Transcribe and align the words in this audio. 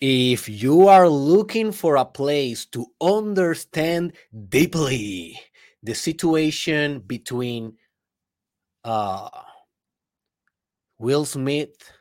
If 0.00 0.48
you 0.48 0.88
are 0.88 1.08
looking 1.08 1.72
for 1.72 1.96
a 1.96 2.06
place 2.06 2.64
to 2.66 2.86
understand 3.02 4.14
deeply 4.48 5.38
the 5.82 5.94
situation 5.94 7.00
between 7.00 7.76
uh, 8.82 9.28
Will 10.98 11.26
Smith 11.26 11.92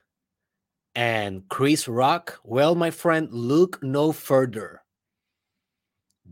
and 0.96 1.44
Chris 1.50 1.90
Rock, 1.90 2.40
well, 2.44 2.74
my 2.74 2.90
friend, 2.90 3.28
look 3.34 3.84
no 3.84 4.14
further. 4.14 4.82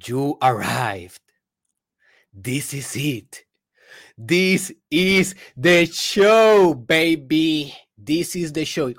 You 0.05 0.37
arrived. 0.41 1.21
This 2.33 2.73
is 2.73 2.95
it. 2.95 3.43
This 4.17 4.71
is 4.89 5.35
the 5.57 5.85
show, 5.85 6.73
baby. 6.73 7.75
This 7.97 8.35
is 8.35 8.53
the 8.53 8.63
show. 8.63 8.93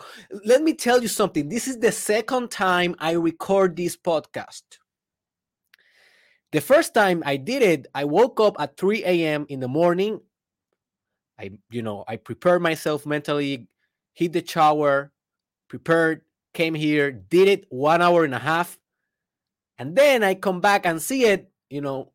Let 0.45 0.63
me 0.63 0.75
tell 0.75 1.01
you 1.01 1.09
something. 1.09 1.49
This 1.49 1.69
is 1.69 1.79
the 1.79 1.93
second 1.93 2.51
time 2.51 2.97
I 2.99 3.13
record 3.13 3.77
this 3.77 3.97
podcast. 3.97 4.63
The 6.51 6.61
first 6.61 6.95
time 6.95 7.23
I 7.25 7.37
did 7.37 7.63
it, 7.63 7.87
I 7.95 8.05
woke 8.05 8.41
up 8.41 8.57
at 8.59 8.77
3 8.77 9.05
a.m. 9.05 9.47
in 9.49 9.61
the 9.61 9.69
morning. 9.69 10.21
I, 11.39 11.51
you 11.71 11.83
know, 11.83 12.05
I 12.09 12.17
prepared 12.17 12.63
myself 12.63 13.07
mentally, 13.07 13.69
hit 14.15 14.33
the 14.33 14.45
shower, 14.45 15.13
prepared, 15.69 16.23
came 16.55 16.75
here, 16.75 17.13
did 17.13 17.47
it 17.47 17.67
one 17.69 18.03
hour 18.03 18.25
and 18.25 18.35
a 18.35 18.39
half. 18.39 18.79
And 19.79 19.95
then 19.95 20.25
I 20.25 20.35
come 20.35 20.61
back 20.61 20.87
and 20.87 21.01
see 21.01 21.25
it, 21.25 21.53
you 21.71 21.81
know, 21.81 22.13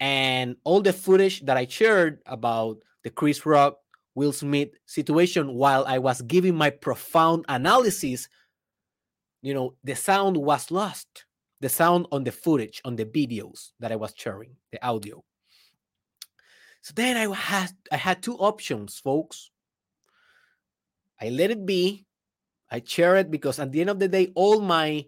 and 0.00 0.56
all 0.64 0.80
the 0.80 0.92
footage 0.92 1.44
that 1.46 1.56
I 1.56 1.66
shared 1.66 2.18
about 2.26 2.78
the 3.04 3.10
Chris 3.10 3.46
Rock 3.46 3.78
Will 4.16 4.32
Smith 4.32 4.70
situation 4.86 5.54
while 5.54 5.84
I 5.86 5.98
was 5.98 6.22
giving 6.22 6.56
my 6.56 6.70
profound 6.70 7.44
analysis, 7.48 8.28
you 9.42 9.52
know, 9.52 9.74
the 9.84 9.94
sound 9.94 10.38
was 10.38 10.70
lost. 10.72 11.26
The 11.60 11.68
sound 11.68 12.06
on 12.10 12.24
the 12.24 12.32
footage, 12.32 12.82
on 12.84 12.96
the 12.96 13.04
videos 13.04 13.72
that 13.78 13.92
I 13.92 13.96
was 13.96 14.12
sharing, 14.16 14.56
the 14.72 14.84
audio. 14.84 15.22
So 16.82 16.92
then 16.94 17.16
I 17.16 17.34
had 17.34 17.72
I 17.92 17.96
had 17.96 18.22
two 18.22 18.36
options, 18.36 18.98
folks. 18.98 19.50
I 21.20 21.28
let 21.28 21.50
it 21.50 21.64
be. 21.64 22.06
I 22.70 22.82
share 22.84 23.16
it 23.16 23.30
because 23.30 23.58
at 23.58 23.72
the 23.72 23.80
end 23.80 23.90
of 23.90 23.98
the 23.98 24.08
day, 24.08 24.32
all 24.34 24.60
my 24.60 25.06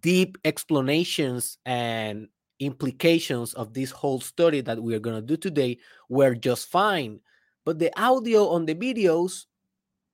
deep 0.00 0.36
explanations 0.44 1.58
and 1.64 2.28
implications 2.58 3.54
of 3.54 3.72
this 3.72 3.90
whole 3.90 4.20
story 4.20 4.60
that 4.60 4.82
we 4.82 4.94
are 4.94 5.00
going 5.00 5.16
to 5.16 5.26
do 5.26 5.36
today 5.36 5.78
were 6.08 6.34
just 6.34 6.68
fine 6.68 7.20
but 7.64 7.78
the 7.78 7.92
audio 8.00 8.48
on 8.48 8.66
the 8.66 8.74
videos 8.74 9.46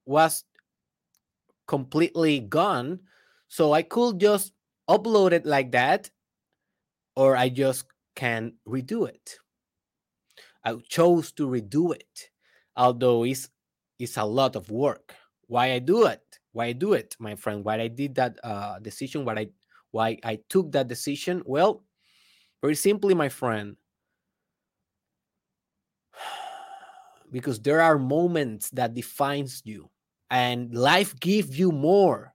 was 0.07 0.45
completely 1.67 2.41
gone. 2.41 3.01
So 3.49 3.73
I 3.73 3.83
could 3.83 4.19
just 4.21 4.53
upload 4.89 5.33
it 5.33 5.47
like 5.47 5.73
that, 5.73 6.11
or 7.17 7.37
I 7.37 7.49
just 7.49 7.87
can 8.15 8.55
redo 8.67 9.09
it. 9.09 9.39
I 10.65 10.77
chose 10.89 11.33
to 11.33 11.47
redo 11.47 11.95
it, 11.95 12.31
although 12.77 13.25
it's 13.25 13.49
it's 13.99 14.17
a 14.17 14.25
lot 14.25 14.57
of 14.57 14.71
work. 14.71 15.15
Why 15.47 15.73
I 15.73 15.79
do 15.79 16.07
it? 16.07 16.41
Why 16.53 16.67
I 16.67 16.73
do 16.73 16.93
it, 16.93 17.17
my 17.19 17.35
friend? 17.37 17.65
Why 17.65 17.81
I 17.81 17.89
did 17.89 18.15
that 18.17 18.39
uh, 18.43 18.79
decision? 18.81 19.25
Why 19.25 19.35
I 19.35 19.47
why 19.91 20.19
I 20.25 20.37
took 20.49 20.73
that 20.73 20.89
decision? 20.89 21.43
Well, 21.47 21.85
very 22.63 22.77
simply, 22.77 23.15
my 23.15 23.29
friend. 23.31 23.77
Because 27.31 27.61
there 27.61 27.81
are 27.81 27.99
moments 27.99 28.71
that 28.71 28.95
defines 28.95 29.63
you 29.65 29.91
and 30.31 30.75
life 30.75 31.19
gives 31.21 31.59
you 31.59 31.73
more 31.73 32.35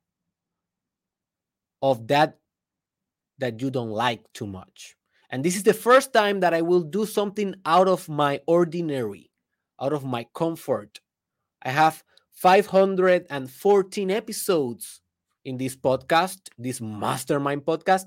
of 1.81 2.07
that 2.07 2.37
that 3.39 3.59
you 3.61 3.71
don't 3.71 3.89
like 3.89 4.21
too 4.33 4.45
much. 4.45 4.95
And 5.31 5.43
this 5.43 5.55
is 5.55 5.63
the 5.63 5.73
first 5.73 6.13
time 6.13 6.41
that 6.41 6.53
i 6.53 6.61
will 6.61 6.83
do 6.83 7.05
something 7.05 7.55
out 7.65 7.87
of 7.87 8.07
my 8.07 8.39
ordinary 8.45 9.31
out 9.81 9.93
of 9.93 10.05
my 10.05 10.25
comfort. 10.35 10.99
I 11.63 11.69
have 11.69 12.03
514 12.33 14.11
episodes 14.11 15.01
in 15.43 15.57
this 15.57 15.75
podcast 15.75 16.37
this 16.57 16.79
mastermind 16.81 17.63
podcast 17.63 18.05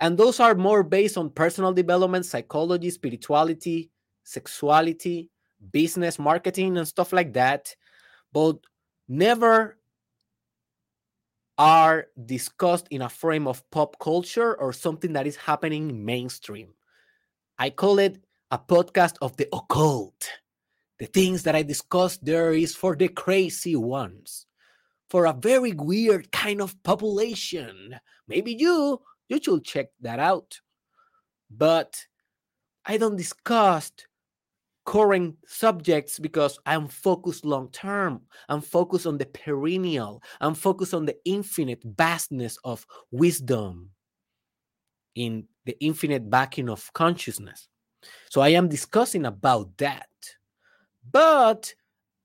and 0.00 0.18
those 0.18 0.40
are 0.40 0.54
more 0.54 0.82
based 0.82 1.16
on 1.16 1.30
personal 1.30 1.72
development 1.72 2.26
psychology 2.26 2.90
spirituality 2.90 3.90
sexuality 4.24 5.30
business 5.70 6.18
marketing 6.18 6.76
and 6.76 6.88
stuff 6.88 7.12
like 7.12 7.32
that 7.34 7.74
but 8.32 8.58
never 9.08 9.76
are 11.58 12.06
discussed 12.24 12.88
in 12.90 13.02
a 13.02 13.08
frame 13.08 13.46
of 13.46 13.68
pop 13.70 13.98
culture 13.98 14.58
or 14.58 14.72
something 14.72 15.12
that 15.12 15.26
is 15.26 15.36
happening 15.36 16.04
mainstream. 16.04 16.74
I 17.58 17.70
call 17.70 17.98
it 17.98 18.24
a 18.50 18.58
podcast 18.58 19.16
of 19.20 19.36
the 19.36 19.48
occult. 19.52 20.28
The 20.98 21.06
things 21.06 21.42
that 21.44 21.54
i 21.54 21.62
discuss 21.62 22.16
there 22.18 22.52
is 22.52 22.74
for 22.74 22.96
the 22.96 23.08
crazy 23.08 23.76
ones. 23.76 24.46
For 25.10 25.26
a 25.26 25.32
very 25.32 25.72
weird 25.72 26.32
kind 26.32 26.62
of 26.62 26.80
population. 26.82 28.00
Maybe 28.28 28.54
you 28.54 29.00
you 29.28 29.40
should 29.42 29.64
check 29.64 29.88
that 30.00 30.18
out. 30.18 30.60
But 31.50 32.06
i 32.84 32.96
don't 32.96 33.16
discuss 33.16 33.92
current 34.84 35.36
subjects 35.46 36.18
because 36.18 36.58
I'm 36.66 36.88
focused 36.88 37.44
long 37.44 37.70
term. 37.70 38.22
I'm 38.48 38.60
focused 38.60 39.06
on 39.06 39.18
the 39.18 39.26
perennial. 39.26 40.22
I'm 40.40 40.54
focused 40.54 40.94
on 40.94 41.06
the 41.06 41.16
infinite 41.24 41.82
vastness 41.84 42.58
of 42.64 42.86
wisdom 43.10 43.90
in 45.14 45.46
the 45.64 45.76
infinite 45.80 46.28
backing 46.30 46.68
of 46.68 46.92
consciousness. 46.92 47.68
So 48.30 48.40
I 48.40 48.50
am 48.50 48.68
discussing 48.68 49.26
about 49.26 49.76
that. 49.78 50.08
But 51.10 51.74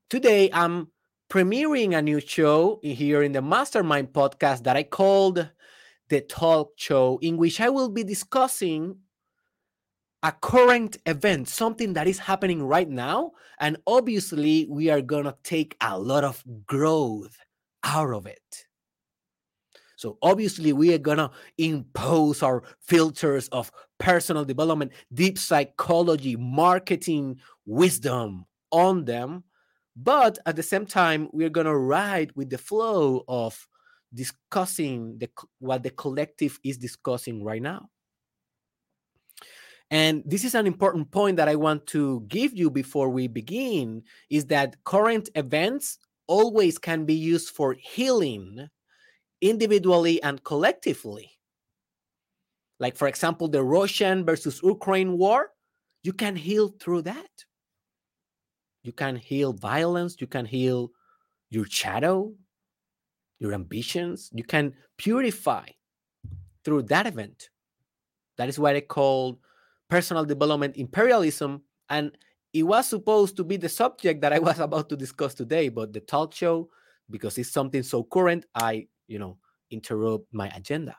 today 0.10 0.50
I'm 0.52 0.88
premiering 1.30 1.98
a 1.98 2.02
new 2.02 2.20
show 2.20 2.80
here 2.82 3.22
in 3.24 3.34
the 3.34 3.42
Mastermind 3.42 4.14
podcast 4.14 4.64
that 4.64 4.78
I 4.78 4.84
called 4.84 5.50
The 6.10 6.22
Talk 6.22 6.72
Show, 6.78 7.20
in 7.22 7.38
which 7.38 7.60
I 7.60 7.70
will 7.70 7.90
be 7.90 8.04
discussing 8.04 8.98
a 10.24 10.32
current 10.32 10.98
event, 11.06 11.48
something 11.48 11.94
that 11.94 12.08
is 12.08 12.20
happening 12.20 12.64
right 12.64 12.90
now. 12.90 13.32
And 13.60 13.78
obviously, 13.86 14.68
we 14.70 14.90
are 14.90 15.02
going 15.02 15.26
to 15.26 15.36
take 15.44 15.76
a 15.82 15.98
lot 15.98 16.24
of 16.24 16.44
growth 16.66 17.38
out 17.84 18.14
of 18.14 18.26
it. 18.26 18.66
So, 19.96 20.18
obviously, 20.22 20.74
we 20.74 20.94
are 20.94 21.00
going 21.00 21.18
to 21.18 21.32
impose 21.58 22.44
our 22.44 22.64
filters 22.82 23.48
of 23.50 23.72
personal 24.00 24.46
development, 24.46 24.92
deep 25.14 25.40
psychology, 25.40 26.36
marketing, 26.36 27.40
wisdom 27.66 28.46
on 28.72 29.06
them. 29.06 29.44
But 29.96 30.38
at 30.46 30.56
the 30.56 30.64
same 30.64 30.86
time, 30.86 31.30
we're 31.34 31.50
going 31.50 31.66
to 31.66 31.76
ride 31.76 32.32
with 32.36 32.52
the 32.52 32.60
flow 32.60 33.24
of 33.28 33.68
discussing 34.14 35.18
the, 35.18 35.30
what 35.60 35.82
the 35.82 35.90
collective 35.90 36.60
is 36.64 36.78
discussing 36.78 37.44
right 37.44 37.62
now. 37.62 37.90
And 39.90 40.24
this 40.26 40.44
is 40.44 40.54
an 40.54 40.68
important 40.68 41.12
point 41.12 41.38
that 41.38 41.48
I 41.48 41.56
want 41.56 41.88
to 41.88 42.26
give 42.28 42.54
you 42.54 42.70
before 42.70 43.10
we 43.10 43.28
begin 43.28 44.04
is 44.30 44.46
that 44.48 44.84
current 44.84 45.30
events 45.36 45.98
always 46.28 46.78
can 46.78 47.06
be 47.06 47.14
used 47.14 47.50
for 47.50 47.74
healing 47.74 48.68
individually 49.42 50.22
and 50.24 50.44
collectively. 50.44 51.32
Like, 52.80 52.98
for 52.98 53.08
example, 53.08 53.48
the 53.48 53.64
Russian 53.64 54.26
versus 54.26 54.62
Ukraine 54.62 55.18
war, 55.18 55.52
you 56.04 56.14
can 56.14 56.36
heal 56.36 56.70
through 56.80 57.04
that. 57.04 57.46
You 58.84 58.92
can 58.92 59.16
heal 59.16 59.54
violence, 59.54 60.18
you 60.20 60.28
can 60.28 60.46
heal 60.46 60.92
your 61.50 61.66
shadow, 61.66 62.34
your 63.40 63.54
ambitions, 63.54 64.30
you 64.34 64.44
can 64.44 64.74
purify 64.98 65.66
through 66.64 66.84
that 66.84 67.08
event. 67.08 67.50
That 68.38 68.50
is 68.50 68.60
what 68.60 68.76
I 68.76 68.82
call 68.82 69.40
personal 69.90 70.26
development 70.26 70.78
imperialism. 70.78 71.64
And 71.90 72.18
it 72.54 72.64
was 72.64 72.88
supposed 72.88 73.38
to 73.38 73.44
be 73.44 73.58
the 73.58 73.70
subject 73.70 74.22
that 74.22 74.34
I 74.34 74.40
was 74.40 74.60
about 74.68 74.90
to 74.90 74.98
discuss 74.98 75.34
today, 75.34 75.70
but 75.70 75.94
the 75.94 76.00
talk 76.00 76.34
show, 76.34 76.70
because 77.10 77.38
it's 77.38 77.52
something 77.52 77.84
so 77.84 78.04
current, 78.04 78.46
I, 78.56 78.88
you 79.08 79.20
know, 79.20 79.38
interrupt 79.72 80.34
my 80.34 80.48
agenda. 80.50 80.96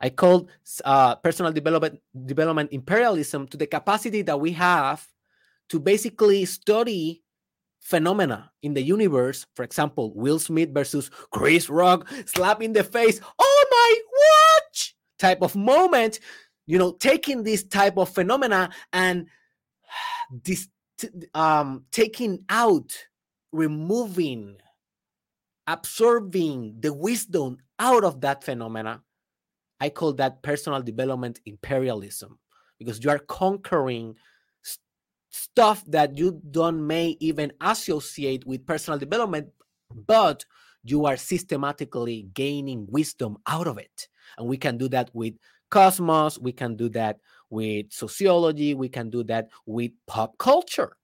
I 0.00 0.10
called 0.10 0.50
uh, 0.84 1.14
personal 1.16 1.52
development 1.52 2.00
development 2.26 2.72
imperialism 2.72 3.46
to 3.48 3.56
the 3.56 3.68
capacity 3.68 4.22
that 4.22 4.40
we 4.40 4.50
have 4.52 5.06
to 5.68 5.78
basically 5.78 6.44
study 6.44 7.22
phenomena 7.78 8.50
in 8.62 8.74
the 8.74 8.82
universe. 8.82 9.46
For 9.54 9.62
example, 9.62 10.12
Will 10.14 10.40
Smith 10.40 10.70
versus 10.74 11.08
Chris 11.30 11.70
Rock, 11.70 12.08
slap 12.26 12.62
in 12.62 12.72
the 12.72 12.82
face, 12.82 13.20
oh 13.38 13.64
my 13.70 14.00
watch 14.26 14.96
type 15.18 15.40
of 15.40 15.54
moment 15.54 16.18
you 16.66 16.78
know 16.78 16.92
taking 16.92 17.42
this 17.42 17.64
type 17.64 17.96
of 17.96 18.08
phenomena 18.08 18.70
and 18.92 19.26
this 20.44 20.68
um 21.34 21.84
taking 21.90 22.44
out 22.48 22.92
removing 23.52 24.56
absorbing 25.66 26.76
the 26.80 26.92
wisdom 26.92 27.58
out 27.78 28.04
of 28.04 28.20
that 28.20 28.44
phenomena, 28.44 29.02
I 29.80 29.90
call 29.90 30.12
that 30.14 30.42
personal 30.42 30.82
development 30.82 31.40
imperialism 31.46 32.38
because 32.78 33.02
you 33.02 33.10
are 33.10 33.18
conquering 33.18 34.16
st- 34.62 34.80
stuff 35.30 35.84
that 35.86 36.16
you 36.16 36.40
don't 36.50 36.86
may 36.86 37.16
even 37.20 37.52
associate 37.60 38.46
with 38.46 38.66
personal 38.66 38.98
development, 38.98 39.48
but 40.06 40.44
you 40.84 41.06
are 41.06 41.16
systematically 41.16 42.28
gaining 42.34 42.86
wisdom 42.90 43.36
out 43.46 43.66
of 43.66 43.78
it. 43.78 44.08
And 44.36 44.48
we 44.48 44.56
can 44.56 44.78
do 44.78 44.88
that 44.88 45.10
with 45.14 45.34
cosmos, 45.72 46.38
we 46.38 46.52
can 46.52 46.76
do 46.76 46.88
that 46.90 47.18
with 47.50 47.86
sociology, 47.90 48.74
we 48.74 48.88
can 48.88 49.10
do 49.10 49.24
that 49.24 49.48
with 49.66 49.90
pop 50.06 50.38
culture. 50.38 50.96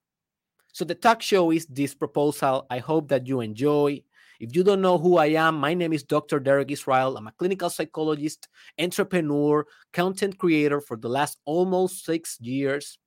So 0.73 0.85
the 0.85 0.95
talk 0.95 1.23
show 1.23 1.51
is 1.51 1.67
this 1.67 1.95
proposal. 1.95 2.67
I 2.71 2.79
hope 2.79 3.09
that 3.09 3.27
you 3.27 3.41
enjoy. 3.41 4.03
If 4.39 4.55
you 4.55 4.63
don't 4.63 4.83
know 4.83 4.99
who 4.99 5.17
I 5.17 5.27
am, 5.35 5.57
my 5.57 5.75
name 5.75 5.93
is 5.93 6.05
Dr. 6.05 6.39
Derek 6.39 6.71
Israel. 6.71 7.17
I'm 7.17 7.27
a 7.27 7.33
clinical 7.33 7.71
psychologist, 7.71 8.47
entrepreneur, 8.79 9.67
content 9.93 10.39
creator 10.39 10.81
for 10.81 10.97
the 10.97 11.09
last 11.09 11.39
almost 11.45 12.05
six 12.05 12.39
years. 12.41 12.99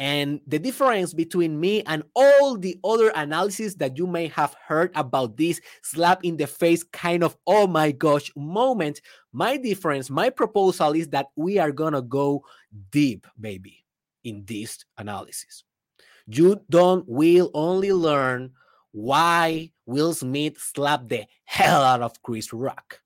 And 0.00 0.40
the 0.46 0.58
difference 0.58 1.12
between 1.12 1.60
me 1.60 1.82
and 1.82 2.02
all 2.16 2.56
the 2.56 2.80
other 2.82 3.12
analysis 3.14 3.74
that 3.74 3.98
you 3.98 4.06
may 4.06 4.28
have 4.28 4.56
heard 4.66 4.92
about 4.94 5.36
this 5.36 5.60
slap 5.82 6.24
in 6.24 6.38
the 6.38 6.46
face 6.46 6.82
kind 6.82 7.22
of, 7.22 7.36
oh 7.46 7.66
my 7.66 7.92
gosh, 7.92 8.32
moment, 8.34 9.02
my 9.34 9.58
difference, 9.58 10.08
my 10.08 10.30
proposal 10.30 10.94
is 10.94 11.08
that 11.08 11.26
we 11.36 11.58
are 11.58 11.70
going 11.70 11.92
to 11.92 12.00
go 12.00 12.42
deep, 12.90 13.26
baby, 13.38 13.84
in 14.24 14.42
this 14.46 14.86
analysis. 14.96 15.64
You 16.26 16.62
don't 16.70 17.06
will 17.06 17.50
only 17.52 17.92
learn 17.92 18.52
why 18.92 19.70
Will 19.84 20.14
Smith 20.14 20.56
slapped 20.56 21.10
the 21.10 21.26
hell 21.44 21.82
out 21.82 22.00
of 22.00 22.22
Chris 22.22 22.54
Rock. 22.54 23.02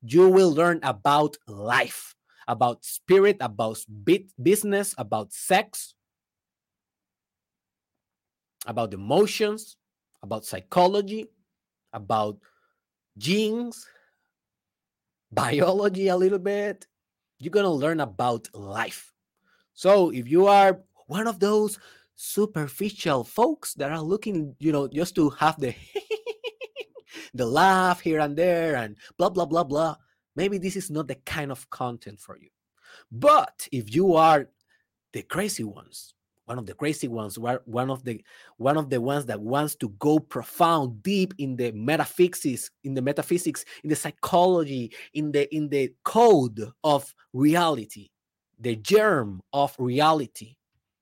You 0.00 0.30
will 0.30 0.50
learn 0.50 0.80
about 0.82 1.36
life, 1.46 2.14
about 2.46 2.86
spirit, 2.86 3.36
about 3.40 3.84
business, 4.42 4.94
about 4.96 5.34
sex, 5.34 5.94
about 8.66 8.94
emotions, 8.94 9.76
about 10.22 10.44
psychology, 10.44 11.26
about 11.92 12.38
genes, 13.16 13.86
biology 15.32 16.08
a 16.08 16.16
little 16.16 16.38
bit. 16.38 16.86
You're 17.38 17.52
going 17.52 17.64
to 17.64 17.70
learn 17.70 18.00
about 18.00 18.48
life. 18.54 19.12
So 19.74 20.10
if 20.10 20.28
you 20.28 20.46
are 20.46 20.80
one 21.06 21.26
of 21.26 21.38
those 21.38 21.78
superficial 22.16 23.22
folks 23.22 23.74
that 23.74 23.92
are 23.92 24.02
looking, 24.02 24.56
you 24.58 24.72
know, 24.72 24.88
just 24.88 25.14
to 25.14 25.30
have 25.30 25.58
the 25.60 25.74
the 27.34 27.46
laugh 27.46 28.00
here 28.00 28.18
and 28.18 28.36
there 28.36 28.74
and 28.74 28.96
blah 29.16 29.30
blah 29.30 29.46
blah 29.46 29.62
blah, 29.62 29.96
maybe 30.34 30.58
this 30.58 30.74
is 30.74 30.90
not 30.90 31.06
the 31.06 31.14
kind 31.14 31.52
of 31.52 31.70
content 31.70 32.18
for 32.18 32.36
you. 32.36 32.48
But 33.12 33.68
if 33.70 33.94
you 33.94 34.14
are 34.14 34.48
the 35.12 35.22
crazy 35.22 35.64
ones, 35.64 36.14
one 36.48 36.58
of 36.58 36.64
the 36.64 36.72
crazy 36.72 37.08
ones, 37.08 37.38
one 37.38 37.90
of 37.90 38.04
the 38.04 38.24
one 38.56 38.78
of 38.78 38.88
the 38.88 39.00
ones 39.00 39.26
that 39.26 39.40
wants 39.40 39.74
to 39.76 39.90
go 39.98 40.18
profound, 40.18 41.02
deep 41.02 41.34
in 41.36 41.56
the 41.56 41.72
metaphysics, 41.72 42.70
in 42.84 42.94
the 42.94 43.02
metaphysics, 43.02 43.66
in 43.84 43.90
the 43.90 43.96
psychology, 43.96 44.90
in 45.12 45.30
the 45.30 45.54
in 45.54 45.68
the 45.68 45.92
code 46.04 46.72
of 46.82 47.14
reality, 47.34 48.08
the 48.58 48.76
germ 48.76 49.42
of 49.52 49.76
reality, 49.78 50.56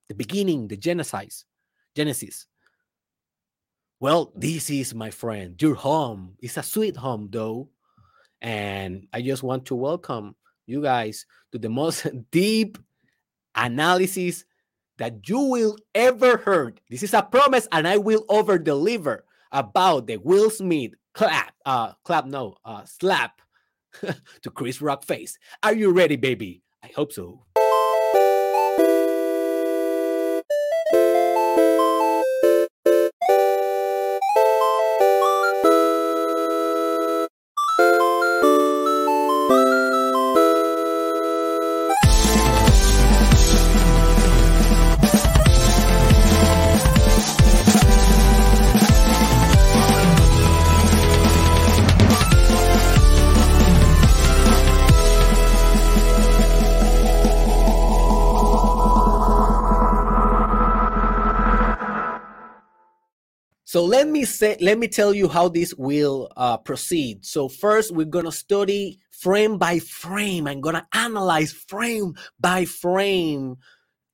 the 0.09 0.15
beginning, 0.15 0.67
the 0.67 0.77
genesis, 0.77 1.45
Genesis. 1.95 2.47
Well, 4.01 4.33
this 4.35 4.69
is 4.69 4.95
my 4.95 5.11
friend, 5.11 5.61
your 5.63 5.77
home. 5.77 6.35
It's 6.43 6.57
a 6.57 6.63
sweet 6.63 6.97
home, 6.97 7.29
though. 7.31 7.71
And 8.43 9.07
I 9.13 9.23
just 9.23 9.43
want 9.43 9.65
to 9.67 9.77
welcome 9.77 10.35
you 10.67 10.83
guys 10.83 11.25
to 11.53 11.59
the 11.59 11.71
most 11.71 12.07
deep 12.31 12.79
analysis 13.55 14.45
that 14.99 15.29
you 15.29 15.41
will 15.41 15.77
ever 15.95 16.39
heard. 16.39 16.81
This 16.91 17.03
is 17.03 17.15
a 17.15 17.23
promise, 17.23 17.69
and 17.73 17.87
I 17.87 17.99
will 17.99 18.25
over 18.29 18.59
deliver 18.59 19.25
about 19.53 20.07
the 20.07 20.17
Will 20.19 20.51
Smith 20.51 20.93
clap, 21.15 21.55
uh, 21.65 21.93
clap, 22.05 22.27
no, 22.27 22.57
uh, 22.65 22.85
slap 22.85 23.41
to 24.43 24.51
Chris 24.51 24.81
Rock 24.81 25.05
face. 25.05 25.39
Are 25.63 25.75
you 25.75 25.93
ready, 25.93 26.17
baby? 26.17 26.63
I 26.83 26.91
hope 26.95 27.13
so. 27.13 27.45
So 63.67 63.85
let 63.85 64.07
me 64.07 64.25
say, 64.25 64.57
let 64.61 64.79
me 64.79 64.87
tell 64.87 65.13
you 65.13 65.27
how 65.27 65.49
this 65.49 65.75
will 65.75 66.31
uh, 66.37 66.57
proceed. 66.57 67.25
So 67.25 67.49
first, 67.49 67.93
we're 67.93 68.07
gonna 68.07 68.31
study 68.31 69.01
frame 69.11 69.59
by 69.59 69.81
frame. 69.81 70.47
I'm 70.47 70.61
gonna 70.61 70.87
analyze 70.95 71.51
frame 71.53 72.15
by 72.39 72.65
frame 72.65 73.57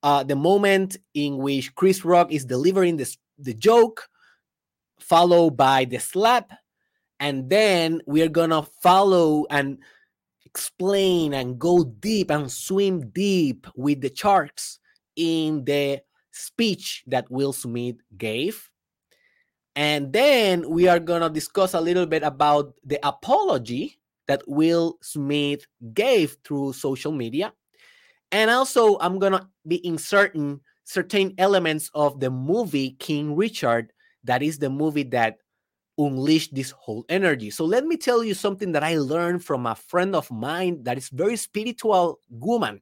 uh, 0.01 0.23
the 0.23 0.35
moment 0.35 0.97
in 1.13 1.37
which 1.37 1.75
Chris 1.75 2.03
Rock 2.03 2.31
is 2.31 2.45
delivering 2.45 2.97
this 2.97 3.15
the 3.37 3.53
joke, 3.53 4.09
followed 4.99 5.55
by 5.55 5.85
the 5.85 5.99
slap, 5.99 6.51
and 7.19 7.47
then 7.47 8.01
we 8.07 8.23
are 8.23 8.29
gonna 8.29 8.63
follow 8.81 9.45
and 9.51 9.77
explain 10.47 11.35
and 11.35 11.59
go 11.59 11.83
deep 11.83 12.31
and 12.31 12.51
swim 12.51 13.07
deep 13.11 13.67
with 13.75 14.01
the 14.01 14.09
charts 14.09 14.79
in 15.15 15.63
the 15.63 16.01
speech 16.31 17.03
that 17.05 17.29
Will 17.29 17.53
Smith 17.53 17.97
gave 18.17 18.67
and 19.75 20.13
then 20.13 20.69
we 20.69 20.87
are 20.87 20.99
going 20.99 21.21
to 21.21 21.29
discuss 21.29 21.73
a 21.73 21.81
little 21.81 22.05
bit 22.05 22.23
about 22.23 22.73
the 22.85 22.99
apology 23.05 23.99
that 24.27 24.43
Will 24.47 24.97
Smith 25.01 25.65
gave 25.93 26.37
through 26.45 26.73
social 26.73 27.11
media. 27.11 27.53
And 28.31 28.49
also, 28.49 28.97
I'm 28.99 29.19
going 29.19 29.33
to 29.33 29.47
be 29.67 29.85
inserting 29.85 30.59
certain 30.85 31.33
elements 31.37 31.89
of 31.93 32.19
the 32.19 32.29
movie 32.29 32.91
King 32.99 33.35
Richard, 33.35 33.91
that 34.23 34.41
is 34.41 34.59
the 34.59 34.69
movie 34.69 35.03
that 35.03 35.37
unleashed 35.97 36.55
this 36.55 36.71
whole 36.71 37.05
energy. 37.09 37.49
So, 37.49 37.65
let 37.65 37.85
me 37.85 37.97
tell 37.97 38.23
you 38.23 38.33
something 38.33 38.71
that 38.71 38.83
I 38.83 38.97
learned 38.97 39.43
from 39.43 39.65
a 39.65 39.75
friend 39.75 40.15
of 40.15 40.29
mine 40.31 40.83
that 40.83 40.97
is 40.97 41.09
very 41.09 41.35
spiritual 41.35 42.19
woman. 42.29 42.81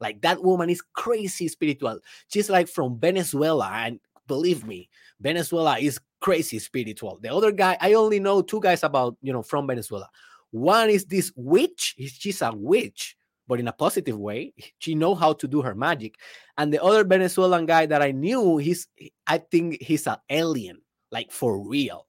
Like 0.00 0.20
that 0.22 0.42
woman 0.42 0.68
is 0.68 0.82
crazy 0.94 1.46
spiritual. 1.46 2.00
She's 2.26 2.50
like 2.50 2.66
from 2.66 2.98
Venezuela. 2.98 3.70
And 3.72 4.00
believe 4.26 4.66
me, 4.66 4.88
Venezuela 5.20 5.78
is 5.78 6.00
crazy 6.22 6.58
spiritual. 6.58 7.18
The 7.20 7.34
other 7.34 7.52
guy, 7.52 7.76
I 7.80 7.94
only 7.94 8.20
know 8.20 8.40
two 8.40 8.60
guys 8.60 8.82
about, 8.82 9.16
you 9.20 9.32
know, 9.32 9.42
from 9.42 9.66
Venezuela. 9.66 10.08
One 10.52 10.88
is 10.88 11.04
this 11.04 11.32
witch. 11.36 11.96
She's 11.98 12.40
a 12.40 12.52
witch, 12.54 13.16
but 13.48 13.60
in 13.60 13.68
a 13.68 13.72
positive 13.72 14.18
way. 14.18 14.54
She 14.78 14.94
know 14.94 15.14
how 15.14 15.32
to 15.34 15.48
do 15.48 15.60
her 15.62 15.74
magic. 15.74 16.14
And 16.56 16.72
the 16.72 16.82
other 16.82 17.04
Venezuelan 17.04 17.66
guy 17.66 17.86
that 17.86 18.02
I 18.02 18.12
knew, 18.12 18.58
he's, 18.58 18.86
I 19.26 19.38
think 19.38 19.82
he's 19.82 20.06
an 20.06 20.16
alien, 20.30 20.80
like 21.10 21.32
for 21.32 21.58
real. 21.58 22.06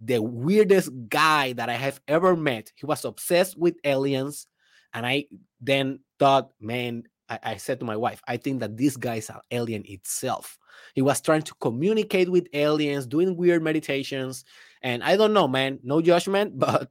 The 0.00 0.22
weirdest 0.22 0.90
guy 1.08 1.54
that 1.54 1.68
I 1.68 1.74
have 1.74 2.00
ever 2.06 2.36
met. 2.36 2.70
He 2.76 2.86
was 2.86 3.04
obsessed 3.04 3.58
with 3.58 3.76
aliens. 3.82 4.46
And 4.92 5.04
I 5.04 5.26
then 5.60 6.00
thought, 6.18 6.50
man, 6.60 7.04
I, 7.28 7.38
I 7.42 7.56
said 7.56 7.80
to 7.80 7.86
my 7.86 7.96
wife, 7.96 8.20
I 8.26 8.36
think 8.36 8.60
that 8.60 8.76
this 8.76 8.96
guy 8.96 9.16
is 9.16 9.30
an 9.30 9.40
alien 9.50 9.82
itself. 9.86 10.58
He 10.94 11.02
was 11.02 11.20
trying 11.20 11.42
to 11.42 11.54
communicate 11.60 12.30
with 12.30 12.48
aliens, 12.52 13.06
doing 13.06 13.36
weird 13.36 13.62
meditations. 13.62 14.44
And 14.82 15.02
I 15.02 15.16
don't 15.16 15.32
know, 15.32 15.48
man, 15.48 15.78
no 15.82 16.00
judgment, 16.00 16.58
but 16.58 16.90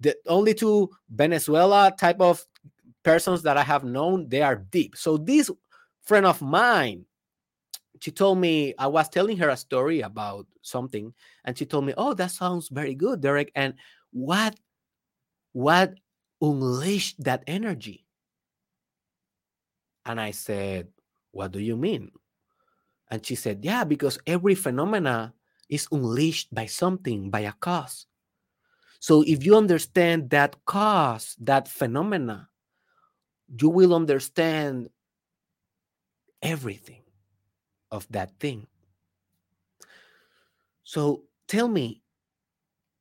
the 0.00 0.16
only 0.26 0.54
two 0.54 0.90
Venezuela 1.10 1.92
type 1.98 2.20
of 2.20 2.44
persons 3.02 3.42
that 3.42 3.56
I 3.56 3.62
have 3.62 3.84
known, 3.84 4.28
they 4.28 4.42
are 4.42 4.56
deep. 4.56 4.96
So 4.96 5.16
this 5.16 5.50
friend 6.02 6.26
of 6.26 6.42
mine, 6.42 7.04
she 8.00 8.10
told 8.10 8.38
me 8.38 8.74
I 8.78 8.86
was 8.86 9.08
telling 9.08 9.36
her 9.38 9.48
a 9.48 9.56
story 9.56 10.00
about 10.00 10.46
something, 10.62 11.14
and 11.44 11.56
she 11.56 11.64
told 11.64 11.86
me, 11.86 11.94
"Oh, 11.96 12.12
that 12.14 12.32
sounds 12.32 12.68
very 12.68 12.94
good, 12.94 13.20
Derek." 13.20 13.50
And 13.54 13.74
what, 14.12 14.56
what 15.52 15.94
unleashed 16.42 17.22
that 17.24 17.44
energy? 17.46 18.03
And 20.06 20.20
I 20.20 20.30
said, 20.32 20.88
What 21.32 21.52
do 21.52 21.60
you 21.60 21.76
mean? 21.76 22.10
And 23.10 23.24
she 23.24 23.34
said, 23.34 23.64
Yeah, 23.64 23.84
because 23.84 24.18
every 24.26 24.54
phenomena 24.54 25.34
is 25.68 25.88
unleashed 25.90 26.54
by 26.54 26.66
something, 26.66 27.30
by 27.30 27.40
a 27.40 27.52
cause. 27.52 28.06
So 29.00 29.22
if 29.26 29.44
you 29.44 29.56
understand 29.56 30.30
that 30.30 30.56
cause, 30.64 31.36
that 31.40 31.68
phenomena, 31.68 32.48
you 33.60 33.68
will 33.68 33.94
understand 33.94 34.88
everything 36.42 37.02
of 37.90 38.06
that 38.10 38.38
thing. 38.40 38.66
So 40.84 41.24
tell 41.48 41.68
me, 41.68 42.02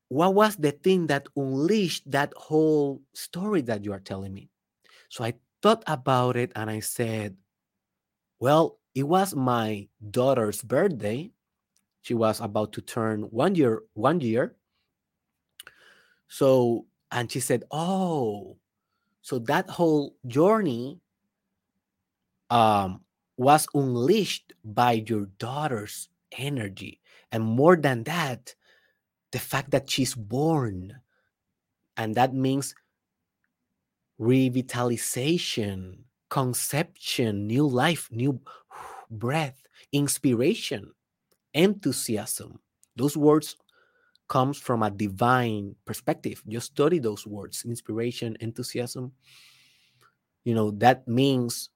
what 0.09 0.35
was 0.35 0.55
the 0.55 0.71
thing 0.71 1.07
that 1.07 1.27
unleashed 1.35 2.09
that 2.11 2.33
whole 2.35 3.01
story 3.13 3.61
that 3.61 3.83
you 3.83 3.93
are 3.93 3.99
telling 3.99 4.33
me? 4.33 4.49
So 5.09 5.23
I 5.23 5.33
thought 5.63 5.83
about 5.87 6.35
it 6.35 6.51
and 6.55 6.69
I 6.69 6.81
said, 6.81 7.37
well, 8.39 8.79
it 8.93 9.03
was 9.03 9.33
my 9.33 9.87
daughter's 10.11 10.61
birthday. 10.61 11.31
She 12.01 12.13
was 12.13 12.41
about 12.41 12.73
to 12.73 12.81
turn 12.81 13.23
one 13.31 13.55
year, 13.55 13.83
one 13.93 14.19
year. 14.19 14.57
So, 16.27 16.85
and 17.11 17.31
she 17.31 17.39
said, 17.39 17.63
Oh, 17.71 18.57
so 19.21 19.39
that 19.47 19.69
whole 19.69 20.17
journey 20.27 20.99
um, 22.49 23.01
was 23.37 23.65
unleashed 23.73 24.51
by 24.65 25.03
your 25.07 25.27
daughter's 25.39 26.09
energy. 26.33 26.99
And 27.31 27.41
more 27.41 27.77
than 27.77 28.03
that, 28.03 28.53
the 29.31 29.39
fact 29.39 29.71
that 29.71 29.89
she's 29.89 30.13
born. 30.13 30.99
And 31.95 32.15
that 32.15 32.33
means 32.33 32.75
revitalization, 34.19 35.97
conception, 36.29 37.47
new 37.47 37.67
life, 37.67 38.09
new 38.11 38.39
breath, 39.09 39.61
inspiration, 39.91 40.91
enthusiasm. 41.53 42.59
Those 42.95 43.17
words 43.17 43.55
comes 44.29 44.57
from 44.57 44.83
a 44.83 44.89
divine 44.89 45.75
perspective. 45.85 46.41
Just 46.47 46.67
study 46.67 46.99
those 46.99 47.27
words, 47.27 47.65
inspiration, 47.65 48.37
enthusiasm. 48.39 49.11
You 50.43 50.55
know, 50.55 50.71
that 50.71 51.07
means 51.07 51.69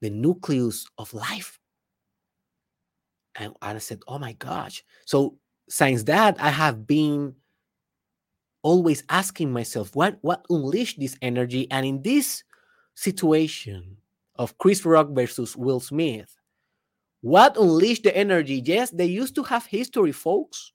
the 0.00 0.10
nucleus 0.10 0.86
of 0.98 1.14
life. 1.14 1.58
And 3.36 3.54
I 3.62 3.78
said, 3.78 4.00
oh 4.06 4.18
my 4.18 4.32
gosh. 4.34 4.84
So 5.06 5.38
since 5.68 6.04
that, 6.04 6.36
I 6.40 6.50
have 6.50 6.86
been 6.86 7.34
always 8.64 9.04
asking 9.10 9.52
myself, 9.52 9.94
what 9.94 10.18
what 10.22 10.44
unleashed 10.50 10.98
this 10.98 11.16
energy? 11.22 11.70
And 11.70 11.86
in 11.86 12.02
this 12.02 12.42
situation 12.94 13.96
of 14.34 14.58
Chris 14.58 14.84
Rock 14.84 15.10
versus 15.10 15.56
Will 15.56 15.78
Smith, 15.78 16.34
what 17.20 17.56
unleashed 17.56 18.02
the 18.02 18.16
energy? 18.16 18.62
Yes, 18.64 18.90
they 18.90 19.06
used 19.06 19.36
to 19.36 19.44
have 19.44 19.66
history, 19.66 20.10
folks. 20.10 20.72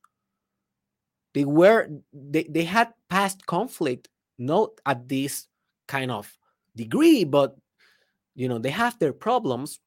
They 1.33 1.43
were 1.43 1.89
they, 2.13 2.43
they 2.43 2.63
had 2.63 2.93
past 3.09 3.45
conflict, 3.45 4.07
not 4.37 4.69
at 4.85 5.09
this 5.09 5.47
kind 5.87 6.11
of 6.11 6.31
degree, 6.75 7.25
but 7.25 7.57
you 8.35 8.47
know, 8.47 8.59
they 8.59 8.71
have 8.71 8.97
their 8.99 9.13
problems. 9.13 9.79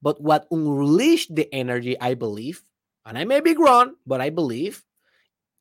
But 0.00 0.20
what 0.20 0.46
unleashed 0.50 1.34
the 1.34 1.52
energy, 1.52 1.98
I 2.00 2.14
believe, 2.14 2.62
and 3.04 3.18
I 3.18 3.24
may 3.24 3.40
be 3.40 3.56
wrong, 3.56 3.94
but 4.06 4.20
I 4.20 4.30
believe 4.30 4.84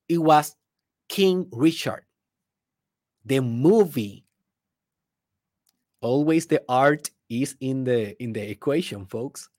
it 0.09 0.17
was 0.17 0.55
King 1.09 1.47
Richard, 1.51 2.05
the 3.25 3.39
movie. 3.39 4.25
Always 6.01 6.47
the 6.47 6.61
art 6.67 7.09
is 7.29 7.55
in 7.59 7.83
the 7.83 8.21
in 8.21 8.33
the 8.33 8.49
equation, 8.49 9.05
folks. 9.05 9.49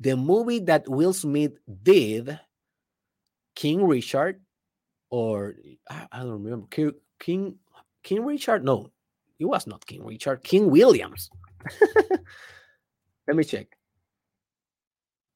The 0.00 0.16
movie 0.16 0.58
that 0.60 0.88
Will 0.88 1.12
Smith 1.12 1.52
did, 1.82 2.38
King 3.54 3.86
Richard, 3.86 4.40
or 5.10 5.54
I, 5.88 6.18
don't 6.18 6.42
remember 6.42 6.66
King, 6.70 6.92
King 7.20 7.58
King 8.02 8.24
Richard. 8.24 8.64
No, 8.64 8.90
it 9.38 9.44
was 9.44 9.66
not 9.66 9.86
King 9.86 10.04
Richard. 10.04 10.42
King 10.42 10.70
Williams. 10.70 11.30
Let 13.26 13.36
me 13.36 13.44
check. 13.44 13.68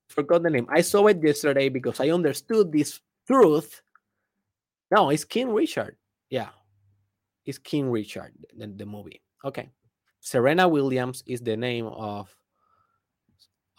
Forgot 0.09 0.43
the 0.43 0.50
name. 0.50 0.67
I 0.69 0.81
saw 0.81 1.07
it 1.07 1.23
yesterday 1.23 1.69
because 1.69 2.00
I 2.00 2.11
understood 2.11 2.73
this 2.73 3.00
truth. 3.27 3.83
No, 4.90 5.11
it's 5.11 5.25
King 5.25 5.52
Richard. 5.52 5.97
Yeah, 6.30 6.49
it's 7.45 7.59
King 7.59 7.90
Richard, 7.90 8.33
the, 8.57 8.66
the 8.66 8.87
movie. 8.87 9.23
Okay. 9.45 9.71
Serena 10.21 10.68
Williams 10.68 11.23
is 11.26 11.40
the 11.40 11.57
name 11.57 11.87
of 11.87 12.35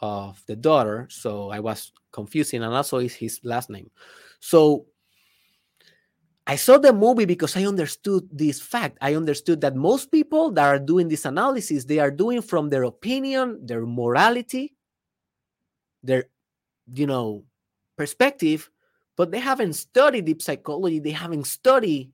of 0.02 0.42
the 0.48 0.56
daughter, 0.56 1.08
so 1.10 1.50
I 1.50 1.60
was 1.60 1.92
confusing, 2.12 2.64
and 2.64 2.74
also 2.74 3.00
is 3.00 3.14
his 3.14 3.40
last 3.44 3.70
name. 3.70 3.92
So 4.40 4.86
I 6.48 6.56
saw 6.56 6.80
the 6.80 6.94
movie 6.94 7.26
because 7.26 7.56
I 7.56 7.66
understood 7.66 8.28
this 8.32 8.60
fact. 8.60 8.98
I 9.02 9.14
understood 9.14 9.62
that 9.62 9.76
most 9.76 10.10
people 10.12 10.50
that 10.52 10.66
are 10.66 10.80
doing 10.80 11.08
this 11.08 11.26
analysis, 11.26 11.86
they 11.86 12.00
are 12.00 12.10
doing 12.10 12.42
from 12.42 12.70
their 12.70 12.84
opinion, 12.84 13.60
their 13.64 13.86
morality, 13.86 14.74
their, 16.02 16.26
you 16.92 17.06
know, 17.06 17.44
perspective, 17.98 18.72
but 19.20 19.32
they 19.32 19.40
haven't 19.40 19.74
studied 19.74 20.24
deep 20.24 20.42
psychology. 20.42 21.00
They 21.00 21.12
haven't 21.12 21.46
studied 21.46 22.14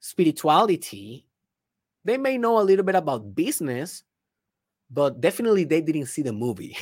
spirituality. 0.00 1.26
They 2.06 2.16
may 2.16 2.38
know 2.38 2.58
a 2.58 2.64
little 2.64 2.86
bit 2.86 2.94
about 2.94 3.34
business, 3.34 4.02
but 4.90 5.20
definitely 5.20 5.64
they 5.64 5.82
didn't 5.82 6.06
see 6.06 6.22
the 6.22 6.32
movie. 6.32 6.74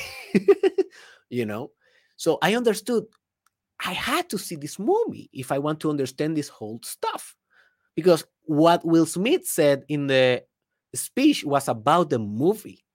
you 1.29 1.45
know, 1.45 1.71
so 2.15 2.37
I 2.41 2.55
understood 2.55 3.03
I 3.85 3.91
had 3.91 4.29
to 4.29 4.37
see 4.37 4.55
this 4.55 4.79
movie 4.79 5.29
if 5.33 5.51
I 5.51 5.59
want 5.59 5.81
to 5.81 5.89
understand 5.89 6.37
this 6.37 6.47
whole 6.47 6.79
stuff. 6.81 7.35
Because 7.93 8.23
what 8.43 8.85
Will 8.85 9.05
Smith 9.05 9.45
said 9.45 9.83
in 9.89 10.07
the 10.07 10.45
speech 10.95 11.43
was 11.43 11.67
about 11.67 12.09
the 12.09 12.19
movie. 12.19 12.85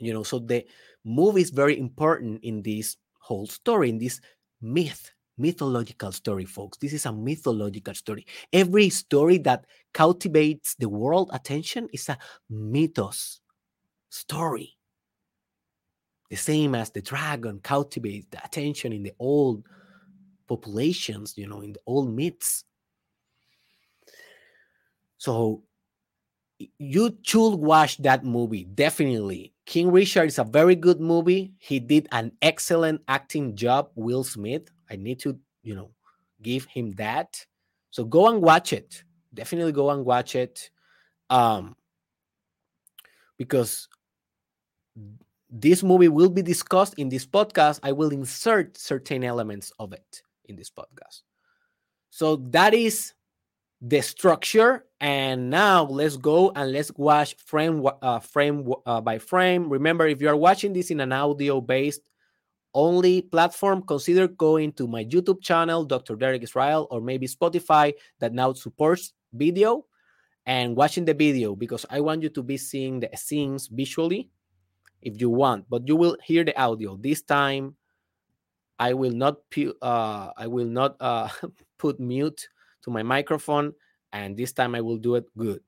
You 0.00 0.12
know, 0.12 0.24
so 0.24 0.40
the 0.40 0.66
movie 1.04 1.42
is 1.42 1.50
very 1.50 1.78
important 1.78 2.42
in 2.42 2.62
this 2.62 2.96
whole 3.20 3.46
story, 3.46 3.90
in 3.90 3.98
this 3.98 4.20
myth, 4.60 5.12
mythological 5.40 6.12
story, 6.12 6.44
folks. 6.44 6.78
This 6.78 6.92
is 6.92 7.06
a 7.06 7.12
mythological 7.12 7.94
story. 7.94 8.26
Every 8.52 8.90
story 8.90 9.38
that 9.38 9.64
cultivates 9.94 10.74
the 10.76 10.88
world 10.88 11.30
attention 11.32 11.88
is 11.92 12.08
a 12.08 12.18
mythos 12.48 13.40
story 14.10 14.76
the 16.30 16.36
same 16.36 16.74
as 16.76 16.90
the 16.90 17.02
dragon 17.02 17.58
cultivates 17.62 18.28
the 18.30 18.42
attention 18.44 18.92
in 18.92 19.02
the 19.02 19.12
old 19.18 19.64
populations, 20.48 21.34
you 21.36 21.46
know, 21.46 21.60
in 21.60 21.72
the 21.72 21.80
old 21.86 22.14
myths. 22.14 22.64
So 25.18 25.64
you 26.78 27.16
should 27.22 27.54
watch 27.56 27.98
that 27.98 28.24
movie 28.24 28.64
definitely. 28.64 29.52
King 29.66 29.90
Richard 29.90 30.26
is 30.26 30.38
a 30.38 30.44
very 30.44 30.74
good 30.74 31.00
movie. 31.00 31.52
He 31.58 31.78
did 31.80 32.08
an 32.12 32.32
excellent 32.42 33.02
acting 33.08 33.54
job. 33.56 33.90
Will 33.94 34.24
Smith, 34.24 34.68
I 34.90 34.96
need 34.96 35.20
to, 35.20 35.38
you 35.62 35.74
know, 35.74 35.90
give 36.42 36.64
him 36.64 36.90
that. 36.92 37.46
So 37.90 38.04
go 38.04 38.28
and 38.28 38.42
watch 38.42 38.72
it. 38.72 39.04
Definitely 39.32 39.72
go 39.72 39.90
and 39.90 40.04
watch 40.04 40.34
it. 40.34 40.70
Um, 41.30 41.76
because 43.38 43.88
this 45.48 45.82
movie 45.82 46.08
will 46.08 46.30
be 46.30 46.42
discussed 46.42 46.94
in 46.98 47.08
this 47.08 47.26
podcast. 47.26 47.80
I 47.82 47.92
will 47.92 48.10
insert 48.10 48.76
certain 48.76 49.24
elements 49.24 49.72
of 49.78 49.92
it 49.92 50.22
in 50.46 50.56
this 50.56 50.70
podcast. 50.70 51.22
So 52.10 52.36
that 52.50 52.74
is 52.74 53.14
the 53.80 54.00
structure. 54.02 54.84
And 55.00 55.48
now 55.50 55.84
let's 55.84 56.16
go 56.16 56.52
and 56.54 56.72
let's 56.72 56.92
watch 56.96 57.36
frame 57.36 57.86
uh, 58.02 58.20
frame 58.20 58.70
uh, 58.84 59.00
by 59.00 59.18
frame. 59.18 59.68
Remember, 59.70 60.06
if 60.06 60.20
you 60.20 60.28
are 60.28 60.36
watching 60.36 60.72
this 60.72 60.90
in 60.90 61.00
an 61.00 61.12
audio 61.12 61.60
based 61.60 62.02
only 62.74 63.22
platform, 63.22 63.82
consider 63.82 64.28
going 64.28 64.72
to 64.72 64.86
my 64.86 65.04
YouTube 65.04 65.42
channel, 65.42 65.84
Dr. 65.84 66.16
Derek 66.16 66.42
Israel, 66.42 66.86
or 66.90 67.00
maybe 67.00 67.26
Spotify 67.26 67.94
that 68.20 68.32
now 68.34 68.52
supports 68.52 69.12
video 69.32 69.86
and 70.46 70.76
watching 70.76 71.04
the 71.04 71.14
video 71.14 71.54
because 71.56 71.86
I 71.90 72.00
want 72.00 72.22
you 72.22 72.28
to 72.30 72.42
be 72.42 72.56
seeing 72.56 73.00
the 73.00 73.10
scenes 73.16 73.68
visually 73.68 74.30
if 75.02 75.20
you 75.20 75.30
want, 75.30 75.64
but 75.70 75.88
you 75.88 75.96
will 75.96 76.16
hear 76.22 76.44
the 76.44 76.58
audio. 76.60 76.96
This 76.96 77.22
time, 77.22 77.74
I 78.78 78.92
will 78.94 79.12
not 79.12 79.38
uh, 79.80 80.30
I 80.36 80.46
will 80.46 80.66
not 80.66 80.96
uh, 81.00 81.28
put 81.78 81.98
mute 82.00 82.48
to 82.82 82.90
my 82.90 83.02
microphone, 83.02 83.72
and 84.12 84.36
this 84.36 84.52
time 84.52 84.74
I 84.74 84.80
will 84.80 84.96
do 84.96 85.16
it 85.16 85.24
good. 85.36 85.60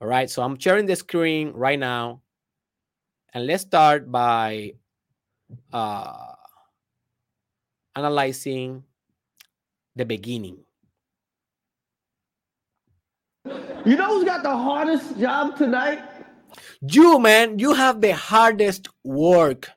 All 0.00 0.08
right, 0.08 0.28
so 0.28 0.42
I'm 0.42 0.58
sharing 0.58 0.86
the 0.86 0.96
screen 0.96 1.52
right 1.54 1.78
now, 1.78 2.22
and 3.32 3.46
let's 3.46 3.62
start 3.62 4.10
by 4.10 4.74
uh, 5.72 6.34
analyzing 7.94 8.82
the 9.94 10.04
beginning. 10.04 10.58
You 13.84 13.96
know 13.96 14.14
who's 14.14 14.24
got 14.24 14.42
the 14.42 14.56
hardest 14.56 15.18
job 15.18 15.56
tonight? 15.56 16.02
You, 16.82 17.18
man, 17.18 17.58
you 17.58 17.74
have 17.74 18.00
the 18.00 18.14
hardest 18.14 18.88
work 19.04 19.70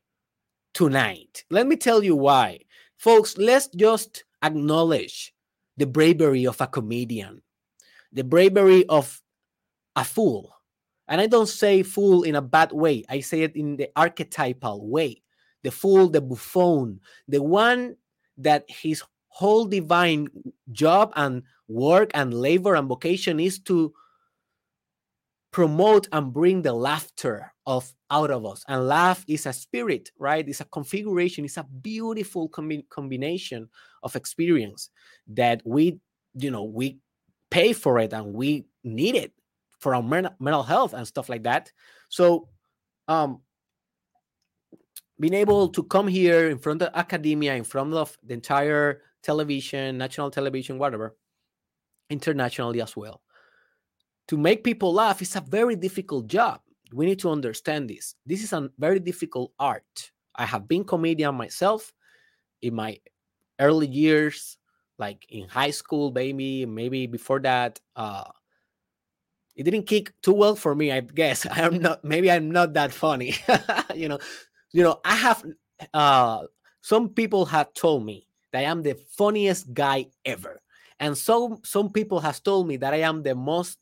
tonight. 0.74 1.44
Let 1.50 1.68
me 1.68 1.76
tell 1.76 2.04
you 2.04 2.16
why. 2.16 2.62
Folks, 2.98 3.38
let's 3.38 3.68
just 3.68 4.24
acknowledge 4.42 5.35
the 5.78 5.88
bravery 5.88 6.46
of 6.46 6.60
a 6.62 6.68
comedian, 6.68 7.42
the 8.12 8.24
bravery 8.24 8.86
of 8.88 9.22
a 9.96 10.04
fool. 10.04 10.54
And 11.08 11.22
I 11.22 11.28
don't 11.28 11.48
say 11.50 11.84
fool 11.84 12.24
in 12.24 12.36
a 12.36 12.42
bad 12.42 12.72
way, 12.72 13.06
I 13.10 13.20
say 13.20 13.42
it 13.42 13.56
in 13.56 13.78
the 13.78 13.90
archetypal 13.96 14.88
way. 14.88 15.22
The 15.64 15.72
fool, 15.72 16.10
the 16.10 16.22
buffoon, 16.22 17.00
the 17.28 17.42
one 17.42 17.98
that 18.38 18.66
his 18.68 19.04
whole 19.30 19.66
divine 19.66 20.28
job 20.72 21.12
and 21.16 21.44
work 21.68 22.12
and 22.14 22.34
labor 22.34 22.76
and 22.76 22.88
vocation 22.88 23.40
is 23.40 23.60
to 23.60 23.94
promote 25.52 26.08
and 26.12 26.34
bring 26.34 26.62
the 26.62 26.74
laughter 26.74 27.54
of 27.66 27.94
out 28.12 28.30
of 28.30 28.46
us 28.46 28.64
and 28.68 28.88
laugh 28.88 29.24
is 29.28 29.46
a 29.46 29.54
spirit 29.54 30.12
right 30.20 30.50
it's 30.50 30.60
a 30.60 30.66
configuration 30.66 31.46
it's 31.46 31.58
a 31.58 31.66
beautiful 31.82 32.50
combination 32.50 33.68
of 34.06 34.16
experience 34.16 34.90
that 35.28 35.62
we 35.66 36.00
you 36.36 36.52
know 36.52 36.64
we 36.64 36.98
pay 37.52 37.74
for 37.74 38.00
it 38.00 38.14
and 38.14 38.34
we 38.34 38.66
need 38.84 39.16
it 39.16 39.34
for 39.80 39.94
our 39.94 40.04
mental 40.40 40.64
health 40.64 40.94
and 40.94 41.06
stuff 41.06 41.28
like 41.28 41.44
that 41.44 41.72
so 42.10 42.48
um 43.10 43.42
being 45.20 45.34
able 45.34 45.68
to 45.70 45.84
come 45.84 46.08
here 46.08 46.50
in 46.50 46.58
front 46.58 46.82
of 46.82 46.90
academia 46.96 47.54
in 47.56 47.64
front 47.64 47.94
of 47.94 48.18
the 48.24 48.34
entire 48.34 49.02
television 49.22 49.98
national 49.98 50.32
television 50.32 50.78
whatever 50.80 51.18
internationally 52.10 52.82
as 52.82 52.96
well 52.96 53.22
to 54.28 54.38
make 54.38 54.64
people 54.64 54.94
laugh 54.94 55.22
is 55.22 55.36
a 55.36 55.42
very 55.42 55.76
difficult 55.76 56.28
job. 56.28 56.60
We 56.94 57.06
need 57.06 57.20
to 57.20 57.30
understand 57.30 57.90
this. 57.90 58.16
This 58.26 58.44
is 58.44 58.54
a 58.54 58.70
very 58.78 59.00
difficult 59.00 59.52
art. 59.60 60.12
I 60.36 60.46
have 60.46 60.68
been 60.68 60.84
comedian 60.84 61.36
myself 61.36 61.94
in 62.62 62.76
my 62.76 62.98
early 63.60 63.88
years, 63.88 64.58
like 64.98 65.26
in 65.30 65.48
high 65.48 65.72
school, 65.72 66.12
maybe, 66.12 66.66
maybe 66.66 67.08
before 67.08 67.40
that. 67.42 67.80
Uh, 67.96 68.24
it 69.56 69.64
didn't 69.64 69.84
kick 69.84 70.14
too 70.22 70.34
well 70.34 70.56
for 70.56 70.76
me, 70.76 70.92
I 70.92 71.00
guess. 71.02 71.46
I'm 71.52 71.80
not 71.80 72.04
maybe 72.04 72.30
I'm 72.32 72.52
not 72.52 72.74
that 72.74 72.92
funny. 72.92 73.36
you 73.96 74.10
know, 74.10 74.20
you 74.72 74.84
know, 74.84 75.00
I 75.06 75.16
have 75.16 75.44
uh 75.94 76.44
some 76.82 77.10
people 77.10 77.46
have 77.46 77.74
told 77.74 78.06
me 78.06 78.28
that 78.52 78.60
I 78.60 78.64
am 78.64 78.84
the 78.84 78.96
funniest 79.18 79.74
guy 79.74 80.08
ever. 80.26 80.62
And 81.00 81.18
so 81.18 81.60
some 81.64 81.92
people 81.92 82.20
has 82.22 82.40
told 82.40 82.68
me 82.68 82.78
that 82.78 82.94
I 82.94 82.98
am 83.02 83.24
the 83.24 83.36
most 83.36 83.80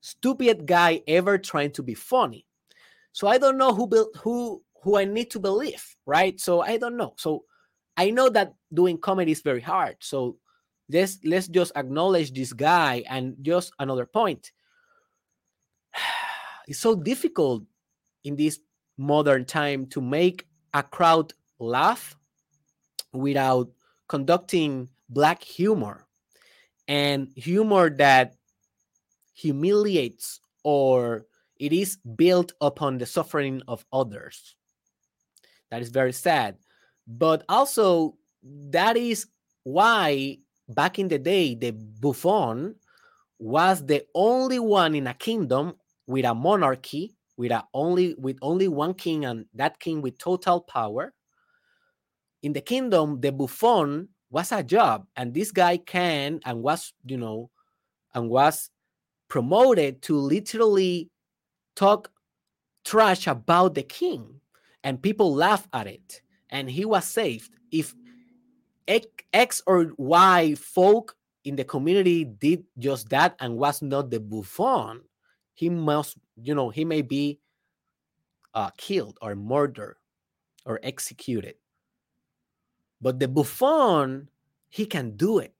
stupid 0.00 0.66
guy 0.66 1.02
ever 1.08 1.38
trying 1.38 1.72
to 1.72 1.82
be 1.82 1.94
funny. 1.94 2.46
So 3.12 3.28
I 3.28 3.38
don't 3.38 3.58
know 3.58 3.74
who 3.74 3.86
built 3.86 4.16
who 4.18 4.62
who 4.82 4.98
I 4.98 5.04
need 5.04 5.30
to 5.32 5.40
believe, 5.40 5.84
right? 6.06 6.38
So 6.40 6.60
I 6.60 6.76
don't 6.76 6.96
know. 6.96 7.14
So 7.18 7.44
I 7.96 8.10
know 8.10 8.28
that 8.30 8.54
doing 8.72 8.98
comedy 8.98 9.32
is 9.32 9.40
very 9.42 9.60
hard. 9.60 9.96
So 10.00 10.36
let's 10.88 11.18
let's 11.24 11.48
just 11.48 11.72
acknowledge 11.76 12.32
this 12.32 12.52
guy 12.52 13.04
and 13.08 13.36
just 13.42 13.72
another 13.78 14.06
point. 14.06 14.52
It's 16.66 16.78
so 16.78 16.94
difficult 16.94 17.64
in 18.24 18.36
this 18.36 18.58
modern 18.96 19.44
time 19.44 19.84
to 19.88 20.00
make 20.00 20.46
a 20.72 20.82
crowd 20.82 21.34
laugh 21.58 22.16
without 23.12 23.68
conducting 24.08 24.88
black 25.10 25.44
humor 25.44 26.06
and 26.88 27.28
humor 27.36 27.90
that 27.90 28.36
humiliates 29.34 30.40
or 30.62 31.26
it 31.60 31.72
is 31.72 31.98
built 32.16 32.52
upon 32.60 32.98
the 32.98 33.06
suffering 33.06 33.62
of 33.68 33.84
others. 33.92 34.56
That 35.70 35.82
is 35.82 35.90
very 35.90 36.12
sad. 36.12 36.56
But 37.06 37.44
also, 37.48 38.16
that 38.42 38.96
is 38.96 39.26
why 39.64 40.38
back 40.68 40.98
in 40.98 41.08
the 41.08 41.18
day, 41.18 41.54
the 41.54 41.72
Buffon 41.72 42.76
was 43.38 43.84
the 43.84 44.06
only 44.14 44.58
one 44.58 44.94
in 44.94 45.06
a 45.06 45.14
kingdom 45.14 45.74
with 46.06 46.24
a 46.24 46.34
monarchy, 46.34 47.14
with 47.36 47.50
a 47.50 47.64
only 47.74 48.14
with 48.14 48.38
only 48.42 48.68
one 48.68 48.94
king, 48.94 49.24
and 49.24 49.46
that 49.54 49.80
king 49.80 50.00
with 50.02 50.18
total 50.18 50.60
power. 50.60 51.12
In 52.42 52.52
the 52.52 52.60
kingdom, 52.60 53.20
the 53.20 53.32
Buffon 53.32 54.08
was 54.30 54.52
a 54.52 54.62
job, 54.62 55.06
and 55.16 55.32
this 55.32 55.50
guy 55.50 55.76
can 55.76 56.40
and 56.44 56.62
was, 56.62 56.92
you 57.04 57.16
know, 57.16 57.50
and 58.14 58.28
was 58.28 58.70
promoted 59.28 60.02
to 60.02 60.16
literally 60.16 61.10
talk 61.74 62.10
trash 62.84 63.26
about 63.26 63.74
the 63.74 63.82
king 63.82 64.40
and 64.84 65.02
people 65.02 65.34
laugh 65.34 65.66
at 65.72 65.86
it 65.86 66.20
and 66.54 66.70
he 66.70 66.86
was 66.86 67.04
saved. 67.04 67.50
If 67.70 67.94
x 69.32 69.62
or 69.66 69.92
y 69.98 70.54
folk 70.54 71.16
in 71.44 71.56
the 71.56 71.64
community 71.64 72.24
did 72.24 72.64
just 72.78 73.10
that 73.10 73.34
and 73.40 73.58
was 73.58 73.82
not 73.82 74.10
the 74.10 74.20
Buffon, 74.20 75.02
he 75.52 75.68
must 75.68 76.16
you 76.40 76.54
know 76.54 76.70
he 76.70 76.84
may 76.84 77.02
be 77.02 77.40
uh, 78.54 78.70
killed 78.78 79.18
or 79.20 79.34
murdered 79.34 79.96
or 80.64 80.80
executed. 80.82 81.56
But 83.02 83.18
the 83.18 83.28
Buffon, 83.28 84.30
he 84.70 84.86
can 84.86 85.16
do 85.16 85.38
it. 85.40 85.52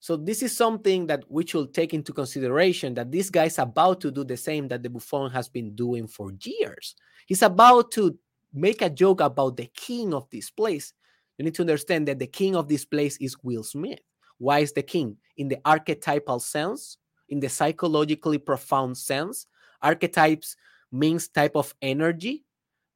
So 0.00 0.16
this 0.16 0.42
is 0.42 0.56
something 0.56 1.06
that 1.06 1.24
we 1.28 1.46
should 1.46 1.72
take 1.72 1.94
into 1.94 2.12
consideration 2.12 2.94
that 2.94 3.10
this 3.10 3.30
guy 3.30 3.44
is 3.46 3.58
about 3.58 4.00
to 4.02 4.10
do 4.10 4.24
the 4.24 4.36
same 4.36 4.68
that 4.68 4.82
the 4.82 4.90
Buffon 4.90 5.30
has 5.30 5.48
been 5.48 5.74
doing 5.74 6.06
for 6.06 6.32
years. 6.40 6.94
He's 7.26 7.42
about 7.42 7.90
to 7.92 8.18
make 8.52 8.82
a 8.82 8.90
joke 8.90 9.20
about 9.20 9.56
the 9.56 9.70
king 9.74 10.14
of 10.14 10.28
this 10.30 10.50
place. 10.50 10.92
You 11.36 11.44
need 11.44 11.54
to 11.54 11.62
understand 11.62 12.08
that 12.08 12.18
the 12.18 12.26
king 12.26 12.56
of 12.56 12.68
this 12.68 12.84
place 12.84 13.16
is 13.18 13.36
Will 13.42 13.62
Smith. 13.62 14.00
Why 14.38 14.60
is 14.60 14.72
the 14.72 14.82
king? 14.82 15.16
In 15.36 15.48
the 15.48 15.58
archetypal 15.64 16.40
sense, 16.40 16.98
in 17.28 17.40
the 17.40 17.48
psychologically 17.48 18.38
profound 18.38 18.96
sense, 18.96 19.46
archetypes 19.82 20.56
means 20.90 21.28
type 21.28 21.56
of 21.56 21.74
energy 21.82 22.44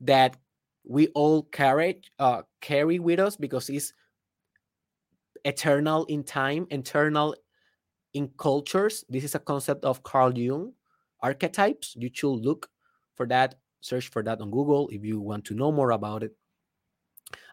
that 0.00 0.36
we 0.84 1.08
all 1.08 1.44
carry 1.44 2.00
uh, 2.18 2.42
carry 2.60 2.98
with 2.98 3.20
us 3.20 3.36
because 3.36 3.68
it's 3.70 3.92
eternal 5.44 6.04
in 6.06 6.24
time, 6.24 6.66
eternal 6.70 7.36
in 8.14 8.30
cultures. 8.38 9.04
This 9.08 9.24
is 9.24 9.34
a 9.34 9.38
concept 9.38 9.84
of 9.84 10.02
Carl 10.02 10.36
Jung, 10.36 10.72
archetypes. 11.20 11.94
You 11.96 12.10
should 12.12 12.28
look 12.28 12.68
for 13.14 13.26
that, 13.28 13.56
search 13.82 14.08
for 14.08 14.22
that 14.22 14.40
on 14.40 14.50
Google 14.50 14.88
if 14.88 15.04
you 15.04 15.20
want 15.20 15.44
to 15.46 15.54
know 15.54 15.70
more 15.70 15.90
about 15.90 16.22
it. 16.22 16.34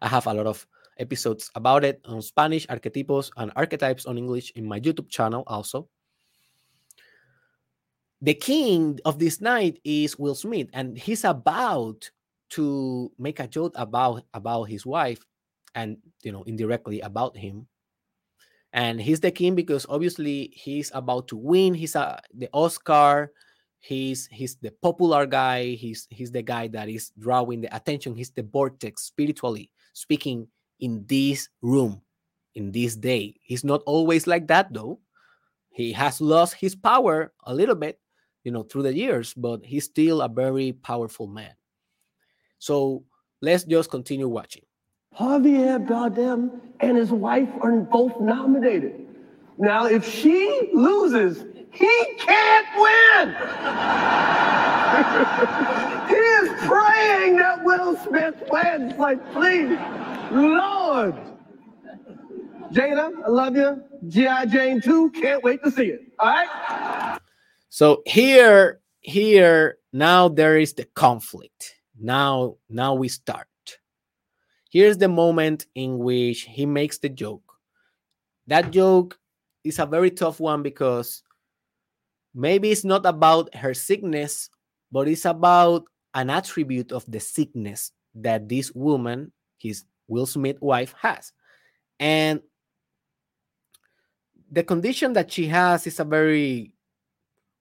I 0.02 0.08
have 0.08 0.28
a 0.28 0.34
lot 0.34 0.48
of 0.48 0.65
episodes 0.98 1.52
about 1.56 1.84
it 1.84 2.02
on 2.06 2.22
Spanish, 2.22 2.68
arquetipos, 2.68 3.32
and 3.38 3.52
archetypes 3.56 4.06
on 4.06 4.18
English 4.18 4.52
in 4.56 4.65
my 4.65 4.80
YouTube 4.80 5.10
channel 5.10 5.44
also. 5.48 5.88
The 8.22 8.34
king 8.34 9.00
of 9.06 9.20
this 9.20 9.39
night 9.39 9.80
is 9.84 10.20
Will 10.20 10.36
Smith, 10.36 10.68
and 10.74 10.98
he's 10.98 11.24
about 11.24 12.10
to 12.50 13.12
make 13.18 13.39
a 13.39 13.48
joke 13.48 13.74
about 13.76 14.24
about 14.34 14.63
his 14.63 14.86
wife 14.86 15.26
and 15.76 15.98
you 16.24 16.32
know 16.32 16.44
indirectly 16.44 17.00
about 17.02 17.38
him 17.38 17.68
and 18.74 19.02
he's 19.02 19.20
the 19.20 19.32
king 19.32 19.56
because 19.56 19.86
obviously 19.89 20.52
he's 20.54 20.92
about 20.94 21.28
to 21.28 21.38
win 21.38 21.74
he's 21.74 21.96
a, 21.96 22.20
the 22.34 22.50
oscar 22.54 23.32
he's 23.80 24.28
he's 24.28 24.56
the 24.58 24.72
popular 24.82 25.26
guy 25.26 25.72
he's 25.76 26.08
he's 26.10 26.32
the 26.32 26.42
guy 26.42 26.68
that 26.68 26.89
is 26.89 27.12
drawing 27.18 27.62
the 27.62 27.74
attention 27.76 28.15
he's 28.15 28.32
the 28.32 28.44
vortex 28.44 29.04
spiritually 29.04 29.72
speaking 29.94 30.48
in 30.80 31.06
this 31.08 31.50
room 31.62 32.02
in 32.56 32.72
this 32.72 32.96
day. 32.96 33.36
He's 33.42 33.63
not 33.63 33.82
always 33.86 34.28
like 34.28 34.48
that 34.48 34.74
though. 34.74 35.00
He 35.70 35.94
has 35.94 36.20
lost 36.20 36.56
his 36.56 36.76
power 36.76 37.32
a 37.44 37.54
little 37.54 37.76
bit 37.76 38.00
you 38.44 38.52
know 38.52 38.63
through 38.63 38.84
the 38.84 38.96
years 38.96 39.34
but 39.34 39.65
he's 39.65 39.86
still 39.86 40.22
a 40.22 40.30
very 40.30 40.74
powerful 40.74 41.28
man. 41.28 41.54
So 42.60 43.04
let's 43.42 43.63
just 43.63 43.89
continue 43.89 44.28
watching. 44.28 44.63
Javier 45.18 45.86
Bardem 45.86 46.60
and 46.80 46.98
his 46.98 47.12
wife 47.12 47.50
are 47.62 47.78
both 47.78 48.20
nominated. 48.20 49.08
Now, 49.58 49.88
if 49.88 50.08
she 50.08 50.70
loses, 50.74 51.44
he 51.71 52.05
can't 52.17 52.67
win. 52.75 53.36
he 56.08 56.15
is 56.15 56.49
praying 56.67 57.38
that 57.38 57.62
Will 57.63 57.95
Smith 57.97 58.36
wins. 58.49 58.95
Like, 58.97 59.19
please, 59.34 59.77
Lord. 60.32 61.15
Jada, 62.71 63.12
I 63.25 63.29
love 63.29 63.55
you. 63.55 63.84
G.I. 64.08 64.45
Jane 64.45 64.82
2, 64.82 65.12
can't 65.12 65.43
wait 65.43 65.63
to 65.63 65.71
see 65.71 65.88
it. 65.88 66.01
All 66.19 66.29
right? 66.29 67.19
So 67.69 68.03
here, 68.05 68.79
here, 69.01 69.77
now 69.91 70.29
there 70.29 70.58
is 70.58 70.73
the 70.73 70.86
conflict. 70.86 71.75
Now, 71.99 72.58
now 72.69 72.93
we 72.93 73.08
start. 73.08 73.47
Here's 74.71 74.97
the 74.97 75.08
moment 75.08 75.65
in 75.73 75.97
which 75.97 76.41
he 76.41 76.65
makes 76.65 76.99
the 76.99 77.10
joke. 77.10 77.41
That 78.47 78.71
joke 78.71 79.19
is 79.63 79.79
a 79.79 79.86
very 79.86 80.12
tough 80.12 80.39
one 80.39 80.62
because 80.62 81.23
maybe 82.34 82.72
it's 82.72 82.84
not 82.84 83.06
about 83.06 83.54
her 83.56 83.74
sickness, 83.74 84.50
but 84.92 85.08
it's 85.08 85.26
about 85.26 85.86
an 86.13 86.30
attribute 86.30 86.92
of 86.92 87.06
the 87.08 87.20
sickness 87.20 87.92
that 88.15 88.50
this 88.50 88.74
woman, 88.74 89.32
his 89.58 89.84
Will 90.08 90.26
Smith 90.26 90.60
wife, 90.62 90.94
has. 91.02 91.32
And 92.00 92.42
the 94.52 94.63
condition 94.63 95.13
that 95.13 95.32
she 95.32 95.48
has 95.48 95.86
is 95.86 96.00
a 96.00 96.06
very 96.06 96.74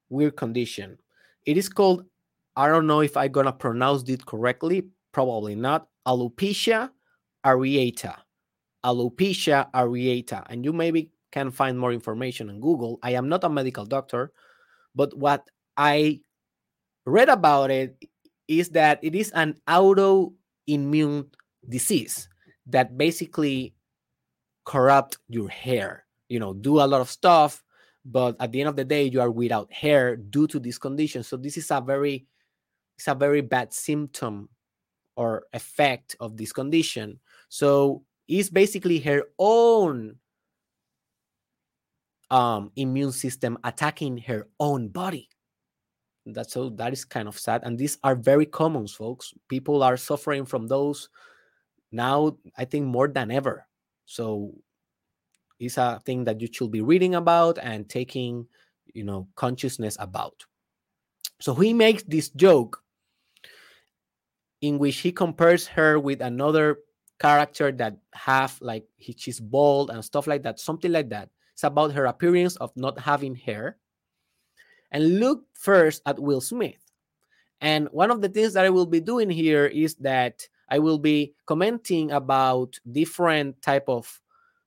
weird 0.08 0.36
condition. 0.36 0.98
It 1.44 1.56
is 1.56 1.68
called, 1.68 2.04
I 2.56 2.68
don't 2.68 2.86
know 2.86 3.00
if 3.00 3.16
I'm 3.16 3.30
gonna 3.32 3.52
pronounce 3.52 4.08
it 4.08 4.24
correctly, 4.24 4.84
probably 5.12 5.54
not, 5.54 5.88
alopecia 6.06 6.90
areata. 7.44 8.16
Alopecia 8.84 9.70
areata. 9.72 10.46
And 10.48 10.64
you 10.64 10.72
maybe 10.72 11.10
can 11.30 11.50
find 11.50 11.78
more 11.78 11.92
information 11.92 12.48
on 12.48 12.60
Google. 12.60 12.98
I 13.02 13.12
am 13.12 13.28
not 13.28 13.44
a 13.44 13.48
medical 13.48 13.84
doctor, 13.84 14.32
but 14.94 15.16
what 15.16 15.48
I 15.76 16.20
read 17.06 17.28
about 17.28 17.70
it 17.70 17.96
is 18.48 18.70
that 18.70 18.98
it 19.02 19.14
is 19.14 19.30
an 19.32 19.54
autoimmune 19.68 21.26
disease 21.68 22.28
that 22.66 22.96
basically 22.98 23.74
corrupt 24.64 25.18
your 25.28 25.48
hair. 25.48 26.04
You 26.28 26.40
know, 26.40 26.52
do 26.52 26.80
a 26.80 26.86
lot 26.86 27.00
of 27.00 27.08
stuff, 27.10 27.64
but 28.04 28.36
at 28.40 28.52
the 28.52 28.60
end 28.60 28.68
of 28.68 28.76
the 28.76 28.84
day, 28.84 29.04
you 29.04 29.20
are 29.20 29.30
without 29.30 29.72
hair 29.72 30.16
due 30.16 30.46
to 30.48 30.58
this 30.58 30.78
condition. 30.78 31.22
So 31.22 31.36
this 31.36 31.56
is 31.56 31.70
a 31.70 31.80
very, 31.80 32.26
it's 32.96 33.08
a 33.08 33.14
very 33.14 33.40
bad 33.40 33.72
symptom 33.72 34.48
or 35.16 35.44
effect 35.52 36.16
of 36.20 36.36
this 36.36 36.52
condition. 36.52 37.18
So 37.48 38.04
it's 38.28 38.50
basically 38.50 39.00
her 39.00 39.24
own 39.38 40.16
um, 42.30 42.70
immune 42.76 43.12
system 43.12 43.58
attacking 43.64 44.18
her 44.18 44.48
own 44.60 44.88
body. 44.88 45.28
That's 46.26 46.52
so 46.52 46.68
that 46.70 46.92
is 46.92 47.04
kind 47.04 47.26
of 47.26 47.38
sad. 47.38 47.62
And 47.64 47.78
these 47.78 47.98
are 48.04 48.14
very 48.14 48.44
common, 48.44 48.86
folks. 48.86 49.32
People 49.48 49.82
are 49.82 49.96
suffering 49.96 50.44
from 50.44 50.66
those 50.66 51.08
now, 51.90 52.36
I 52.56 52.64
think 52.64 52.86
more 52.86 53.08
than 53.08 53.30
ever. 53.30 53.66
So 54.04 54.54
it's 55.58 55.78
a 55.78 56.00
thing 56.04 56.24
that 56.24 56.40
you 56.40 56.48
should 56.50 56.70
be 56.70 56.82
reading 56.82 57.14
about 57.14 57.58
and 57.58 57.88
taking, 57.88 58.46
you 58.94 59.04
know, 59.04 59.28
consciousness 59.36 59.96
about. 59.98 60.44
So 61.40 61.54
he 61.54 61.72
makes 61.72 62.02
this 62.02 62.28
joke 62.30 62.82
in 64.60 64.78
which 64.78 64.98
he 64.98 65.12
compares 65.12 65.66
her 65.68 65.98
with 65.98 66.20
another 66.20 66.78
character 67.20 67.72
that 67.72 67.96
have 68.12 68.58
like 68.60 68.84
he, 68.96 69.14
she's 69.16 69.40
bald 69.40 69.90
and 69.90 70.04
stuff 70.04 70.26
like 70.26 70.42
that, 70.42 70.60
something 70.60 70.92
like 70.92 71.08
that. 71.10 71.30
It's 71.58 71.64
about 71.64 71.90
her 71.90 72.06
appearance 72.06 72.54
of 72.54 72.70
not 72.76 73.00
having 73.00 73.34
hair. 73.34 73.78
And 74.92 75.18
look 75.18 75.42
first 75.54 76.02
at 76.06 76.16
Will 76.16 76.40
Smith. 76.40 76.78
And 77.60 77.88
one 77.90 78.12
of 78.12 78.20
the 78.22 78.28
things 78.28 78.52
that 78.52 78.64
I 78.64 78.70
will 78.70 78.86
be 78.86 79.00
doing 79.00 79.28
here 79.28 79.66
is 79.66 79.96
that 79.96 80.46
I 80.68 80.78
will 80.78 80.98
be 80.98 81.34
commenting 81.46 82.12
about 82.12 82.78
different 82.92 83.60
type 83.60 83.88
of 83.88 84.20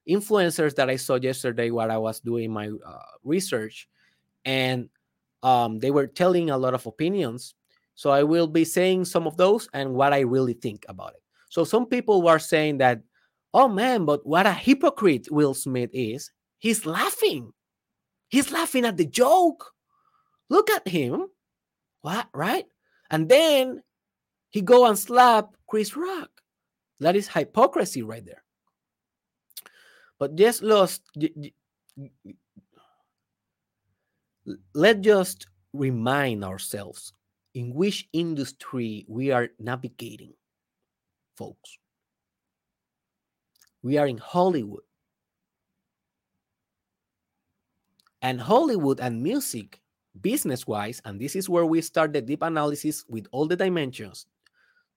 influencers 0.06 0.76
that 0.76 0.90
I 0.90 0.98
saw 0.98 1.16
yesterday 1.16 1.72
while 1.72 1.90
I 1.90 1.96
was 1.96 2.20
doing 2.20 2.52
my 2.52 2.68
uh, 2.68 3.00
research, 3.24 3.88
and 4.44 4.90
um, 5.44 5.80
they 5.80 5.92
were 5.92 6.08
telling 6.08 6.50
a 6.50 6.58
lot 6.58 6.74
of 6.74 6.86
opinions. 6.88 7.56
So 7.96 8.10
I 8.10 8.24
will 8.24 8.48
be 8.48 8.66
saying 8.66 9.06
some 9.06 9.28
of 9.28 9.38
those 9.38 9.70
and 9.74 9.94
what 9.94 10.12
I 10.12 10.28
really 10.28 10.56
think 10.56 10.84
about 10.90 11.14
it. 11.14 11.24
So 11.48 11.64
some 11.64 11.86
people 11.86 12.22
were 12.22 12.40
saying 12.40 12.80
that, 12.80 13.00
oh 13.54 13.70
man, 13.70 14.04
but 14.04 14.28
what 14.28 14.46
a 14.46 14.52
hypocrite 14.52 15.32
Will 15.32 15.54
Smith 15.54 15.92
is. 15.94 16.30
He's 16.62 16.86
laughing. 16.86 17.54
He's 18.30 18.52
laughing 18.52 18.86
at 18.86 18.96
the 18.96 19.06
joke. 19.06 19.74
Look 20.48 20.70
at 20.70 20.88
him. 20.88 21.26
What, 22.02 22.30
right? 22.36 22.66
And 23.10 23.28
then 23.28 23.82
he 24.52 24.62
go 24.62 24.86
and 24.86 24.98
slap 24.98 25.56
Chris 25.68 25.98
Rock. 25.98 26.30
That 27.00 27.16
is 27.16 27.28
hypocrisy 27.28 28.04
right 28.04 28.24
there. 28.24 28.44
But 30.20 30.36
just 30.36 30.62
lost. 30.62 31.02
Let's 34.76 35.00
just 35.00 35.48
remind 35.74 36.46
ourselves 36.46 37.12
in 37.56 37.74
which 37.74 38.08
industry 38.14 39.04
we 39.08 39.32
are 39.32 39.50
navigating, 39.58 40.34
folks. 41.36 41.80
We 43.82 43.98
are 43.98 44.06
in 44.06 44.20
Hollywood. 44.20 44.84
And 48.22 48.40
Hollywood 48.40 49.00
and 49.00 49.22
music, 49.22 49.82
business 50.22 50.68
wise, 50.68 51.02
and 51.06 51.20
this 51.20 51.36
is 51.36 51.50
where 51.50 51.66
we 51.66 51.82
start 51.82 52.14
the 52.14 52.22
deep 52.22 52.44
analysis 52.44 53.04
with 53.08 53.26
all 53.32 53.48
the 53.48 53.56
dimensions. 53.56 54.28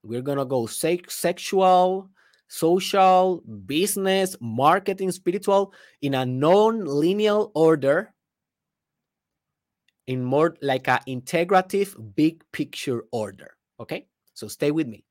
We're 0.03 0.21
going 0.21 0.37
to 0.37 0.45
go 0.45 0.67
sex, 0.67 1.15
sexual, 1.15 2.09
social, 2.47 3.41
business, 3.65 4.35
marketing, 4.39 5.11
spiritual 5.11 5.73
in 6.01 6.13
a 6.13 6.25
non 6.25 6.85
linear 6.85 7.45
order, 7.55 8.13
in 10.07 10.23
more 10.23 10.55
like 10.61 10.87
an 10.87 10.99
integrative 11.07 12.15
big 12.15 12.43
picture 12.51 13.05
order. 13.11 13.55
Okay, 13.79 14.05
so 14.35 14.47
stay 14.47 14.69
with 14.69 14.87
me. 14.87 15.03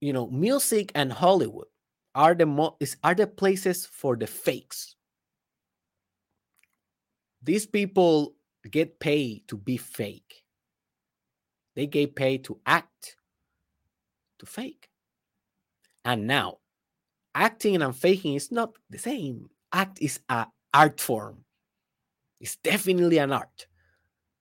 You 0.00 0.12
know, 0.12 0.28
music 0.28 0.92
and 0.94 1.12
Hollywood 1.12 1.66
are 2.18 2.34
the 2.34 2.44
mo- 2.44 2.76
are 3.04 3.14
the 3.14 3.28
places 3.28 3.86
for 3.86 4.16
the 4.16 4.26
fakes. 4.26 4.96
These 7.40 7.66
people 7.66 8.34
get 8.68 8.98
paid 8.98 9.46
to 9.46 9.56
be 9.56 9.76
fake. 9.76 10.42
They 11.76 11.86
get 11.86 12.16
paid 12.16 12.42
to 12.44 12.58
act 12.66 13.14
to 14.40 14.46
fake. 14.46 14.88
And 16.04 16.26
now, 16.26 16.58
acting 17.36 17.80
and 17.80 17.94
faking 17.94 18.34
is 18.34 18.50
not 18.50 18.74
the 18.90 18.98
same. 18.98 19.48
Act 19.72 20.02
is 20.02 20.18
an 20.28 20.46
art 20.74 20.98
form. 21.00 21.44
It's 22.40 22.56
definitely 22.56 23.18
an 23.18 23.30
art. 23.30 23.68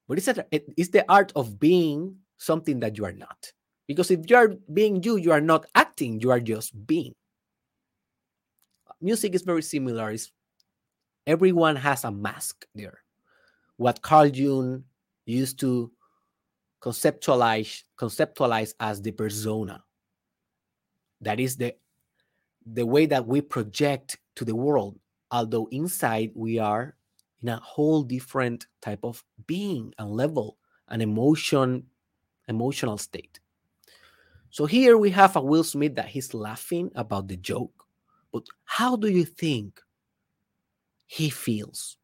But 0.08 0.18
it's, 0.18 0.28
a, 0.28 0.46
it's 0.52 0.90
the 0.90 1.06
art 1.12 1.32
of 1.36 1.60
being 1.60 2.16
something 2.40 2.80
that 2.80 2.98
you 2.98 3.06
are 3.06 3.13
not. 3.13 3.52
Because 3.88 4.10
if 4.10 4.28
you 4.30 4.36
are 4.36 4.56
being 4.74 5.04
you, 5.04 5.18
you 5.18 5.32
are 5.32 5.42
not 5.42 5.68
acting, 5.76 6.22
you 6.22 6.32
are 6.32 6.40
just 6.40 6.74
being. 6.88 7.13
Music 9.01 9.36
is 9.36 9.43
very 9.43 9.62
similar. 9.62 10.12
It's, 10.12 10.31
everyone 11.25 11.75
has 11.75 12.03
a 12.03 12.12
mask 12.12 12.65
there. 12.73 12.99
What 13.77 14.01
Carl 14.01 14.27
Jung 14.27 14.83
used 15.25 15.60
to 15.60 15.91
conceptualize 16.81 17.83
conceptualize 17.97 18.73
as 18.79 19.01
the 19.01 19.12
persona 19.12 19.83
that 21.21 21.39
is 21.39 21.57
the 21.57 21.73
the 22.65 22.86
way 22.86 23.05
that 23.05 23.25
we 23.25 23.41
project 23.41 24.17
to 24.36 24.45
the 24.45 24.55
world 24.55 24.99
although 25.31 25.67
inside 25.71 26.31
we 26.36 26.60
are 26.60 26.95
in 27.41 27.49
a 27.49 27.57
whole 27.57 28.03
different 28.03 28.67
type 28.81 28.99
of 29.03 29.23
being 29.47 29.93
and 29.97 30.12
level 30.12 30.57
and 30.89 31.01
emotion 31.01 31.83
emotional 32.47 32.97
state 32.97 33.39
so 34.51 34.65
here 34.65 34.97
we 34.97 35.10
have 35.10 35.36
a 35.36 35.41
will 35.41 35.63
smith 35.63 35.95
that 35.95 36.07
he's 36.07 36.33
laughing 36.33 36.91
about 36.95 37.27
the 37.27 37.38
joke 37.38 37.77
but 38.32 38.44
how 38.66 38.96
do 38.96 39.08
you 39.08 39.26
think 39.26 39.82
he 41.06 41.30
feels 41.30 41.98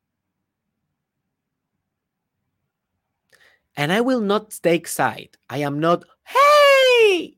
and 3.75 3.91
i 3.91 4.01
will 4.01 4.21
not 4.21 4.51
take 4.63 4.87
side 4.87 5.35
i 5.49 5.57
am 5.57 5.79
not 5.79 6.03
hey 6.23 7.35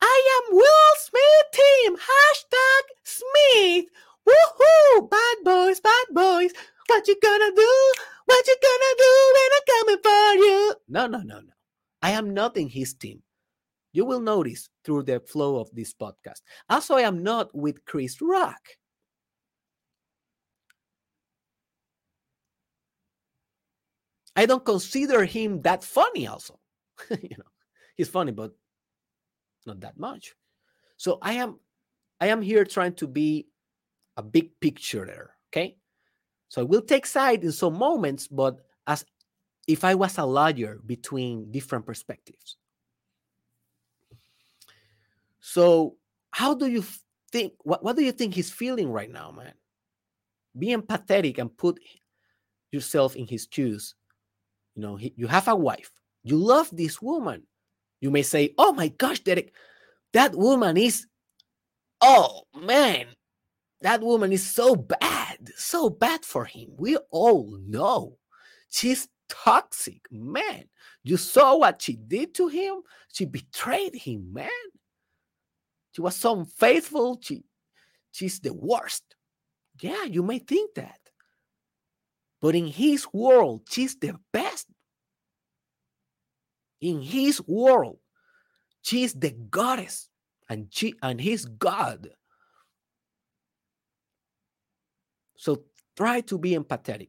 I 0.00 0.42
am 0.50 0.56
Will 0.56 0.94
Smith 0.98 1.48
team. 1.52 1.96
Hashtag 1.96 2.84
Smith. 3.04 3.86
Woohoo! 4.26 5.10
Bad 5.10 5.36
boys, 5.44 5.80
bad 5.80 6.06
boys. 6.12 6.52
What 6.86 7.06
you 7.08 7.16
gonna 7.22 7.52
do? 7.54 7.92
What 8.26 8.46
you 8.46 8.56
gonna 8.62 8.94
do 8.98 9.32
when 9.34 9.50
I'm 9.56 9.66
coming 9.74 10.02
for 10.02 10.44
you? 10.44 10.74
No, 10.88 11.06
no, 11.06 11.18
no, 11.18 11.40
no. 11.40 11.52
I 12.02 12.12
am 12.12 12.32
not 12.34 12.56
in 12.56 12.68
his 12.68 12.94
team. 12.94 13.22
You 13.92 14.04
will 14.04 14.20
notice 14.20 14.68
through 14.84 15.04
the 15.04 15.20
flow 15.20 15.60
of 15.60 15.70
this 15.74 15.94
podcast. 15.94 16.42
Also, 16.68 16.94
I 16.96 17.02
am 17.02 17.22
not 17.22 17.54
with 17.54 17.84
Chris 17.84 18.20
Rock. 18.20 18.60
I 24.36 24.46
don't 24.46 24.64
consider 24.64 25.24
him 25.24 25.62
that 25.62 25.82
funny, 25.82 26.28
also. 26.28 26.60
you 27.10 27.36
know, 27.36 27.50
he's 27.96 28.08
funny, 28.08 28.30
but 28.30 28.52
not 29.66 29.80
that 29.80 29.98
much. 29.98 30.34
So 30.96 31.18
I 31.22 31.34
am 31.34 31.58
I 32.20 32.28
am 32.28 32.42
here 32.42 32.64
trying 32.64 32.94
to 32.94 33.06
be 33.06 33.48
a 34.16 34.22
big 34.22 34.58
picture 34.60 35.06
there. 35.06 35.34
Okay. 35.50 35.76
So 36.48 36.62
I 36.62 36.64
will 36.64 36.82
take 36.82 37.06
side 37.06 37.44
in 37.44 37.52
some 37.52 37.74
moments, 37.74 38.26
but 38.26 38.60
as 38.86 39.04
if 39.66 39.84
I 39.84 39.94
was 39.94 40.18
a 40.18 40.24
lawyer 40.24 40.80
between 40.84 41.50
different 41.50 41.84
perspectives. 41.86 42.56
So 45.48 45.96
how 46.30 46.52
do 46.52 46.66
you 46.66 46.84
think 47.32 47.54
what, 47.60 47.82
what 47.82 47.96
do 47.96 48.04
you 48.04 48.12
think 48.12 48.34
he's 48.34 48.50
feeling 48.50 48.92
right 48.92 49.10
now, 49.10 49.30
man? 49.30 49.54
Be 50.58 50.76
empathetic 50.76 51.38
and 51.38 51.56
put 51.56 51.80
yourself 52.70 53.16
in 53.16 53.26
his 53.26 53.48
shoes. 53.50 53.94
You 54.74 54.82
know, 54.82 54.96
he, 54.96 55.14
you 55.16 55.26
have 55.26 55.48
a 55.48 55.56
wife. 55.56 55.90
You 56.22 56.36
love 56.36 56.68
this 56.70 57.00
woman. 57.00 57.44
You 58.02 58.10
may 58.10 58.20
say, 58.20 58.52
Oh 58.58 58.74
my 58.74 58.88
gosh, 58.88 59.20
Derek, 59.20 59.54
that 60.12 60.34
woman 60.34 60.76
is, 60.76 61.06
oh 62.02 62.42
man, 62.54 63.06
that 63.80 64.02
woman 64.02 64.32
is 64.32 64.44
so 64.44 64.76
bad, 64.76 65.38
so 65.56 65.88
bad 65.88 66.26
for 66.26 66.44
him. 66.44 66.72
We 66.76 66.98
all 67.10 67.58
know 67.66 68.18
she's 68.68 69.08
toxic, 69.30 70.02
man. 70.10 70.64
You 71.04 71.16
saw 71.16 71.56
what 71.56 71.80
she 71.80 71.96
did 71.96 72.34
to 72.34 72.48
him. 72.48 72.82
She 73.10 73.24
betrayed 73.24 73.94
him, 73.94 74.30
man. 74.30 74.50
She 75.98 76.02
was 76.02 76.14
so 76.14 76.38
unfaithful. 76.38 77.18
She, 77.20 77.42
she's 78.12 78.38
the 78.38 78.54
worst. 78.54 79.02
Yeah, 79.80 80.04
you 80.04 80.22
may 80.22 80.38
think 80.38 80.76
that. 80.76 81.00
But 82.40 82.54
in 82.54 82.68
his 82.68 83.08
world, 83.12 83.62
she's 83.68 83.96
the 83.96 84.14
best. 84.32 84.68
In 86.80 87.02
his 87.02 87.42
world, 87.48 87.98
she's 88.80 89.12
the 89.12 89.32
goddess 89.32 90.08
and 90.48 90.68
she 90.70 90.94
and 91.02 91.20
he's 91.20 91.44
God. 91.44 92.10
So 95.36 95.64
try 95.96 96.20
to 96.20 96.38
be 96.38 96.52
empathetic. 96.52 97.08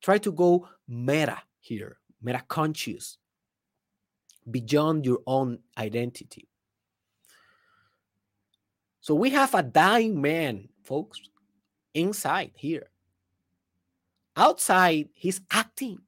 Try 0.00 0.18
to 0.18 0.30
go 0.30 0.68
meta 0.86 1.42
here, 1.58 1.98
meta 2.22 2.44
conscious, 2.46 3.18
beyond 4.48 5.04
your 5.04 5.18
own 5.26 5.58
identity. 5.76 6.48
So 9.06 9.14
we 9.14 9.30
have 9.30 9.54
a 9.54 9.62
dying 9.62 10.20
man, 10.20 10.68
folks, 10.82 11.20
inside 11.94 12.50
here. 12.56 12.88
Outside, 14.36 15.10
he's 15.14 15.40
acting. 15.48 15.98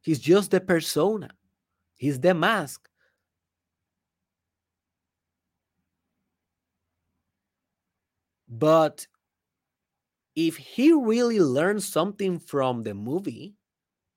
He's 0.00 0.18
just 0.18 0.50
the 0.50 0.58
persona. 0.58 1.30
He's 1.94 2.18
the 2.18 2.34
mask. 2.34 2.88
But 8.48 9.06
if 10.34 10.56
he 10.56 10.92
really 10.92 11.38
learned 11.38 11.84
something 11.84 12.40
from 12.40 12.82
the 12.82 12.94
movie 12.94 13.54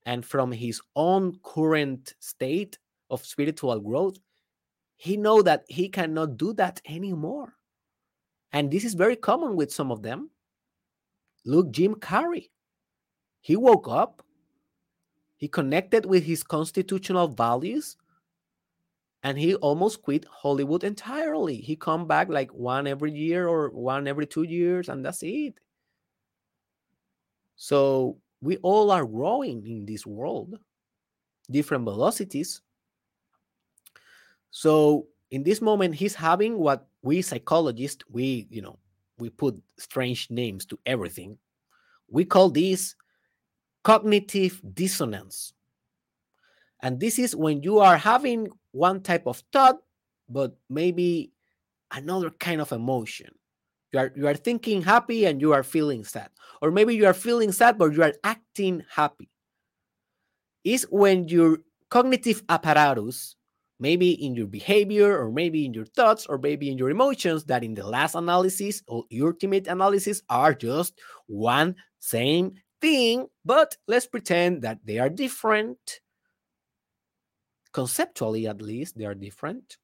and 0.08 0.26
from 0.26 0.52
his 0.52 0.82
own 0.96 1.38
current 1.44 2.16
state 2.20 2.80
of 3.12 3.24
spiritual 3.24 3.80
growth, 3.80 4.18
he 4.98 5.18
know 5.18 5.42
that 5.42 5.66
he 5.68 5.90
cannot 5.90 6.38
do 6.38 6.54
that 6.54 6.82
anymore. 6.86 7.54
And 8.52 8.72
this 8.72 8.86
is 8.86 8.94
very 8.94 9.16
common 9.16 9.56
with 9.56 9.72
some 9.72 9.92
of 9.92 10.02
them. 10.02 10.30
Look, 11.46 11.72
Jim 11.72 11.96
Carrey. 11.96 12.50
He 13.42 13.56
woke 13.56 13.88
up, 13.88 14.24
he 15.38 15.48
connected 15.48 16.06
with 16.06 16.24
his 16.24 16.42
constitutional 16.42 17.28
values, 17.28 17.98
and 19.22 19.38
he 19.38 19.56
almost 19.56 20.02
quit 20.02 20.26
Hollywood 20.26 20.84
entirely. 20.84 21.58
He 21.58 21.76
come 21.76 22.08
back 22.08 22.30
like 22.30 22.52
one 22.54 22.88
every 22.88 23.12
year 23.12 23.48
or 23.48 23.70
one 23.70 24.08
every 24.08 24.26
two 24.26 24.44
years, 24.44 24.90
and 24.90 25.06
that's 25.06 25.22
it. 25.22 25.60
So 27.56 28.18
we 28.42 28.58
all 28.58 28.90
are 28.92 29.06
growing 29.06 29.66
in 29.68 29.86
this 29.86 30.06
world, 30.06 30.58
different 31.52 31.84
velocities. 31.84 32.62
So 34.56 35.08
in 35.32 35.44
this 35.44 35.62
moment, 35.62 35.96
he's 35.96 36.16
having 36.16 36.58
what 36.58 36.88
we 37.02 37.22
psychologists, 37.22 38.06
we, 38.10 38.48
you 38.50 38.62
know, 38.62 38.80
we 39.18 39.30
put 39.30 39.62
strange 39.78 40.32
names 40.32 40.66
to 40.68 40.80
everything. 40.86 41.38
We 42.08 42.24
call 42.24 42.50
this 42.52 42.96
cognitive 43.84 44.62
dissonance. 44.74 45.52
And 46.82 47.02
this 47.02 47.20
is 47.20 47.36
when 47.36 47.64
you 47.64 47.80
are 47.80 47.98
having 47.98 48.48
one 48.72 49.02
type 49.02 49.28
of 49.28 49.44
thought, 49.52 49.80
but 50.30 50.56
maybe 50.70 51.34
another 51.92 52.30
kind 52.30 52.62
of 52.62 52.72
emotion. 52.72 53.36
You 53.92 54.00
are, 54.00 54.14
you 54.16 54.26
are 54.26 54.36
thinking 54.36 54.82
happy 54.82 55.26
and 55.26 55.42
you 55.42 55.52
are 55.52 55.64
feeling 55.64 56.06
sad. 56.06 56.30
Or 56.62 56.72
maybe 56.72 56.96
you 56.96 57.08
are 57.08 57.14
feeling 57.14 57.52
sad, 57.52 57.78
but 57.78 57.92
you 57.92 58.04
are 58.04 58.14
acting 58.24 58.86
happy. 58.90 59.30
Is 60.64 60.88
when 60.90 61.28
your 61.28 61.58
cognitive 61.90 62.42
apparatus 62.48 63.36
maybe 63.80 64.12
in 64.12 64.36
your 64.36 64.48
behavior 64.48 65.18
or 65.20 65.32
maybe 65.32 65.66
in 65.66 65.74
your 65.74 65.86
thoughts 65.86 66.26
or 66.28 66.38
maybe 66.38 66.70
in 66.70 66.78
your 66.78 66.90
emotions 66.90 67.44
that 67.46 67.64
in 67.64 67.74
the 67.74 67.86
last 67.86 68.16
analysis 68.16 68.82
or 68.88 69.04
ultimate 69.22 69.68
analysis 69.68 70.22
are 70.30 70.54
just 70.54 70.98
one 71.28 71.76
same 72.00 72.54
thing 72.82 73.28
but 73.44 73.76
let's 73.88 74.08
pretend 74.08 74.62
that 74.62 74.80
they 74.86 75.00
are 75.00 75.10
different. 75.10 76.00
Conceptually 77.74 78.48
at 78.48 78.62
least 78.62 78.98
they 78.98 79.06
are 79.06 79.16
different. 79.16 79.78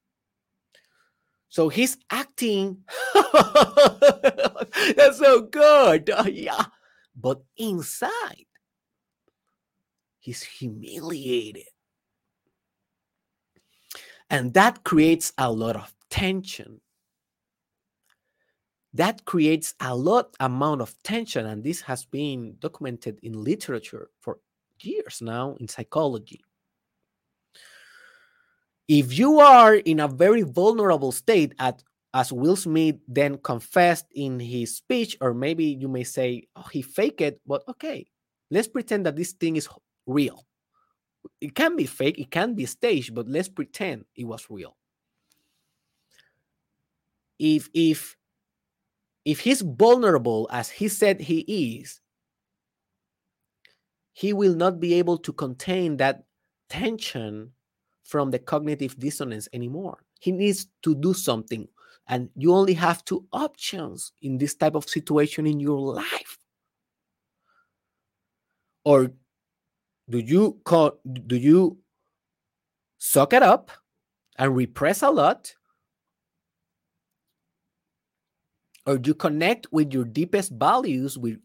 So 1.48 1.68
he's 1.68 1.98
acting 2.10 2.78
that's 4.96 5.18
so 5.18 5.42
good. 5.42 6.08
Uh, 6.08 6.24
yeah. 6.32 6.64
But 7.14 7.42
inside 7.58 8.46
he's 10.18 10.42
humiliated 10.42 11.71
and 14.32 14.54
that 14.54 14.82
creates 14.82 15.34
a 15.36 15.52
lot 15.52 15.76
of 15.76 15.94
tension. 16.08 16.80
That 18.94 19.26
creates 19.26 19.74
a 19.78 19.94
lot 19.94 20.34
amount 20.40 20.80
of 20.80 20.94
tension. 21.02 21.46
And 21.46 21.62
this 21.62 21.82
has 21.82 22.06
been 22.06 22.56
documented 22.58 23.20
in 23.22 23.44
literature 23.44 24.08
for 24.20 24.38
years 24.80 25.20
now 25.20 25.56
in 25.60 25.68
psychology. 25.68 26.40
If 28.88 29.16
you 29.16 29.38
are 29.38 29.74
in 29.74 30.00
a 30.00 30.08
very 30.08 30.42
vulnerable 30.42 31.12
state 31.12 31.54
at 31.58 31.82
as 32.14 32.32
Will 32.32 32.56
Smith 32.56 32.96
then 33.08 33.38
confessed 33.38 34.06
in 34.14 34.38
his 34.38 34.76
speech, 34.76 35.16
or 35.22 35.32
maybe 35.32 35.64
you 35.64 35.88
may 35.88 36.04
say, 36.04 36.44
oh, 36.56 36.66
he 36.70 36.82
faked 36.82 37.22
it, 37.22 37.40
but 37.46 37.62
okay, 37.68 38.06
let's 38.50 38.68
pretend 38.68 39.06
that 39.06 39.16
this 39.16 39.32
thing 39.32 39.56
is 39.56 39.68
real 40.06 40.44
it 41.40 41.54
can 41.54 41.76
be 41.76 41.86
fake, 41.86 42.18
it 42.18 42.30
can 42.30 42.54
be 42.54 42.66
staged, 42.66 43.14
but 43.14 43.28
let's 43.28 43.48
pretend 43.48 44.04
it 44.16 44.24
was 44.24 44.46
real. 44.48 44.76
If 47.38 47.68
if 47.74 48.16
if 49.24 49.40
he's 49.40 49.62
vulnerable 49.62 50.48
as 50.50 50.70
he 50.70 50.88
said 50.88 51.20
he 51.20 51.40
is, 51.80 52.00
he 54.12 54.32
will 54.32 54.54
not 54.54 54.80
be 54.80 54.94
able 54.94 55.18
to 55.18 55.32
contain 55.32 55.96
that 55.96 56.24
tension 56.68 57.52
from 58.04 58.30
the 58.30 58.38
cognitive 58.38 58.98
dissonance 58.98 59.48
anymore. 59.52 60.04
He 60.20 60.32
needs 60.32 60.66
to 60.82 60.94
do 60.94 61.14
something. 61.14 61.68
And 62.08 62.28
you 62.34 62.52
only 62.52 62.74
have 62.74 63.04
two 63.04 63.26
options 63.32 64.12
in 64.22 64.38
this 64.38 64.54
type 64.54 64.74
of 64.74 64.88
situation 64.88 65.46
in 65.46 65.60
your 65.60 65.78
life. 65.94 66.38
Or 68.84 69.12
do 70.12 70.18
you 70.18 70.60
call 70.64 71.00
do 71.26 71.36
you 71.36 71.78
suck 72.98 73.32
it 73.32 73.42
up 73.42 73.70
and 74.36 74.54
repress 74.54 75.02
a 75.02 75.10
lot? 75.10 75.54
Or 78.86 78.98
do 78.98 79.08
you 79.08 79.14
connect 79.14 79.72
with 79.72 79.92
your 79.92 80.04
deepest 80.04 80.52
values 80.52 81.16
with 81.16 81.38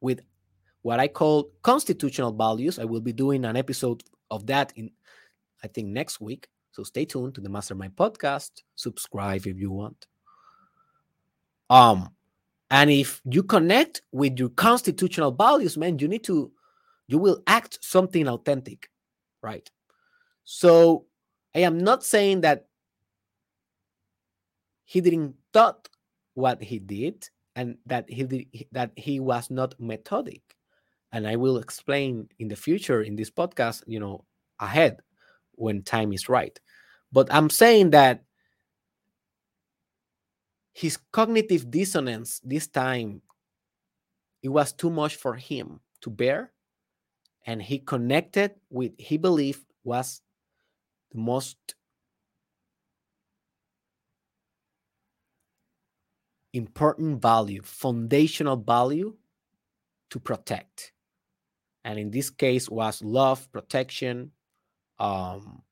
with 0.00 0.20
what 0.82 0.98
i 0.98 1.06
call 1.06 1.52
constitutional 1.62 2.32
values. 2.32 2.78
I 2.78 2.84
will 2.84 3.00
be 3.00 3.12
doing 3.12 3.44
an 3.44 3.56
episode 3.56 4.02
of 4.30 4.46
that 4.46 4.72
in 4.74 4.90
i 5.62 5.68
think 5.68 5.88
next 5.88 6.20
week. 6.20 6.48
So 6.72 6.82
stay 6.84 7.04
tuned 7.04 7.34
to 7.34 7.42
the 7.42 7.50
mastermind 7.50 7.94
podcast. 7.94 8.50
Subscribe 8.74 9.46
if 9.46 9.58
you 9.58 9.70
want. 9.70 10.06
Um 11.68 12.08
and 12.70 12.90
if 12.90 13.20
you 13.30 13.42
connect 13.42 14.00
with 14.12 14.38
your 14.38 14.48
constitutional 14.48 15.30
values 15.32 15.76
man 15.76 15.98
you 15.98 16.08
need 16.08 16.24
to 16.24 16.50
you 17.06 17.18
will 17.18 17.42
act 17.46 17.78
something 17.82 18.28
authentic, 18.28 18.88
right? 19.42 19.68
So 20.44 21.06
I 21.54 21.60
am 21.60 21.78
not 21.78 22.04
saying 22.04 22.42
that 22.42 22.66
he 24.84 25.00
didn't 25.00 25.36
thought 25.52 25.88
what 26.34 26.62
he 26.62 26.78
did 26.78 27.28
and 27.56 27.76
that 27.86 28.08
he 28.08 28.24
did, 28.24 28.46
that 28.72 28.90
he 28.96 29.20
was 29.20 29.50
not 29.50 29.78
methodic. 29.80 30.42
And 31.12 31.26
i 31.26 31.36
will 31.36 31.58
explain 31.58 32.28
in 32.38 32.48
the 32.48 32.56
future 32.56 33.02
in 33.02 33.16
this 33.16 33.30
podcast 33.30 33.84
you 33.86 34.00
know 34.00 34.24
ahead 34.58 35.00
when 35.52 35.82
time 35.82 36.12
is 36.12 36.28
right. 36.28 36.58
But 37.12 37.32
i'm 37.32 37.50
saying 37.50 37.90
that 37.90 38.24
his 40.72 40.98
cognitive 41.12 41.70
dissonance 41.70 42.40
this 42.44 42.66
time 42.66 43.20
it 44.42 44.48
was 44.48 44.72
too 44.72 44.90
much 44.90 45.16
for 45.16 45.34
him 45.34 45.80
to 46.00 46.10
bear 46.10 46.51
and 47.44 47.62
he 47.62 47.78
connected 47.78 48.52
with 48.70 48.92
he 48.98 49.16
believed 49.16 49.64
was 49.84 50.20
the 51.10 51.18
most 51.18 51.56
important 56.52 57.20
value 57.20 57.62
foundational 57.62 58.56
value 58.56 59.16
to 60.10 60.20
protect. 60.20 60.92
And 61.84 61.98
in 61.98 62.10
this 62.10 62.30
case 62.30 62.68
was 62.68 63.02
love 63.02 63.50
protection 63.52 64.32
um 64.98 65.62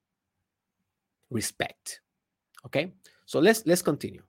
respect. 1.30 2.00
Okay? 2.66 2.92
So 3.26 3.38
let's 3.38 3.64
let's 3.66 3.82
continue. 3.82 4.22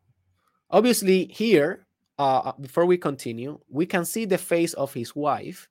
Obviously, 0.70 1.26
here, 1.26 1.86
uh, 2.18 2.54
before 2.62 2.86
we 2.86 2.98
continue, 2.98 3.60
we 3.68 3.86
can 3.86 4.06
see 4.06 4.26
the 4.26 4.38
face 4.38 4.74
of 4.74 4.94
his 4.94 5.16
wife. 5.16 5.68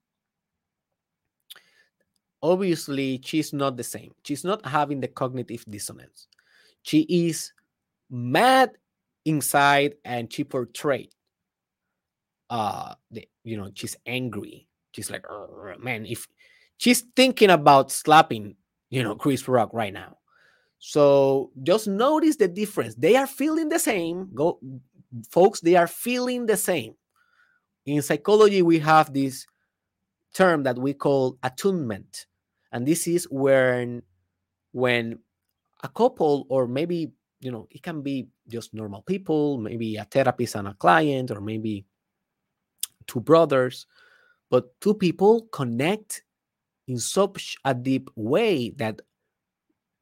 Obviously, 2.42 3.20
she's 3.22 3.53
not 3.53 3.76
the 3.76 3.85
same. 3.85 4.12
She's 4.24 4.44
not 4.44 4.64
having 4.64 5.00
the 5.00 5.09
cognitive 5.09 5.64
dissonance. 5.68 6.26
She 6.83 7.00
is 7.00 7.53
mad 8.11 8.70
inside 9.24 9.94
and 10.05 10.33
she 10.33 10.44
portrayed 10.44 11.11
uh 12.48 12.94
the, 13.11 13.29
you 13.44 13.57
know 13.57 13.70
she's 13.74 13.96
angry. 14.07 14.66
She's 14.92 15.11
like 15.11 15.24
man 15.79 16.05
if 16.07 16.26
she's 16.79 17.03
thinking 17.14 17.50
about 17.50 17.92
slapping 17.92 18.57
you 18.88 19.03
know 19.03 19.14
chris 19.14 19.46
rock 19.46 19.70
right 19.72 19.92
now. 19.92 20.16
So 20.79 21.53
just 21.62 21.87
notice 21.87 22.37
the 22.37 22.48
difference. 22.48 22.94
They 22.94 23.14
are 23.16 23.26
feeling 23.26 23.68
the 23.68 23.79
same. 23.79 24.31
Go 24.35 24.59
folks 25.31 25.61
they 25.61 25.76
are 25.76 25.87
feeling 25.87 26.46
the 26.46 26.57
same. 26.57 26.94
In 27.87 28.03
psychology 28.03 28.62
we 28.62 28.79
have 28.81 29.12
this 29.12 29.46
term 30.35 30.64
that 30.64 30.79
we 30.79 30.94
call 30.94 31.38
attunement 31.42 32.26
and 32.72 32.87
this 32.87 33.06
is 33.06 33.26
when 33.30 34.02
when 34.72 35.18
a 35.83 35.88
couple 35.88 36.46
or 36.48 36.66
maybe 36.66 37.12
you 37.40 37.50
know 37.50 37.66
it 37.70 37.83
can 37.83 38.02
be 38.02 38.28
just 38.48 38.74
normal 38.74 39.02
people 39.02 39.59
maybe 39.59 39.96
a 39.96 40.04
therapist 40.04 40.54
and 40.54 40.68
a 40.68 40.74
client 40.74 41.30
or 41.30 41.40
maybe 41.40 41.85
two 43.06 43.20
brothers 43.20 43.87
but 44.50 44.78
two 44.80 44.94
people 44.94 45.42
connect 45.52 46.22
in 46.88 46.98
such 46.98 47.56
a 47.64 47.72
deep 47.72 48.11
way 48.16 48.70
that 48.70 49.00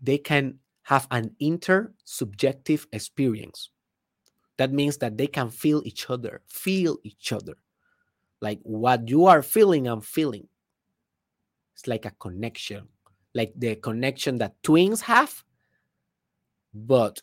they 0.01 0.17
can 0.17 0.59
have 0.83 1.07
an 1.11 1.31
intersubjective 1.41 2.87
experience. 2.93 3.71
That 4.57 4.73
means 4.73 4.97
that 4.99 5.19
they 5.19 5.27
can 5.27 5.51
feel 5.51 5.83
each 5.85 6.09
other 6.09 6.41
feel 6.49 6.99
each 7.05 7.33
other. 7.33 7.57
Like 8.41 8.61
what 8.63 9.09
you 9.09 9.27
are 9.27 9.43
feeling 9.43 9.87
i'm 9.87 10.01
feeling 10.01 10.49
it's 11.79 11.87
like 11.87 12.05
a 12.05 12.11
connection 12.19 12.89
like 13.35 13.53
the 13.57 13.77
connection 13.77 14.39
that 14.39 14.61
twins 14.65 15.01
have 15.01 15.45
but 16.75 17.23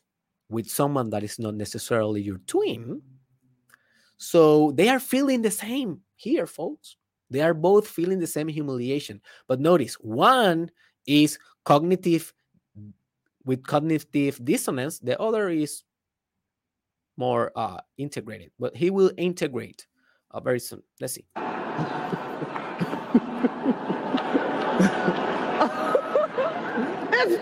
with 0.49 0.69
someone 0.69 1.09
that 1.09 1.23
is 1.23 1.39
not 1.39 1.55
necessarily 1.55 2.21
your 2.21 2.39
twin. 2.47 3.01
So 4.17 4.71
they 4.71 4.89
are 4.89 4.99
feeling 4.99 5.41
the 5.41 5.51
same 5.51 6.01
here, 6.15 6.47
folks. 6.47 6.97
They 7.29 7.41
are 7.41 7.53
both 7.53 7.87
feeling 7.87 8.19
the 8.19 8.27
same 8.27 8.47
humiliation. 8.47 9.21
But 9.47 9.59
notice 9.59 9.95
one 9.95 10.71
is 11.07 11.39
cognitive 11.63 12.33
with 13.43 13.65
cognitive 13.65 14.43
dissonance, 14.43 14.99
the 14.99 15.19
other 15.21 15.49
is 15.49 15.83
more 17.15 17.51
uh, 17.55 17.79
integrated. 17.97 18.51
But 18.59 18.75
he 18.75 18.89
will 18.89 19.11
integrate 19.17 19.85
uh, 20.31 20.39
very 20.39 20.59
soon. 20.59 20.81
Let's 20.99 21.13
see. 21.13 21.25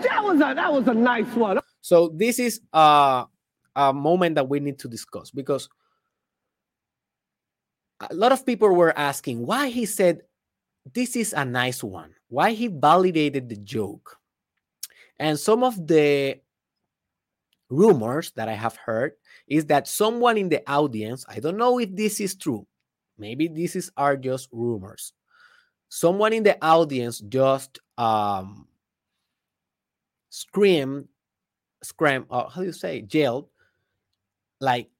that 0.02 0.22
was 0.22 0.36
a 0.36 0.54
that 0.54 0.72
was 0.72 0.88
a 0.88 0.94
nice 0.94 1.32
one. 1.34 1.58
So 1.80 2.08
this 2.14 2.38
is 2.38 2.60
uh, 2.72 3.24
a 3.76 3.92
moment 3.92 4.36
that 4.36 4.48
we 4.48 4.60
need 4.60 4.78
to 4.80 4.88
discuss 4.88 5.30
because 5.30 5.68
a 8.10 8.14
lot 8.14 8.32
of 8.32 8.44
people 8.44 8.68
were 8.74 8.96
asking 8.98 9.46
why 9.46 9.68
he 9.68 9.86
said 9.86 10.22
this 10.92 11.16
is 11.16 11.32
a 11.32 11.44
nice 11.44 11.82
one, 11.82 12.14
why 12.28 12.52
he 12.52 12.68
validated 12.68 13.48
the 13.48 13.56
joke. 13.56 14.18
And 15.18 15.38
some 15.38 15.62
of 15.62 15.86
the 15.86 16.40
rumors 17.70 18.32
that 18.32 18.48
I 18.48 18.54
have 18.54 18.76
heard 18.76 19.12
is 19.46 19.66
that 19.66 19.88
someone 19.88 20.36
in 20.36 20.48
the 20.48 20.62
audience, 20.70 21.24
I 21.28 21.40
don't 21.40 21.56
know 21.56 21.78
if 21.78 21.94
this 21.94 22.20
is 22.20 22.34
true, 22.34 22.66
maybe 23.18 23.48
this 23.48 23.76
is 23.76 23.90
are 23.96 24.16
just 24.16 24.48
rumors. 24.52 25.12
Someone 25.88 26.32
in 26.32 26.42
the 26.42 26.62
audience 26.64 27.20
just 27.20 27.78
um, 27.96 28.66
screamed 30.34 31.06
scram 31.80 32.26
or 32.28 32.50
how 32.50 32.60
do 32.60 32.66
you 32.66 32.72
say 32.72 33.00
jailed 33.02 33.46
like 34.60 34.90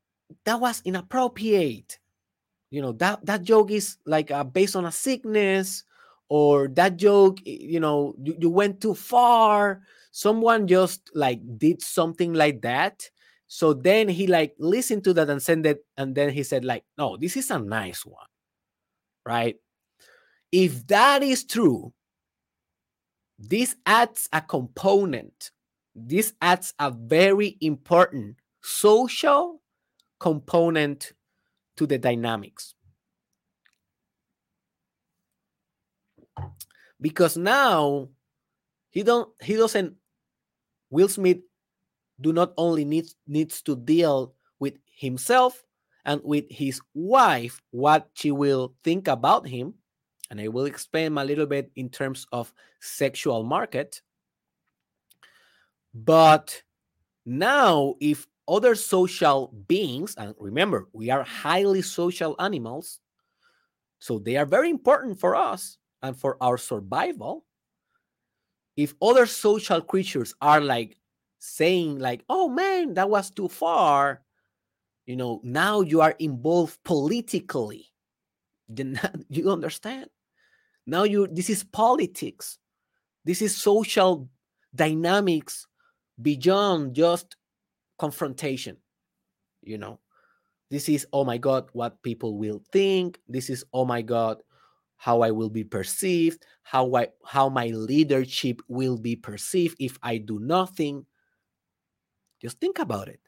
that 0.44 0.60
was 0.60 0.80
inappropriate. 0.84 1.98
You 2.70 2.82
know 2.82 2.92
that 2.92 3.24
that 3.26 3.42
joke 3.42 3.70
is 3.70 3.98
like 4.06 4.30
uh, 4.30 4.44
based 4.44 4.76
on 4.76 4.84
a 4.84 4.92
sickness 4.92 5.84
or 6.28 6.68
that 6.74 6.96
joke 6.96 7.38
you 7.44 7.78
know 7.78 8.14
you, 8.22 8.36
you 8.38 8.50
went 8.50 8.80
too 8.80 8.94
far. 8.94 9.82
Someone 10.12 10.66
just 10.66 11.10
like 11.14 11.40
did 11.58 11.82
something 11.82 12.32
like 12.34 12.62
that. 12.62 13.10
So 13.46 13.74
then 13.74 14.08
he 14.08 14.26
like 14.26 14.54
listened 14.58 15.04
to 15.04 15.14
that 15.14 15.30
and 15.30 15.42
sent 15.42 15.66
it 15.66 15.84
and 15.96 16.14
then 16.14 16.30
he 16.30 16.42
said 16.42 16.64
like 16.64 16.84
no 16.98 17.16
this 17.16 17.36
is 17.36 17.50
a 17.50 17.58
nice 17.58 18.06
one 18.06 18.26
right? 19.26 19.56
If 20.52 20.86
that 20.88 21.22
is 21.22 21.44
true 21.44 21.92
this 23.48 23.76
adds 23.86 24.28
a 24.32 24.40
component 24.40 25.50
this 25.94 26.34
adds 26.42 26.74
a 26.78 26.90
very 26.90 27.56
important 27.60 28.36
social 28.60 29.62
component 30.18 31.12
to 31.76 31.86
the 31.86 31.98
dynamics. 31.98 32.74
Because 37.00 37.36
now 37.36 38.08
he 38.90 39.02
don't 39.02 39.30
he 39.42 39.54
doesn't 39.54 39.94
Will 40.90 41.08
Smith 41.08 41.38
do 42.20 42.32
not 42.32 42.52
only 42.56 42.84
needs 42.84 43.14
needs 43.26 43.62
to 43.62 43.76
deal 43.76 44.34
with 44.58 44.74
himself 44.86 45.62
and 46.04 46.20
with 46.24 46.44
his 46.48 46.80
wife 46.94 47.60
what 47.70 48.08
she 48.14 48.30
will 48.30 48.74
think 48.82 49.08
about 49.08 49.46
him 49.46 49.74
and 50.30 50.40
I 50.40 50.48
will 50.48 50.64
expand 50.64 51.18
a 51.18 51.24
little 51.24 51.46
bit 51.46 51.70
in 51.76 51.88
terms 51.88 52.26
of 52.32 52.52
sexual 52.80 53.42
market 53.44 54.02
but 55.94 56.60
now, 57.24 57.94
if 58.00 58.26
other 58.48 58.74
social 58.74 59.54
beings, 59.68 60.16
and 60.18 60.34
remember, 60.38 60.88
we 60.92 61.08
are 61.10 61.22
highly 61.22 61.82
social 61.82 62.34
animals, 62.40 62.98
so 64.00 64.18
they 64.18 64.36
are 64.36 64.44
very 64.44 64.68
important 64.68 65.20
for 65.20 65.36
us 65.36 65.78
and 66.02 66.16
for 66.16 66.36
our 66.42 66.58
survival. 66.58 67.46
If 68.76 68.94
other 69.00 69.24
social 69.24 69.80
creatures 69.80 70.34
are 70.40 70.60
like 70.60 70.98
saying, 71.38 72.00
like, 72.00 72.24
oh 72.28 72.48
man, 72.48 72.94
that 72.94 73.08
was 73.08 73.30
too 73.30 73.48
far, 73.48 74.22
you 75.06 75.14
know, 75.16 75.40
now 75.44 75.80
you 75.80 76.00
are 76.00 76.16
involved 76.18 76.82
politically. 76.82 77.86
Then 78.68 79.00
you 79.28 79.50
understand? 79.50 80.10
Now 80.86 81.04
you 81.04 81.26
this 81.26 81.50
is 81.50 81.64
politics. 81.64 82.58
This 83.24 83.40
is 83.40 83.56
social 83.56 84.28
dynamics 84.74 85.66
beyond 86.20 86.94
just 86.94 87.36
confrontation 87.98 88.76
you 89.64 89.78
know? 89.78 89.98
This 90.70 90.88
is 90.88 91.06
oh 91.12 91.24
my 91.24 91.38
god 91.38 91.68
what 91.72 92.02
people 92.02 92.38
will 92.38 92.62
think. 92.72 93.20
This 93.28 93.50
is 93.50 93.64
oh 93.72 93.84
my 93.84 94.02
god 94.02 94.42
how 94.96 95.20
i 95.22 95.30
will 95.30 95.50
be 95.50 95.64
perceived 95.64 96.46
how 96.62 96.94
i 96.94 97.08
how 97.26 97.48
my 97.48 97.66
leadership 97.66 98.62
will 98.68 98.96
be 98.96 99.16
perceived 99.16 99.76
if 99.78 99.98
i 100.02 100.16
do 100.16 100.38
nothing. 100.40 101.04
Just 102.40 102.60
think 102.60 102.78
about 102.78 103.08
it. 103.08 103.20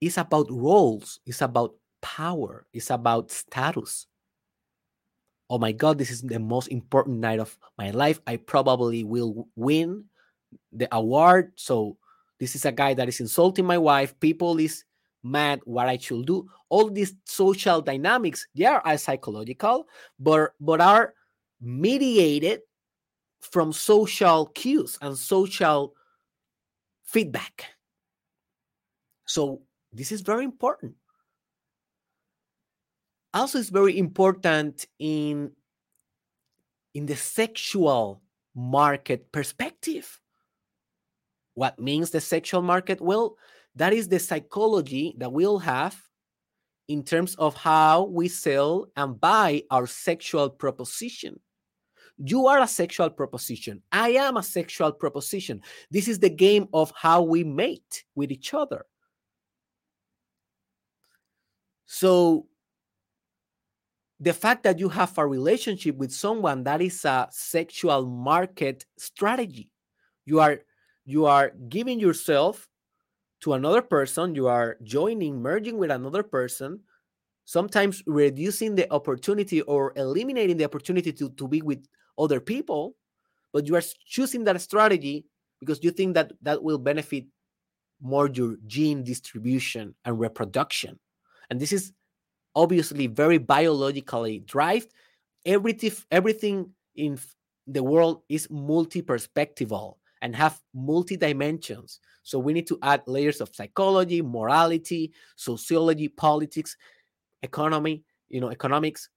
It's 0.00 0.16
about 0.16 0.50
roles. 0.50 1.20
It's 1.26 1.42
about 1.42 1.74
power. 2.00 2.66
It's 2.72 2.90
about 2.90 3.30
status 3.30 4.06
oh 5.50 5.58
my 5.58 5.72
god 5.72 5.98
this 5.98 6.10
is 6.10 6.22
the 6.22 6.38
most 6.38 6.68
important 6.68 7.18
night 7.18 7.38
of 7.38 7.58
my 7.76 7.90
life 7.90 8.20
i 8.26 8.36
probably 8.36 9.04
will 9.04 9.46
win 9.56 10.04
the 10.72 10.88
award. 10.94 11.52
So 11.56 11.96
this 12.38 12.54
is 12.54 12.64
a 12.64 12.72
guy 12.72 12.94
that 12.94 13.08
is 13.08 13.20
insulting 13.20 13.64
my 13.64 13.78
wife. 13.78 14.18
People 14.20 14.58
is 14.58 14.84
mad 15.22 15.60
what 15.64 15.88
I 15.88 15.98
should 15.98 16.26
do. 16.26 16.48
All 16.68 16.90
these 16.90 17.14
social 17.24 17.80
dynamics, 17.80 18.46
they 18.54 18.64
are 18.64 18.82
psychological, 18.96 19.86
but 20.18 20.52
but 20.60 20.80
are 20.80 21.14
mediated 21.60 22.60
from 23.40 23.72
social 23.72 24.46
cues 24.46 24.98
and 25.02 25.16
social 25.16 25.94
feedback. 27.04 27.66
So 29.26 29.62
this 29.92 30.12
is 30.12 30.20
very 30.20 30.44
important. 30.44 30.94
Also, 33.32 33.58
it's 33.58 33.68
very 33.68 33.98
important 33.98 34.86
in 34.98 35.52
in 36.94 37.06
the 37.06 37.16
sexual 37.16 38.20
market 38.54 39.30
perspective 39.30 40.20
what 41.60 41.78
means 41.78 42.10
the 42.10 42.22
sexual 42.22 42.62
market? 42.62 43.00
Well, 43.00 43.36
that 43.76 43.92
is 43.92 44.08
the 44.08 44.18
psychology 44.18 45.14
that 45.18 45.30
we'll 45.30 45.58
have 45.58 45.94
in 46.88 47.04
terms 47.04 47.34
of 47.36 47.54
how 47.54 48.04
we 48.04 48.28
sell 48.28 48.86
and 48.96 49.20
buy 49.20 49.62
our 49.70 49.86
sexual 49.86 50.50
proposition. 50.50 51.38
You 52.16 52.46
are 52.46 52.60
a 52.60 52.66
sexual 52.66 53.10
proposition. 53.10 53.82
I 53.92 54.10
am 54.12 54.36
a 54.36 54.42
sexual 54.42 54.92
proposition. 54.92 55.62
This 55.90 56.08
is 56.08 56.18
the 56.18 56.30
game 56.30 56.66
of 56.72 56.92
how 56.96 57.22
we 57.22 57.44
mate 57.44 58.04
with 58.14 58.32
each 58.32 58.54
other. 58.54 58.86
So 61.86 62.46
the 64.20 64.34
fact 64.34 64.62
that 64.64 64.78
you 64.78 64.88
have 64.90 65.16
a 65.16 65.26
relationship 65.26 65.96
with 65.96 66.12
someone 66.12 66.62
that 66.64 66.82
is 66.82 67.04
a 67.06 67.26
sexual 67.30 68.06
market 68.06 68.84
strategy. 68.98 69.70
You 70.26 70.40
are 70.40 70.60
you 71.06 71.24
are 71.24 71.52
giving 71.68 71.98
yourself 71.98 72.68
to 73.40 73.54
another 73.54 73.80
person, 73.80 74.34
you 74.34 74.46
are 74.46 74.76
joining, 74.82 75.40
merging 75.40 75.78
with 75.78 75.90
another 75.90 76.22
person, 76.22 76.80
sometimes 77.46 78.02
reducing 78.06 78.74
the 78.74 78.92
opportunity 78.92 79.62
or 79.62 79.94
eliminating 79.96 80.58
the 80.58 80.64
opportunity 80.64 81.10
to, 81.10 81.30
to 81.30 81.48
be 81.48 81.62
with 81.62 81.82
other 82.18 82.38
people, 82.38 82.94
but 83.54 83.66
you 83.66 83.74
are 83.74 83.82
choosing 84.06 84.44
that 84.44 84.60
strategy 84.60 85.24
because 85.58 85.82
you 85.82 85.90
think 85.90 86.14
that 86.14 86.32
that 86.42 86.62
will 86.62 86.78
benefit 86.78 87.24
more 88.02 88.28
your 88.28 88.56
gene 88.66 89.02
distribution 89.02 89.94
and 90.04 90.20
reproduction. 90.20 90.98
And 91.48 91.58
this 91.58 91.72
is 91.72 91.92
obviously 92.54 93.06
very 93.06 93.38
biologically 93.38 94.40
driven. 94.40 94.88
Everything, 95.46 95.92
everything 96.10 96.70
in 96.96 97.18
the 97.66 97.82
world 97.82 98.22
is 98.28 98.48
multi-perspectival 98.50 99.96
and 100.22 100.36
have 100.36 100.60
multi 100.74 101.16
dimensions. 101.16 102.00
So 102.22 102.38
we 102.38 102.52
need 102.52 102.66
to 102.68 102.78
add 102.82 103.02
layers 103.06 103.40
of 103.40 103.54
psychology, 103.54 104.20
morality, 104.22 105.12
sociology, 105.36 106.08
politics, 106.08 106.76
economy, 107.42 108.04
you 108.28 108.40
know, 108.40 108.50
economics, 108.50 109.08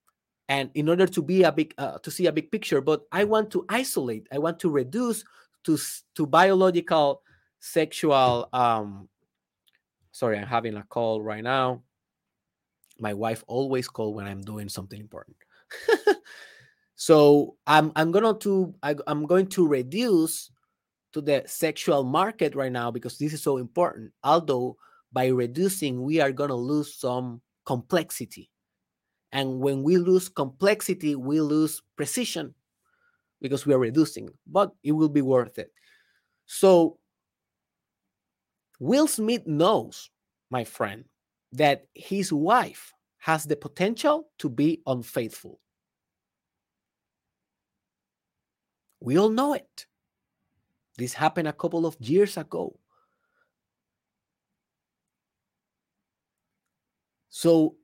and 0.49 0.69
in 0.75 0.89
order 0.89 1.07
to 1.07 1.21
be 1.21 1.43
a 1.43 1.51
big 1.51 1.73
uh, 1.77 1.97
to 1.99 2.11
see 2.11 2.27
a 2.27 2.31
big 2.31 2.51
picture. 2.51 2.81
But 2.81 3.01
I 3.11 3.23
want 3.25 3.51
to 3.51 3.65
isolate. 3.69 4.27
I 4.31 4.37
want 4.37 4.59
to 4.61 4.69
reduce 4.69 5.23
to 5.65 5.77
to 6.15 6.25
biological, 6.25 7.21
sexual. 7.59 8.47
Um, 8.53 9.09
sorry, 10.11 10.37
I'm 10.37 10.47
having 10.47 10.75
a 10.75 10.83
call 10.83 11.21
right 11.21 11.43
now. 11.43 11.83
My 13.03 13.13
wife 13.13 13.43
always 13.47 13.87
call 13.87 14.13
when 14.13 14.25
I'm 14.25 14.41
doing 14.41 14.69
something 14.69 14.99
important. 14.99 15.35
so 16.95 17.57
I'm 17.67 17.91
I'm 17.97 18.11
gonna 18.11 18.33
to 18.39 18.73
I, 18.81 18.95
I'm 19.07 19.25
going 19.27 19.47
to 19.47 19.67
reduce 19.67 20.49
to 21.11 21.19
the 21.19 21.43
sexual 21.45 22.03
market 22.03 22.55
right 22.55 22.71
now 22.71 22.91
because 22.91 23.17
this 23.17 23.33
is 23.33 23.43
so 23.43 23.57
important. 23.57 24.13
Although 24.23 24.77
by 25.11 25.27
reducing, 25.27 26.01
we 26.01 26.21
are 26.21 26.31
going 26.31 26.49
to 26.49 26.55
lose 26.55 26.95
some 26.95 27.41
complexity. 27.65 28.49
And 29.31 29.59
when 29.59 29.83
we 29.83 29.97
lose 29.97 30.29
complexity, 30.29 31.15
we 31.15 31.41
lose 31.41 31.81
precision 31.95 32.55
because 33.41 33.65
we 33.65 33.73
are 33.73 33.79
reducing, 33.79 34.29
but 34.47 34.71
it 34.83 34.93
will 34.93 35.09
be 35.09 35.21
worth 35.21 35.59
it. 35.59 35.71
So, 36.45 36.97
Will 38.79 39.07
Smith 39.07 39.45
knows, 39.45 40.09
my 40.49 40.63
friend, 40.63 41.05
that 41.53 41.85
his 41.93 42.33
wife 42.33 42.93
has 43.17 43.45
the 43.45 43.55
potential 43.55 44.27
to 44.39 44.49
be 44.49 44.81
unfaithful. 44.85 45.61
We 48.99 49.17
all 49.17 49.29
know 49.29 49.53
it. 49.53 49.85
This 50.97 51.13
happened 51.13 51.47
a 51.47 51.53
couple 51.53 51.85
of 51.85 51.95
years 51.99 52.35
ago. 52.37 52.77
So 57.29 57.75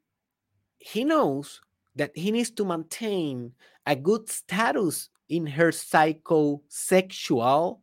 he 0.80 1.04
knows 1.04 1.62
that 1.96 2.12
he 2.16 2.32
needs 2.32 2.52
to 2.52 2.66
maintain 2.66 3.54
a 3.86 3.96
good 3.96 4.30
status 4.30 5.10
in 5.28 5.48
her 5.48 5.72
psychosexual 5.72 7.80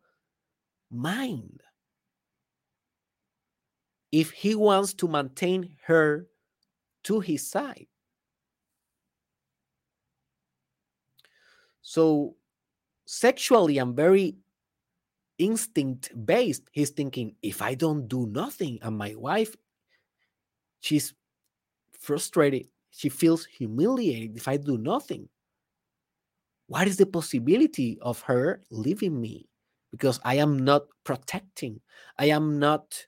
mind. 0.91 1.63
If 4.17 4.31
he 4.31 4.55
wants 4.55 4.95
to 4.95 5.09
maintain 5.09 5.77
her 5.85 6.27
to 7.05 7.21
his 7.21 7.47
side. 7.47 7.87
So, 11.83 12.35
sexually, 13.05 13.77
I'm 13.77 13.95
very 13.95 14.37
instinct 15.37 16.17
based. 16.25 16.63
He's 16.73 16.89
thinking, 16.89 17.37
if 17.43 17.61
I 17.61 17.75
don't 17.75 18.09
do 18.09 18.27
nothing, 18.27 18.79
and 18.81 18.97
my 18.97 19.15
wife, 19.15 19.55
she's 20.81 21.13
frustrated, 22.01 22.69
she 22.91 23.11
feels 23.11 23.45
humiliated 23.45 24.35
if 24.39 24.49
I 24.49 24.57
do 24.57 24.79
nothing. 24.79 25.29
What 26.69 26.89
is 26.89 26.97
the 26.97 27.05
possibility 27.05 27.99
of 28.01 28.23
her 28.23 28.63
leaving 28.71 29.21
me? 29.21 29.51
Because 29.91 30.19
I 30.25 30.37
am 30.37 30.59
not 30.59 30.85
protecting, 31.05 31.83
I 32.19 32.31
am 32.31 32.59
not 32.59 33.07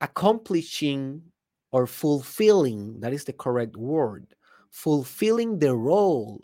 accomplishing 0.00 1.22
or 1.72 1.86
fulfilling 1.86 2.98
that 3.00 3.12
is 3.12 3.24
the 3.24 3.32
correct 3.32 3.76
word 3.76 4.34
fulfilling 4.70 5.58
the 5.58 5.74
role 5.74 6.42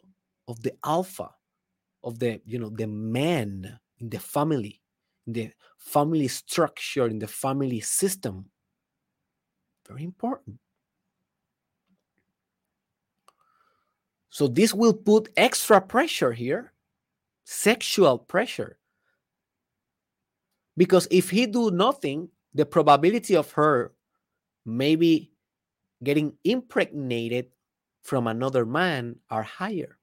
of 0.49 0.61
the 0.63 0.73
alpha 0.85 1.31
of 2.05 2.19
the 2.19 2.41
you 2.45 2.59
know 2.59 2.71
the 2.71 2.87
man 2.87 3.79
in 3.99 4.09
the 4.11 4.19
family, 4.19 4.81
in 5.27 5.33
the 5.33 5.53
family 5.79 6.29
structure, 6.29 7.07
in 7.07 7.19
the 7.19 7.29
family 7.29 7.81
system. 7.81 8.47
Very 9.89 10.05
important. 10.05 10.59
So 14.31 14.49
this 14.49 14.75
will 14.75 14.93
put 14.93 15.31
extra 15.37 15.81
pressure 15.81 16.33
here, 16.33 16.73
sexual 17.45 18.19
pressure. 18.19 18.79
Because 20.77 21.09
if 21.11 21.31
he 21.31 21.47
do 21.47 21.71
nothing, 21.71 22.29
the 22.57 22.65
probability 22.65 23.37
of 23.37 23.53
her 23.53 23.93
maybe 24.65 25.31
getting 26.03 26.33
impregnated 26.43 27.47
from 28.03 28.27
another 28.27 28.65
man 28.65 29.17
are 29.31 29.43
higher. 29.43 29.99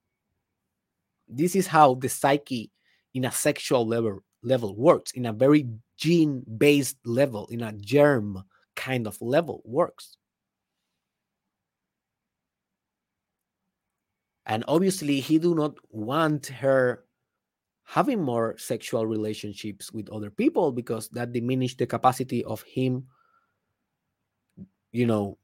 This 1.28 1.56
is 1.56 1.66
how 1.66 1.94
the 1.94 2.08
psyche 2.08 2.70
in 3.12 3.24
a 3.24 3.32
sexual 3.32 3.86
level 3.86 4.22
level 4.42 4.76
works 4.76 5.12
in 5.12 5.26
a 5.26 5.32
very 5.32 5.66
gene 5.96 6.44
based 6.58 6.98
level 7.04 7.48
in 7.50 7.62
a 7.62 7.72
germ 7.72 8.44
kind 8.76 9.06
of 9.06 9.20
level 9.22 9.62
works 9.64 10.18
and 14.44 14.64
obviously 14.68 15.20
he 15.20 15.38
do 15.38 15.54
not 15.54 15.74
want 15.90 16.46
her 16.46 17.04
having 17.84 18.20
more 18.20 18.56
sexual 18.58 19.06
relationships 19.06 19.92
with 19.92 20.08
other 20.10 20.30
people 20.30 20.72
because 20.72 21.08
that 21.10 21.32
diminish 21.32 21.76
the 21.76 21.86
capacity 21.86 22.44
of 22.44 22.62
him 22.62 23.06
you 24.90 25.06
know 25.06 25.36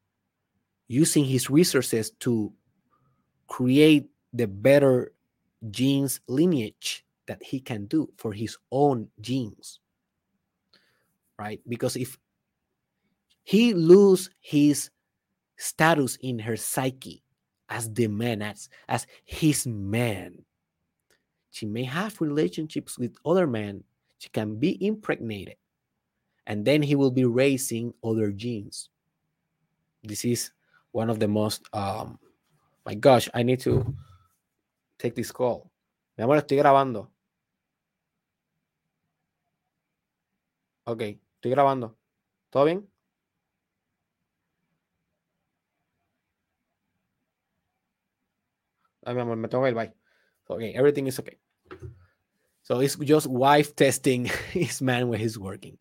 using 0.88 1.24
his 1.24 1.50
resources 1.50 2.10
to 2.18 2.52
create 3.46 4.08
the 4.32 4.46
better 4.46 5.12
genes 5.70 6.20
lineage 6.26 7.04
that 7.26 7.42
he 7.42 7.60
can 7.60 7.86
do 7.86 8.10
for 8.16 8.32
his 8.32 8.56
own 8.72 9.08
genes 9.20 9.80
right? 11.40 11.60
Because 11.66 11.96
if 11.96 12.18
he 13.42 13.72
lose 13.72 14.28
his 14.40 14.90
status 15.56 16.16
in 16.20 16.38
her 16.38 16.56
psyche 16.56 17.24
as 17.70 17.90
the 17.94 18.06
man 18.08 18.42
as, 18.42 18.68
as 18.88 19.06
his 19.24 19.66
man 19.66 20.44
she 21.50 21.66
may 21.66 21.84
have 21.84 22.20
relationships 22.20 22.98
with 22.98 23.16
other 23.24 23.46
men 23.46 23.82
she 24.18 24.28
can 24.28 24.56
be 24.56 24.76
impregnated 24.84 25.56
and 26.46 26.64
then 26.64 26.82
he 26.82 26.94
will 26.94 27.10
be 27.10 27.24
raising 27.24 27.92
other 28.04 28.30
genes 28.30 28.88
this 30.02 30.24
is 30.24 30.50
one 30.92 31.10
of 31.10 31.18
the 31.18 31.28
most 31.28 31.62
um 31.74 32.18
my 32.86 32.94
gosh 32.94 33.28
i 33.34 33.42
need 33.42 33.60
to 33.60 33.84
take 34.98 35.14
this 35.14 35.32
call 35.32 35.70
mi 36.16 36.24
amor 36.24 36.36
estoy 36.36 36.58
grabando 36.58 37.08
Ok, 40.90 41.02
estoy 41.36 41.50
grabando. 41.52 41.96
¿Todo 42.50 42.64
bien? 42.64 42.90
Ay, 49.04 49.14
mi 49.14 49.20
amor, 49.20 49.36
me 49.36 49.48
tengo 49.48 49.64
que 49.64 49.70
ir, 49.70 49.74
bye. 49.74 49.99
Okay, 50.50 50.72
everything 50.74 51.06
is 51.06 51.18
okay. 51.18 51.36
So 52.62 52.80
it's 52.80 52.96
just 52.96 53.26
wife 53.26 53.74
testing 53.74 54.24
his 54.52 54.80
man 54.80 55.08
when 55.08 55.20
he's 55.20 55.38
working. 55.38 55.78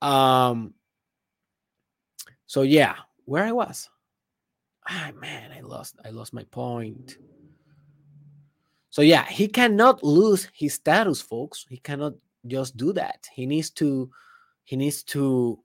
Um. 0.00 0.74
So 2.46 2.62
yeah, 2.62 2.96
where 3.24 3.44
I 3.44 3.52
was. 3.52 3.88
Ah 4.88 5.12
man, 5.20 5.52
I 5.56 5.60
lost. 5.60 5.96
I 6.04 6.10
lost 6.10 6.32
my 6.32 6.44
point. 6.44 7.18
So 8.90 9.00
yeah, 9.00 9.24
he 9.24 9.48
cannot 9.48 10.02
lose 10.02 10.48
his 10.52 10.74
status, 10.74 11.22
folks. 11.22 11.64
He 11.68 11.78
cannot 11.78 12.14
just 12.46 12.76
do 12.76 12.92
that. 12.92 13.26
He 13.32 13.46
needs 13.46 13.70
to 13.70 14.10
he 14.64 14.76
needs 14.76 15.02
to 15.04 15.58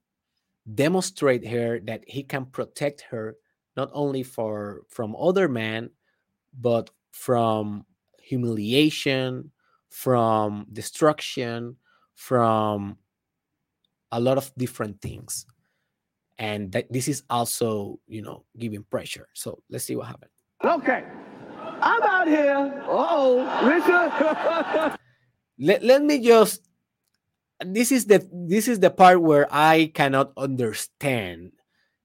demonstrate 0.75 1.45
her 1.47 1.80
that 1.82 2.03
he 2.07 2.23
can 2.23 2.45
protect 2.45 3.01
her 3.01 3.36
not 3.75 3.89
only 3.93 4.23
for 4.23 4.84
from 4.89 5.15
other 5.15 5.47
men 5.47 5.89
but 6.59 6.89
from 7.11 7.86
humiliation 8.28 9.51
from 9.89 10.67
destruction 10.73 11.75
from 12.15 12.97
a 14.11 14.19
lot 14.19 14.38
of 14.38 14.51
different 14.57 14.99
things 15.01 15.45
and 16.38 16.71
that 16.71 16.91
this 16.91 17.07
is 17.07 17.23
also 17.30 17.99
you 18.07 18.21
know 18.21 18.43
giving 18.57 18.84
pressure 18.84 19.28
so 19.34 19.63
let's 19.69 19.86
see 19.86 19.95
what 19.95 20.07
happens 20.07 20.32
Okay. 20.63 21.03
I'm 21.82 22.01
out 22.01 22.28
here. 22.28 22.84
Oh, 22.88 23.45
Richard. 23.61 24.97
let, 25.59 25.84
let 25.84 26.01
me 26.03 26.19
just 26.21 26.61
this 27.65 27.91
is 27.91 28.05
the 28.05 28.28
this 28.32 28.67
is 28.67 28.80
the 28.80 28.91
part 28.91 29.19
where 29.19 29.47
i 29.49 29.89
cannot 29.95 30.32
understand 30.38 31.49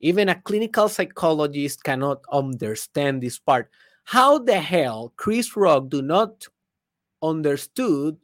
even 0.00 0.30
a 0.30 0.40
clinical 0.40 0.88
psychologist 0.88 1.84
cannot 1.84 2.22
understand 2.32 3.22
this 3.22 3.38
part 3.38 3.68
how 4.04 4.38
the 4.38 4.60
hell 4.60 5.12
chris 5.16 5.56
rock 5.56 5.88
do 5.88 6.02
not 6.02 6.46
understood 7.22 8.16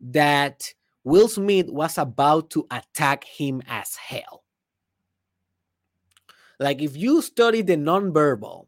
that 0.00 0.72
will 1.04 1.28
smith 1.28 1.68
was 1.70 1.98
about 1.98 2.50
to 2.50 2.66
attack 2.70 3.24
him 3.24 3.62
as 3.68 3.96
hell? 3.96 4.44
Like 6.60 6.82
if 6.82 6.96
you 6.96 7.22
study 7.22 7.62
the 7.62 7.76
nonverbal 7.76 8.66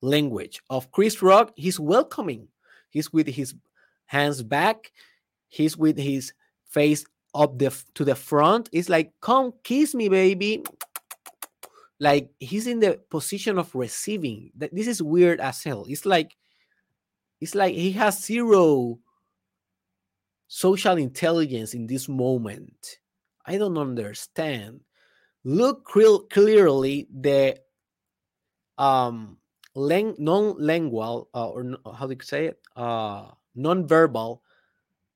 language 0.00 0.62
of 0.70 0.90
chris 0.92 1.20
rock 1.22 1.52
he's 1.56 1.80
welcoming. 1.80 2.48
He's 2.90 3.12
with 3.12 3.26
his 3.26 3.54
hands 4.06 4.42
back. 4.42 4.92
He's 5.48 5.76
with 5.76 5.98
his 5.98 6.32
face 6.64 7.04
up 7.34 7.58
the 7.58 7.76
to 7.94 8.04
the 8.04 8.14
front. 8.14 8.68
It's 8.72 8.88
like 8.88 9.12
come 9.20 9.52
kiss 9.62 9.94
me 9.94 10.08
baby 10.08 10.64
like 12.00 12.30
he's 12.38 12.66
in 12.66 12.80
the 12.80 13.00
position 13.10 13.58
of 13.58 13.74
receiving. 13.74 14.50
That 14.56 14.74
this 14.74 14.86
is 14.86 15.02
weird 15.02 15.40
as 15.40 15.62
hell. 15.62 15.86
It's 15.88 16.06
like 16.06 16.36
it's 17.40 17.54
like 17.54 17.74
he 17.74 17.92
has 17.92 18.24
zero 18.24 18.98
social 20.48 20.96
intelligence 20.96 21.74
in 21.74 21.86
this 21.86 22.08
moment. 22.08 22.98
I 23.44 23.58
don't 23.58 23.78
understand. 23.78 24.80
Look 25.44 25.84
clear, 25.84 26.18
clearly 26.30 27.08
the 27.10 27.58
um 28.76 29.38
lang, 29.74 30.14
non-lingual 30.18 31.28
uh, 31.34 31.48
or 31.48 31.78
how 31.96 32.06
do 32.06 32.14
you 32.14 32.22
say 32.22 32.46
it? 32.46 32.60
Uh 32.76 33.30
non-verbal 33.54 34.42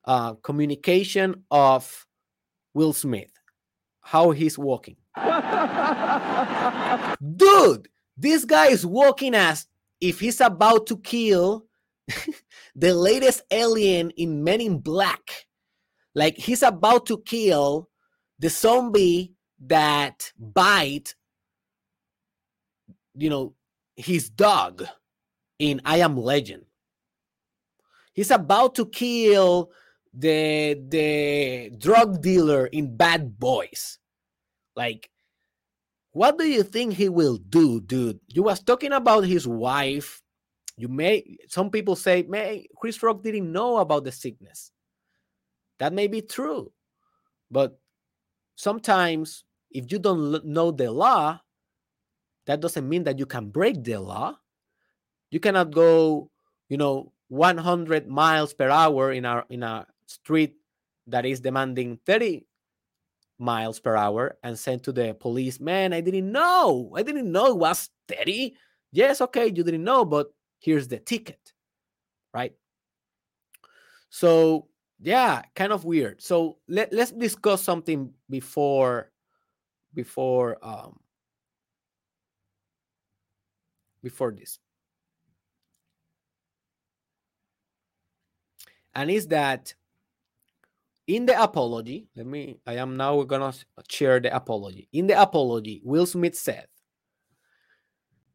uh, 0.05 0.35
communication 0.35 1.45
of 1.51 2.07
Will 2.75 2.93
Smith, 2.93 3.31
how 4.01 4.31
he's 4.33 4.59
walking. 4.59 4.97
Dude, 7.37 7.89
this 8.17 8.45
guy 8.45 8.69
is 8.69 8.87
walking 8.87 9.35
as 9.35 9.67
if 10.01 10.21
he's 10.21 10.41
about 10.41 10.87
to 10.87 10.97
kill 10.99 11.67
the 12.75 12.95
latest 12.95 13.43
alien 13.51 14.11
in 14.11 14.43
Men 14.43 14.61
in 14.61 14.79
Black. 14.79 15.47
Like 16.15 16.37
he's 16.37 16.63
about 16.63 17.07
to 17.07 17.19
kill 17.19 17.89
the 18.39 18.49
zombie 18.49 19.35
that 19.67 20.33
bite, 20.39 21.15
you 23.15 23.31
know, 23.31 23.55
his 23.97 24.29
dog 24.31 24.85
in 25.59 25.81
I 25.85 25.99
Am 25.99 26.17
Legend. 26.17 26.65
He's 28.13 28.31
about 28.31 28.75
to 28.75 28.87
kill 28.87 29.71
the 30.13 30.75
the 30.89 31.71
drug 31.79 32.21
dealer 32.21 32.67
in 32.67 32.97
Bad 32.97 33.39
Boys. 33.39 33.99
Like, 34.75 35.11
what 36.13 36.39
do 36.39 36.45
you 36.45 36.63
think 36.63 36.95
he 36.95 37.09
will 37.09 37.37
do, 37.37 37.81
dude? 37.81 38.21
You 38.29 38.43
was 38.45 38.63
talking 38.63 38.93
about 38.93 39.25
his 39.25 39.49
wife. 39.49 40.23
You 40.77 40.89
may 40.89 41.37
some 41.49 41.71
people 41.71 41.97
say, 41.97 42.23
may 42.23 42.67
Chris 42.77 43.03
Rock 43.03 43.23
didn't 43.23 43.51
know 43.51 43.79
about 43.79 44.05
the 44.05 44.13
sickness. 44.13 44.73
That 45.79 45.93
may 45.93 46.07
be 46.07 46.23
true, 46.23 46.73
but 47.51 47.79
sometimes 48.57 49.45
if 49.71 49.91
you 49.91 49.99
don't 49.99 50.45
know 50.45 50.71
the 50.71 50.91
law, 50.91 51.41
that 52.47 52.61
doesn't 52.61 52.89
mean 52.89 53.05
that 53.05 53.19
you 53.19 53.27
can 53.27 53.49
break 53.49 53.83
the 53.83 53.97
law. 53.99 54.37
You 55.31 55.41
cannot 55.41 55.71
go, 55.71 56.31
you 56.69 56.77
know, 56.77 57.13
100 57.29 58.07
miles 58.07 58.53
per 58.53 58.69
hour 58.69 59.13
in 59.13 59.25
our 59.25 59.47
in 59.49 59.63
a 59.63 59.87
street 60.07 60.55
that 61.07 61.25
is 61.25 61.41
demanding 61.41 61.99
30 62.05 62.45
miles 63.43 63.81
per 63.81 63.97
hour 63.97 64.39
and 64.43 64.59
send 64.59 64.85
to 64.85 64.93
the 64.93 65.15
police, 65.15 65.61
man, 65.61 65.93
I 65.93 66.01
didn't 66.01 66.31
know. 66.33 66.93
I 66.97 67.03
didn't 67.03 67.31
know 67.31 67.47
it 67.49 67.59
was 67.59 67.91
30. 68.09 68.57
Yes, 68.93 69.21
okay, 69.21 69.47
you 69.47 69.65
didn't 69.65 69.85
know, 69.85 70.05
but 70.05 70.29
here's 70.61 70.89
the 70.89 70.99
ticket, 70.99 71.53
right? 72.33 72.55
So, 74.11 74.69
yeah, 75.01 75.43
kind 75.55 75.73
of 75.73 75.85
weird. 75.85 76.23
So, 76.23 76.59
let, 76.69 76.93
let's 76.93 77.13
discuss 77.13 77.63
something 77.63 78.13
before 78.31 79.11
before 79.95 80.57
um 80.63 80.99
before 84.03 84.33
this. 84.33 84.59
And 88.95 89.11
is 89.11 89.29
that 89.29 89.75
in 91.07 91.27
the 91.27 91.41
apology, 91.41 92.09
let 92.17 92.27
me, 92.27 92.59
I 92.67 92.77
am 92.77 92.97
now 92.97 93.23
gonna 93.23 93.53
share 93.89 94.21
the 94.21 94.35
apology. 94.35 94.89
In 94.93 95.07
the 95.07 95.21
apology, 95.21 95.81
Will 95.85 96.07
Smith 96.07 96.37
said, 96.37 96.67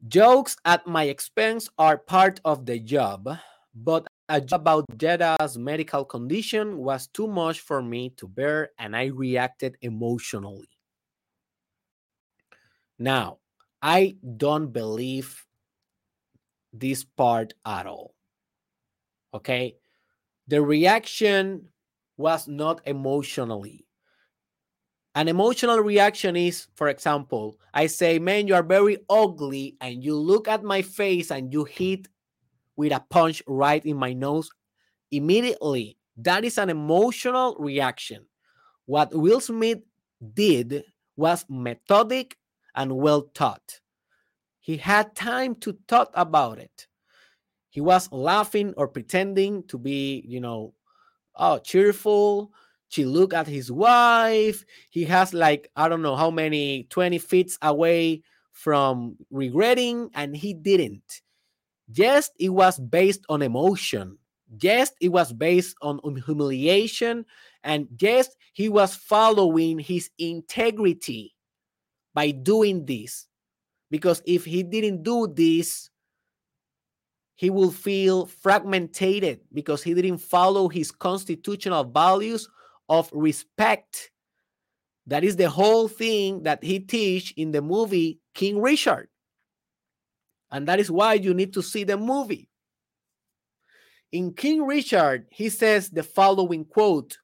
Jokes 0.06 0.56
at 0.64 0.86
my 0.86 1.04
expense 1.04 1.68
are 1.78 1.98
part 1.98 2.40
of 2.44 2.66
the 2.66 2.78
job, 2.78 3.28
but 3.74 4.06
a 4.28 4.40
joke 4.40 4.60
about 4.60 4.84
Jada's 4.96 5.58
medical 5.58 6.04
condition 6.04 6.78
was 6.78 7.08
too 7.08 7.26
much 7.26 7.60
for 7.60 7.82
me 7.82 8.10
to 8.16 8.28
bear, 8.28 8.70
and 8.78 8.94
I 8.94 9.06
reacted 9.06 9.76
emotionally. 9.80 10.68
Now, 12.98 13.38
I 13.80 14.16
don't 14.36 14.72
believe 14.72 15.46
this 16.72 17.04
part 17.04 17.54
at 17.64 17.86
all. 17.86 18.14
Okay. 19.32 19.76
The 20.48 20.62
reaction 20.62 21.68
was 22.18 22.46
not 22.46 22.82
emotionally. 22.84 23.86
An 25.14 25.28
emotional 25.28 25.78
reaction 25.78 26.36
is, 26.36 26.66
for 26.74 26.88
example, 26.88 27.58
I 27.72 27.86
say, 27.86 28.18
Man, 28.18 28.46
you 28.46 28.54
are 28.54 28.62
very 28.62 28.98
ugly, 29.08 29.76
and 29.80 30.04
you 30.04 30.14
look 30.14 30.46
at 30.46 30.62
my 30.62 30.82
face 30.82 31.30
and 31.30 31.52
you 31.52 31.64
hit 31.64 32.06
with 32.76 32.92
a 32.92 33.04
punch 33.08 33.42
right 33.46 33.84
in 33.84 33.96
my 33.96 34.12
nose 34.12 34.50
immediately. 35.10 35.96
That 36.18 36.44
is 36.44 36.58
an 36.58 36.68
emotional 36.68 37.56
reaction. 37.58 38.26
What 38.86 39.14
Will 39.14 39.40
Smith 39.40 39.80
did 40.34 40.84
was 41.16 41.44
methodic 41.48 42.36
and 42.74 42.96
well 42.96 43.30
thought. 43.34 43.80
He 44.60 44.76
had 44.76 45.14
time 45.16 45.54
to 45.56 45.76
thought 45.88 46.10
about 46.14 46.58
it. 46.58 46.86
He 47.70 47.80
was 47.80 48.10
laughing 48.12 48.74
or 48.76 48.88
pretending 48.88 49.64
to 49.68 49.78
be, 49.78 50.22
you 50.26 50.40
know, 50.40 50.74
oh, 51.38 51.58
cheerful. 51.58 52.52
She 52.88 53.04
look 53.04 53.34
at 53.34 53.46
his 53.46 53.70
wife. 53.70 54.64
He 54.90 55.04
has 55.04 55.34
like, 55.34 55.70
I 55.76 55.88
don't 55.88 56.02
know 56.02 56.16
how 56.16 56.30
many, 56.30 56.84
20 56.90 57.18
feet 57.18 57.56
away 57.62 58.22
from 58.52 59.16
regretting, 59.30 60.10
and 60.14 60.36
he 60.36 60.52
didn't. 60.54 61.22
Yes, 61.92 62.30
it 62.38 62.48
was 62.48 62.78
based 62.78 63.24
on 63.28 63.42
emotion. 63.42 64.18
Yes, 64.60 64.92
it 65.00 65.10
was 65.10 65.32
based 65.32 65.76
on, 65.82 66.00
on 66.02 66.16
humiliation. 66.16 67.24
And 67.62 67.88
yes, 68.00 68.28
he 68.52 68.68
was 68.68 68.94
following 68.94 69.78
his 69.78 70.10
integrity 70.18 71.34
by 72.14 72.30
doing 72.30 72.84
this. 72.86 73.26
Because 73.90 74.22
if 74.26 74.44
he 74.44 74.62
didn't 74.62 75.02
do 75.02 75.28
this, 75.28 75.90
he 77.38 77.50
will 77.50 77.70
feel 77.70 78.26
fragmented 78.26 79.38
because 79.54 79.80
he 79.80 79.94
didn't 79.94 80.18
follow 80.18 80.68
his 80.68 80.90
constitutional 80.90 81.84
values 81.84 82.48
of 82.88 83.08
respect. 83.12 84.10
That 85.06 85.22
is 85.22 85.36
the 85.36 85.48
whole 85.48 85.86
thing 85.86 86.42
that 86.42 86.64
he 86.64 86.80
teach 86.80 87.32
in 87.36 87.52
the 87.52 87.62
movie 87.62 88.18
King 88.34 88.60
Richard. 88.60 89.08
And 90.50 90.66
that 90.66 90.80
is 90.80 90.90
why 90.90 91.14
you 91.14 91.32
need 91.32 91.52
to 91.52 91.62
see 91.62 91.84
the 91.84 91.96
movie. 91.96 92.50
In 94.10 94.34
King 94.34 94.66
Richard, 94.66 95.28
he 95.30 95.48
says 95.48 95.90
the 95.90 96.02
following 96.02 96.64
quote. 96.64 97.18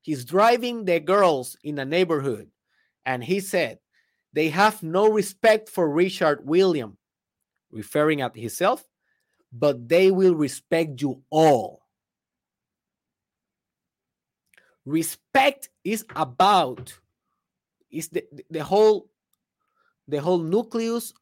He's 0.00 0.24
driving 0.24 0.86
the 0.86 1.00
girls 1.00 1.54
in 1.62 1.78
a 1.78 1.84
neighborhood 1.84 2.48
and 3.04 3.22
he 3.22 3.40
said, 3.40 3.78
they 4.32 4.48
have 4.48 4.82
no 4.82 5.10
respect 5.10 5.68
for 5.68 5.86
Richard 5.86 6.48
William, 6.48 6.96
referring 7.70 8.22
at 8.22 8.34
himself 8.34 8.82
but 9.54 9.88
they 9.88 10.10
will 10.10 10.34
respect 10.34 11.00
you 11.00 11.22
all. 11.30 11.86
Respect 14.84 15.70
is 15.84 16.04
about 16.16 16.98
is 17.90 18.08
the, 18.08 18.26
the 18.50 18.64
whole 18.64 19.08
the 20.08 20.20
whole 20.20 20.40
nucleus 20.40 21.14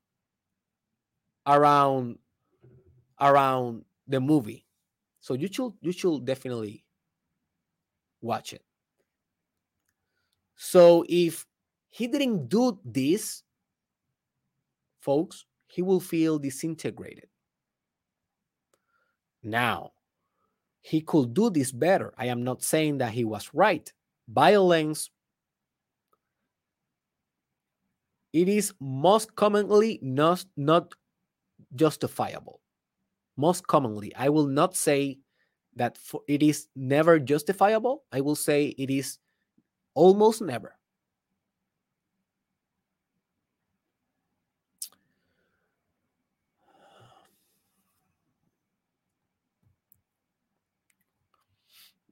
around 1.47 2.19
around 3.21 3.85
the 4.09 4.19
movie. 4.19 4.65
So 5.21 5.35
you 5.35 5.49
should 5.53 5.75
you 5.83 5.93
should 5.93 6.25
definitely 6.25 6.85
watch 8.23 8.55
it. 8.55 8.65
So 10.57 11.05
if 11.09 11.47
he 11.91 12.07
didn't 12.07 12.49
do 12.49 12.81
this, 12.83 13.43
folks, 15.01 15.45
he 15.67 15.83
will 15.83 16.01
feel 16.01 16.39
disintegrated. 16.39 17.29
Now, 19.43 19.93
he 20.81 21.01
could 21.01 21.35
do 21.35 21.51
this 21.51 21.73
better. 21.73 22.13
I 22.17 22.27
am 22.27 22.45
not 22.45 22.63
saying 22.63 22.99
that 22.99 23.13
he 23.13 23.25
was 23.25 23.51
right. 23.53 23.93
Violence 24.29 25.11
it 28.33 28.49
is 28.49 28.73
most 28.81 29.35
commonly 29.37 29.99
not, 30.03 30.45
not 30.57 30.95
justifiable. 31.75 32.61
Most 33.37 33.67
commonly, 33.67 34.15
I 34.17 34.31
will 34.31 34.47
not 34.47 34.75
say 34.77 35.19
that 35.77 35.99
for, 35.99 36.23
it 36.29 36.43
is 36.43 36.69
never 36.75 37.19
justifiable. 37.19 38.05
I 38.13 38.21
will 38.21 38.37
say 38.37 38.75
it 38.79 38.91
is 38.91 39.19
almost 39.95 40.43
never. 40.43 40.77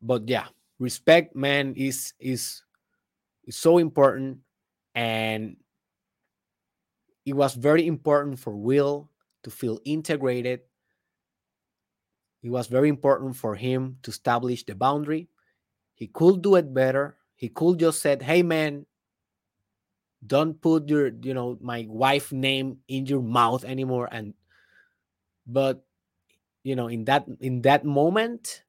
But 0.02 0.28
yeah, 0.28 0.48
respect, 0.78 1.36
man, 1.36 1.74
is 1.76 2.14
is 2.18 2.62
is 3.44 3.56
so 3.56 3.78
important, 3.78 4.40
and 4.94 5.56
it 7.26 7.34
was 7.34 7.54
very 7.54 7.86
important 7.86 8.38
for 8.38 8.56
Will 8.56 9.10
to 9.42 9.50
feel 9.50 9.80
integrated. 9.84 10.60
It 12.42 12.50
was 12.50 12.66
very 12.66 12.88
important 12.88 13.36
for 13.36 13.54
him 13.54 13.98
to 14.02 14.10
establish 14.10 14.64
the 14.64 14.74
boundary. 14.74 15.28
He 15.94 16.06
could 16.08 16.40
do 16.40 16.56
it 16.56 16.72
better. 16.72 17.16
He 17.36 17.48
could 17.48 17.78
just 17.78 18.00
said, 18.00 18.22
"Hey, 18.22 18.42
man, 18.42 18.86
don't 20.26 20.60
put 20.60 20.88
your, 20.88 21.08
you 21.08 21.34
know, 21.34 21.58
my 21.60 21.86
wife 21.88 22.32
name 22.32 22.80
in 22.88 23.04
your 23.04 23.20
mouth 23.20 23.64
anymore." 23.64 24.08
And 24.10 24.32
but 25.46 25.84
you 26.62 26.76
know, 26.76 26.88
in 26.88 27.04
that 27.04 27.26
in 27.40 27.62
that 27.62 27.84
moment, 27.84 28.64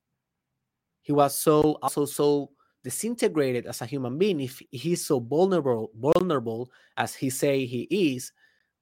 he 1.01 1.11
was 1.11 1.37
so 1.37 1.77
also 1.81 2.05
so 2.05 2.51
disintegrated 2.83 3.65
as 3.65 3.81
a 3.81 3.85
human 3.85 4.17
being. 4.17 4.41
If 4.41 4.61
he's 4.71 5.05
so 5.05 5.19
vulnerable 5.19 5.91
vulnerable 5.95 6.71
as 6.97 7.13
he 7.13 7.29
say 7.29 7.65
he 7.65 7.87
is 7.89 8.31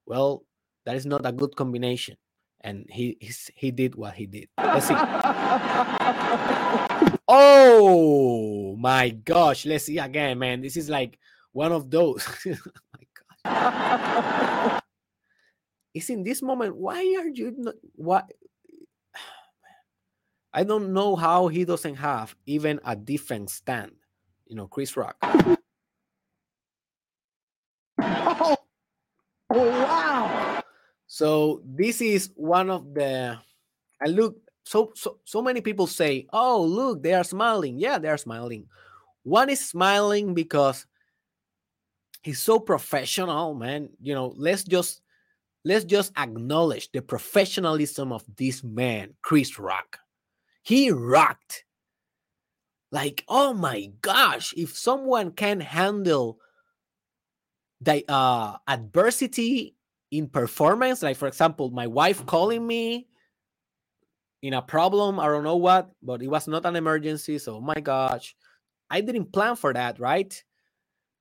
well 0.05 0.43
that 0.85 0.95
is 0.95 1.05
not 1.05 1.25
a 1.25 1.31
good 1.31 1.55
combination. 1.55 2.17
And 2.61 2.85
he 2.89 3.17
he 3.55 3.71
did 3.71 3.95
what 3.95 4.15
he 4.15 4.25
did. 4.25 4.49
Let's 4.57 4.87
see. 4.87 4.95
Oh 7.31 8.75
my 8.77 9.09
gosh. 9.09 9.65
Let's 9.65 9.85
see 9.85 9.99
again 9.99 10.39
man. 10.39 10.61
This 10.61 10.75
is 10.75 10.89
like 10.89 11.19
one 11.51 11.71
of 11.71 11.89
those. 11.89 12.25
Oh 12.49 12.81
my 12.97 13.05
gosh. 13.43 14.81
Is 15.93 16.09
in 16.09 16.23
this 16.23 16.41
moment 16.41 16.75
why 16.75 16.99
are 17.17 17.27
you 17.27 17.53
not 17.57 17.75
what 17.95 18.29
I 20.59 20.63
don't 20.65 20.91
know 20.91 21.15
how 21.15 21.47
he 21.47 21.63
doesn't 21.63 21.95
have 21.95 22.35
even 22.45 22.81
a 22.83 22.93
defense 22.93 23.53
stand. 23.53 23.93
You 24.45 24.57
know, 24.57 24.67
Chris 24.67 24.97
Rock. 24.97 25.15
Oh, 28.01 28.57
oh 29.51 29.69
wow. 29.69 30.61
So 31.07 31.61
this 31.63 32.01
is 32.01 32.31
one 32.35 32.69
of 32.69 32.93
the 32.93 33.39
and 34.01 34.15
look, 34.17 34.35
so 34.65 34.91
so 34.95 35.19
so 35.23 35.41
many 35.41 35.61
people 35.61 35.87
say, 35.87 36.27
"Oh, 36.33 36.61
look, 36.61 37.03
they 37.03 37.13
are 37.13 37.23
smiling." 37.23 37.79
Yeah, 37.79 37.97
they 37.97 38.09
are 38.09 38.17
smiling. 38.17 38.67
One 39.23 39.49
is 39.49 39.65
smiling 39.65 40.33
because 40.33 40.85
he's 42.21 42.41
so 42.41 42.59
professional, 42.59 43.53
man. 43.53 43.91
You 44.01 44.13
know, 44.13 44.33
let's 44.35 44.65
just 44.65 44.99
let's 45.63 45.85
just 45.85 46.11
acknowledge 46.17 46.91
the 46.91 47.01
professionalism 47.01 48.11
of 48.11 48.25
this 48.35 48.61
man, 48.61 49.13
Chris 49.21 49.57
Rock 49.57 49.99
he 50.69 50.91
rocked. 50.91 51.65
Like, 52.91 53.25
oh 53.27 53.53
my 53.53 53.89
gosh, 54.01 54.53
if 54.55 54.77
someone 54.77 55.31
can 55.31 55.59
handle 55.59 56.37
the 57.81 58.05
uh, 58.07 58.57
adversity 58.67 59.75
in 60.11 60.29
performance, 60.29 61.01
like 61.01 61.17
for 61.17 61.27
example, 61.27 61.71
my 61.71 61.87
wife 61.87 62.23
calling 62.27 62.67
me 62.67 63.07
in 64.43 64.53
a 64.53 64.61
problem, 64.61 65.19
I 65.19 65.25
don't 65.25 65.43
know 65.43 65.57
what, 65.57 65.89
but 66.03 66.21
it 66.21 66.27
was 66.27 66.47
not 66.47 66.67
an 66.67 66.75
emergency. 66.75 67.39
So, 67.39 67.57
oh 67.57 67.61
my 67.61 67.81
gosh, 67.81 68.35
I 68.91 69.01
didn't 69.01 69.33
plan 69.33 69.55
for 69.55 69.73
that, 69.73 69.99
right? 69.99 70.31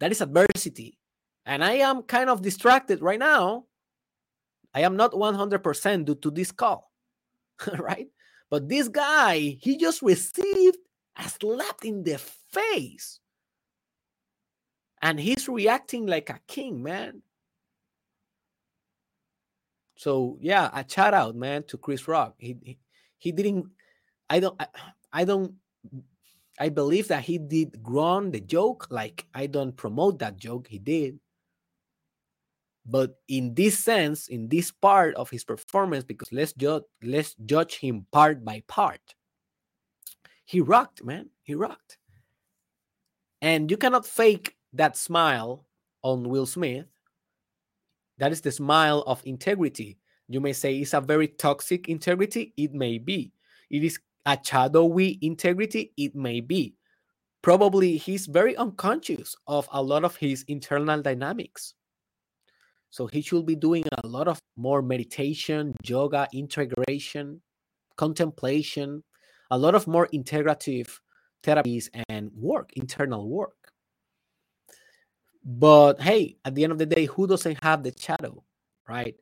That 0.00 0.12
is 0.12 0.20
adversity. 0.20 0.98
And 1.46 1.64
I 1.64 1.80
am 1.88 2.02
kind 2.02 2.28
of 2.28 2.42
distracted 2.42 3.00
right 3.00 3.18
now. 3.18 3.64
I 4.74 4.82
am 4.82 4.96
not 4.96 5.12
100% 5.12 6.04
due 6.04 6.16
to 6.16 6.30
this 6.30 6.52
call, 6.52 6.92
right? 7.78 8.08
But 8.50 8.68
this 8.68 8.88
guy, 8.88 9.58
he 9.60 9.76
just 9.76 10.02
received 10.02 10.78
a 11.16 11.28
slap 11.28 11.84
in 11.84 12.02
the 12.02 12.18
face. 12.18 13.20
And 15.02 15.20
he's 15.20 15.48
reacting 15.48 16.06
like 16.06 16.30
a 16.30 16.40
king, 16.46 16.82
man. 16.82 17.22
So 19.96 20.38
yeah, 20.40 20.70
a 20.72 20.84
shout 20.88 21.12
out, 21.12 21.34
man, 21.34 21.64
to 21.64 21.76
Chris 21.76 22.06
Rock. 22.08 22.34
He 22.38 22.56
he, 22.62 22.78
he 23.18 23.32
didn't. 23.32 23.66
I 24.30 24.40
don't. 24.40 24.60
I, 24.60 24.66
I 25.12 25.24
don't. 25.24 25.54
I 26.58 26.68
believe 26.68 27.08
that 27.08 27.22
he 27.24 27.38
did 27.38 27.82
grown 27.82 28.30
the 28.30 28.40
joke. 28.40 28.86
Like 28.90 29.26
I 29.34 29.46
don't 29.46 29.76
promote 29.76 30.20
that 30.20 30.36
joke. 30.36 30.68
He 30.68 30.78
did, 30.78 31.18
but 32.90 33.16
in 33.28 33.54
this 33.54 33.78
sense, 33.78 34.28
in 34.28 34.48
this 34.48 34.70
part 34.70 35.14
of 35.16 35.28
his 35.28 35.44
performance, 35.44 36.04
because 36.04 36.32
let's 36.32 36.54
judge 36.54 36.84
let's 37.02 37.34
judge 37.44 37.76
him 37.76 38.06
part 38.10 38.42
by 38.42 38.62
part. 38.66 39.14
He 40.46 40.62
rocked, 40.62 41.04
man. 41.04 41.28
He 41.42 41.54
rocked. 41.54 41.98
And 43.42 43.70
you 43.70 43.76
cannot 43.76 44.06
fake 44.06 44.56
that 44.72 44.96
smile 44.96 45.66
on 46.02 46.28
Will 46.30 46.46
Smith. 46.46 46.86
That 48.16 48.32
is 48.32 48.40
the 48.40 48.50
smile 48.50 49.04
of 49.06 49.20
integrity. 49.26 49.98
You 50.26 50.40
may 50.40 50.54
say 50.54 50.78
it's 50.78 50.94
a 50.94 51.02
very 51.02 51.28
toxic 51.28 51.88
integrity. 51.88 52.54
It 52.56 52.72
may 52.72 52.96
be. 52.96 53.32
It 53.70 53.84
is 53.84 54.00
a 54.24 54.38
shadowy 54.42 55.18
integrity. 55.20 55.92
It 55.98 56.14
may 56.14 56.40
be. 56.40 56.74
Probably 57.42 57.98
he's 57.98 58.26
very 58.26 58.56
unconscious 58.56 59.36
of 59.46 59.68
a 59.72 59.82
lot 59.82 60.04
of 60.04 60.16
his 60.16 60.44
internal 60.48 61.02
dynamics. 61.02 61.74
So 62.90 63.06
he 63.06 63.20
should 63.20 63.46
be 63.46 63.54
doing 63.54 63.84
a 64.02 64.06
lot 64.06 64.28
of 64.28 64.38
more 64.56 64.82
meditation, 64.82 65.74
yoga, 65.84 66.26
integration, 66.32 67.40
contemplation, 67.96 69.02
a 69.50 69.58
lot 69.58 69.74
of 69.74 69.86
more 69.86 70.08
integrative 70.08 70.98
therapies 71.42 71.88
and 72.08 72.30
work, 72.34 72.72
internal 72.74 73.28
work. 73.28 73.72
But 75.44 76.00
hey, 76.00 76.36
at 76.44 76.54
the 76.54 76.64
end 76.64 76.72
of 76.72 76.78
the 76.78 76.86
day, 76.86 77.06
who 77.06 77.26
doesn't 77.26 77.62
have 77.62 77.82
the 77.82 77.94
shadow, 77.98 78.42
right? 78.88 79.16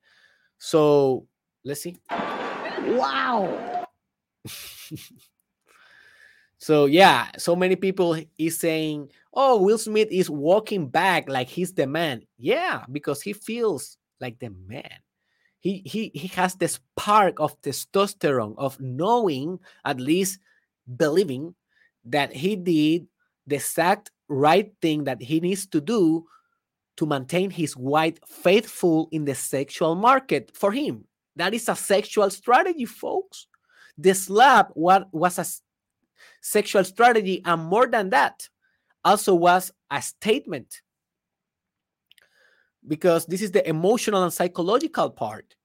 So 0.58 1.26
let's 1.64 1.82
see. 1.82 1.98
Wow. 2.10 3.86
so 6.59 6.86
yeah, 6.86 7.28
so 7.36 7.54
many 7.54 7.76
people 7.76 8.18
is 8.38 8.59
saying, 8.59 9.11
"Oh, 9.32 9.61
Will 9.61 9.78
Smith 9.78 10.09
is 10.11 10.30
walking 10.30 10.88
back 10.88 11.28
like 11.28 11.48
he's 11.48 11.72
the 11.72 11.86
man." 11.86 12.22
Yeah, 12.38 12.84
because 12.90 13.20
he 13.20 13.32
feels 13.32 13.98
like 14.20 14.38
the 14.38 14.50
man. 14.66 14.98
He 15.61 15.82
he 15.84 16.11
he 16.14 16.28
has 16.28 16.54
the 16.54 16.68
spark 16.68 17.40
of 17.40 17.61
testosterone 17.61 18.54
of 18.57 18.80
knowing, 18.80 19.59
at 19.84 20.00
least 20.00 20.40
believing 20.96 21.54
that 22.04 22.32
he 22.32 22.57
did 22.57 23.07
the 23.46 23.57
exact 23.57 24.11
right 24.28 24.72
thing 24.80 25.04
that 25.04 25.20
he 25.22 25.40
needs 25.40 25.66
to 25.66 25.80
do 25.80 26.26
to 26.96 27.07
maintain 27.07 27.50
his 27.50 27.76
wife 27.76 28.18
faithful 28.26 29.09
in 29.12 29.24
the 29.24 29.34
sexual 29.34 29.94
market 29.94 30.50
for 30.54 30.72
him. 30.72 31.04
That 31.36 31.52
is 31.52 31.68
a 31.68 31.76
sexual 31.76 32.30
strategy, 32.30 32.86
folks. 32.86 33.46
The 33.98 34.14
slap 34.14 34.70
what 34.74 35.12
was 35.12 35.38
a 35.38 35.44
sexual 36.47 36.84
strategy, 36.84 37.42
and 37.44 37.62
more 37.64 37.86
than 37.86 38.11
that, 38.11 38.49
also 39.05 39.34
was 39.34 39.72
a 39.90 40.01
statement. 40.01 40.80
Because 42.86 43.26
this 43.26 43.42
is 43.42 43.51
the 43.51 43.68
emotional 43.68 44.22
and 44.22 44.32
psychological 44.32 45.11
part. 45.11 45.57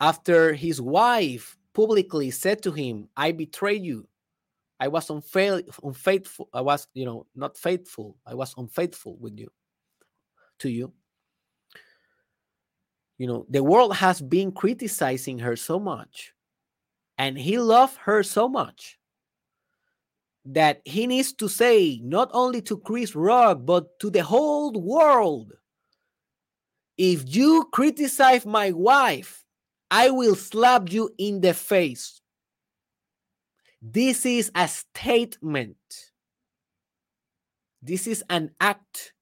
After 0.00 0.54
his 0.54 0.80
wife 0.80 1.56
publicly 1.74 2.30
said 2.30 2.62
to 2.62 2.72
him, 2.72 3.08
I 3.16 3.32
betrayed 3.32 3.84
you. 3.84 4.08
I 4.80 4.88
was 4.88 5.10
unfaithful. 5.10 6.48
I 6.52 6.60
was, 6.60 6.86
you 6.94 7.04
know, 7.04 7.26
not 7.34 7.56
faithful. 7.56 8.16
I 8.26 8.34
was 8.34 8.54
unfaithful 8.56 9.16
with 9.18 9.38
you, 9.38 9.50
to 10.60 10.68
you. 10.68 10.92
You 13.18 13.26
know, 13.26 13.46
the 13.48 13.62
world 13.62 13.96
has 13.96 14.20
been 14.20 14.52
criticizing 14.52 15.38
her 15.38 15.56
so 15.56 15.78
much, 15.78 16.32
and 17.16 17.38
he 17.38 17.58
loved 17.58 17.96
her 18.04 18.22
so 18.22 18.48
much 18.48 18.95
that 20.46 20.80
he 20.84 21.06
needs 21.06 21.32
to 21.34 21.48
say 21.48 22.00
not 22.02 22.30
only 22.32 22.62
to 22.62 22.78
Chris 22.78 23.14
Rock, 23.14 23.60
but 23.64 23.98
to 24.00 24.10
the 24.10 24.22
whole 24.22 24.72
world 24.72 25.52
if 26.96 27.34
you 27.34 27.68
criticize 27.72 28.46
my 28.46 28.72
wife, 28.72 29.44
I 29.90 30.10
will 30.10 30.34
slap 30.34 30.90
you 30.90 31.10
in 31.18 31.40
the 31.40 31.54
face. 31.54 32.20
This 33.82 34.24
is 34.24 34.50
a 34.54 34.66
statement. 34.66 35.76
This 37.82 38.06
is 38.06 38.24
an 38.30 38.50
act. 38.60 39.12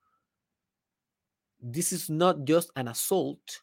This 1.61 1.93
is 1.93 2.09
not 2.09 2.45
just 2.45 2.71
an 2.77 2.89
assault. 2.89 3.61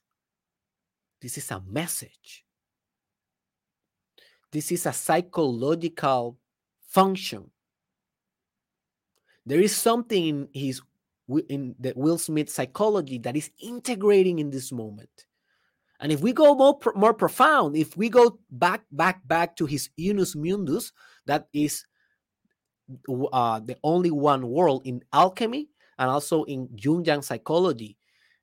This 1.21 1.37
is 1.37 1.49
a 1.51 1.61
message. 1.65 2.43
This 4.51 4.71
is 4.71 4.85
a 4.85 4.93
psychological 4.93 6.37
function. 6.91 7.49
There 9.45 9.59
is 9.59 9.75
something 9.75 10.27
in 10.27 10.47
his 10.53 10.81
in 11.47 11.75
the 11.79 11.93
Will 11.95 12.17
Smith 12.17 12.49
psychology 12.49 13.17
that 13.19 13.37
is 13.37 13.49
integrating 13.61 14.39
in 14.39 14.49
this 14.49 14.71
moment. 14.71 15.25
And 15.99 16.11
if 16.11 16.19
we 16.21 16.33
go 16.33 16.53
more 16.55 16.79
more 16.95 17.13
profound, 17.13 17.77
if 17.77 17.95
we 17.95 18.09
go 18.09 18.39
back 18.51 18.83
back 18.91 19.25
back 19.25 19.55
to 19.57 19.65
his 19.65 19.89
Unus 19.97 20.35
Mundus, 20.35 20.91
that 21.25 21.47
is 21.53 21.85
uh, 23.31 23.59
the 23.59 23.77
only 23.83 24.11
one 24.11 24.47
world 24.49 24.81
in 24.85 25.01
alchemy 25.13 25.69
and 25.97 26.09
also 26.09 26.43
in 26.43 26.67
Jungian 26.69 27.23
psychology, 27.23 27.97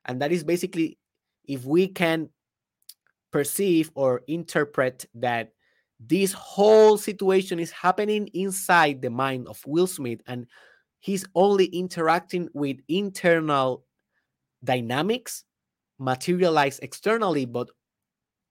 and 0.05 0.23
that 0.23 0.33
is 0.33 0.45
basically 0.45 0.99
if 1.45 1.65
we 1.65 1.89
can 1.89 2.31
perceive 3.31 3.91
or 3.95 4.23
interpret 4.27 5.05
that 5.15 5.53
this 6.01 6.33
whole 6.33 6.97
situation 6.97 7.59
is 7.59 7.71
happening 7.71 8.29
inside 8.35 9.03
the 9.03 9.11
mind 9.11 9.49
of 9.49 9.61
Will 9.67 9.87
Smith 9.87 10.21
and 10.27 10.47
he's 11.01 11.25
only 11.35 11.67
interacting 11.67 12.49
with 12.55 12.77
internal 12.89 13.85
dynamics 14.63 15.45
materialized 15.99 16.81
externally, 16.83 17.45
but 17.45 17.69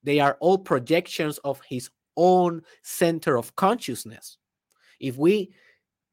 they 0.03 0.19
are 0.19 0.37
all 0.39 0.57
projections 0.57 1.37
of 1.39 1.61
his 1.67 1.89
own 2.15 2.61
center 2.83 3.37
of 3.37 3.55
consciousness. 3.55 4.37
If 4.99 5.17
we 5.17 5.53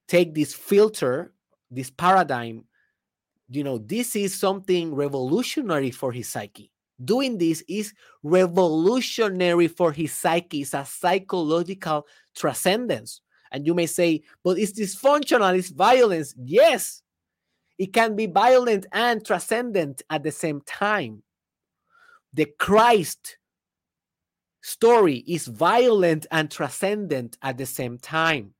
take 0.08 0.34
this 0.34 0.54
filter, 0.54 1.32
this 1.70 1.90
paradigm, 1.90 2.64
you 3.48 3.64
know, 3.64 3.78
this 3.78 4.16
is 4.16 4.34
something 4.34 4.94
revolutionary 4.94 5.90
for 5.90 6.12
his 6.12 6.28
psyche. 6.28 6.70
Doing 7.04 7.38
this 7.38 7.62
is 7.68 7.92
revolutionary 8.22 9.68
for 9.68 9.92
his 9.92 10.12
psyche. 10.12 10.62
It's 10.62 10.74
a 10.74 10.84
psychological 10.84 12.06
transcendence. 12.34 13.20
And 13.52 13.66
you 13.66 13.74
may 13.74 13.86
say, 13.86 14.22
but 14.42 14.58
it's 14.58 14.72
dysfunctional, 14.72 15.56
it's 15.56 15.70
violence. 15.70 16.34
Yes, 16.36 17.02
it 17.78 17.92
can 17.92 18.16
be 18.16 18.26
violent 18.26 18.86
and 18.92 19.24
transcendent 19.24 20.02
at 20.10 20.22
the 20.22 20.32
same 20.32 20.60
time. 20.62 21.22
The 22.32 22.46
Christ 22.58 23.38
story 24.60 25.18
is 25.26 25.46
violent 25.46 26.26
and 26.30 26.50
transcendent 26.50 27.36
at 27.42 27.58
the 27.58 27.66
same 27.66 27.98
time. 27.98 28.54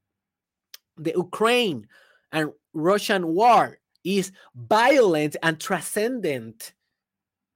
The 0.97 1.13
Ukraine 1.17 1.89
and 2.31 2.53
Russian 2.73 3.27
war 3.29 3.79
is 4.05 4.31
violent 4.55 5.37
and 5.43 5.59
transcendent. 5.59 6.75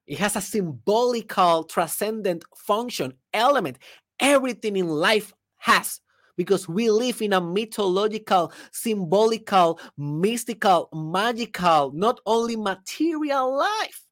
It 0.09 0.19
has 0.21 0.37
a 0.37 0.41
symbolical, 0.41 1.65
transcendent 1.65 2.43
function, 2.57 3.13
element. 3.35 3.79
Everything 4.19 4.77
in 4.77 4.89
life 4.89 5.35
has 5.59 6.01
because 6.35 6.67
we 6.67 6.91
live 6.91 7.21
in 7.21 7.35
a 7.35 7.41
mythological, 7.43 8.51
symbolical, 8.73 9.79
mystical, 9.99 10.89
magical, 10.95 11.93
not 11.93 12.21
only 12.25 12.57
material 12.57 13.55
life. 13.55 14.03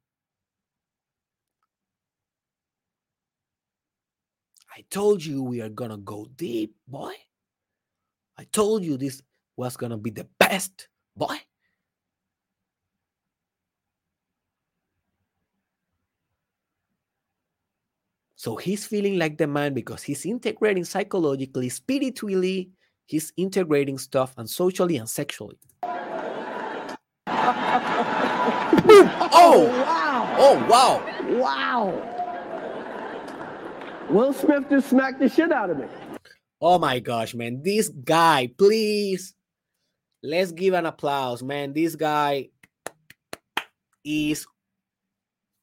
I 4.77 4.85
told 4.91 5.25
you 5.25 5.43
we 5.43 5.63
are 5.63 5.71
going 5.71 5.93
to 5.93 5.97
go 5.97 6.27
deep, 6.37 6.75
boy. 6.87 7.15
I 8.37 8.45
told 8.53 8.85
you 8.85 8.99
this 8.99 9.23
was 9.57 9.79
going 9.79 9.91
to 9.91 9.97
be 9.97 10.11
the 10.11 10.29
best, 10.39 10.89
boy. 11.17 11.39
So 18.37 18.57
he's 18.57 18.87
feeling 18.87 19.19
like 19.19 19.39
the 19.39 19.47
man 19.47 19.73
because 19.73 20.03
he's 20.03 20.27
integrating 20.27 20.85
psychologically, 20.85 21.71
spiritually, 21.71 22.69
he's 23.07 23.33
integrating 23.37 23.97
stuff 23.97 24.35
and 24.37 24.49
socially 24.49 24.99
and 24.99 25.09
sexually. 25.09 25.59
oh, 25.83 26.97
oh, 29.33 29.65
wow. 29.83 30.37
Oh, 30.39 30.67
wow. 30.69 31.03
Wow. 31.41 32.13
Will 34.11 34.35
Smith 34.35 34.69
just 34.69 34.91
smacked 34.91 35.19
the 35.19 35.31
shit 35.31 35.51
out 35.51 35.71
of 35.71 35.79
me. 35.79 35.87
Oh 36.61 36.79
my 36.79 37.01
gosh, 37.01 37.35
man. 37.35 37.63
This 37.63 37.89
guy, 37.89 38.51
please. 38.57 39.35
Let's 40.23 40.53
give 40.53 40.75
an 40.75 40.87
applause, 40.87 41.43
man. 41.43 41.73
This 41.73 41.97
guy 41.97 42.51
is 44.05 44.47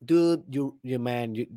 dude, 0.03 0.43
you 0.49 0.77
you 0.83 0.99
man, 0.99 1.35
you 1.35 1.47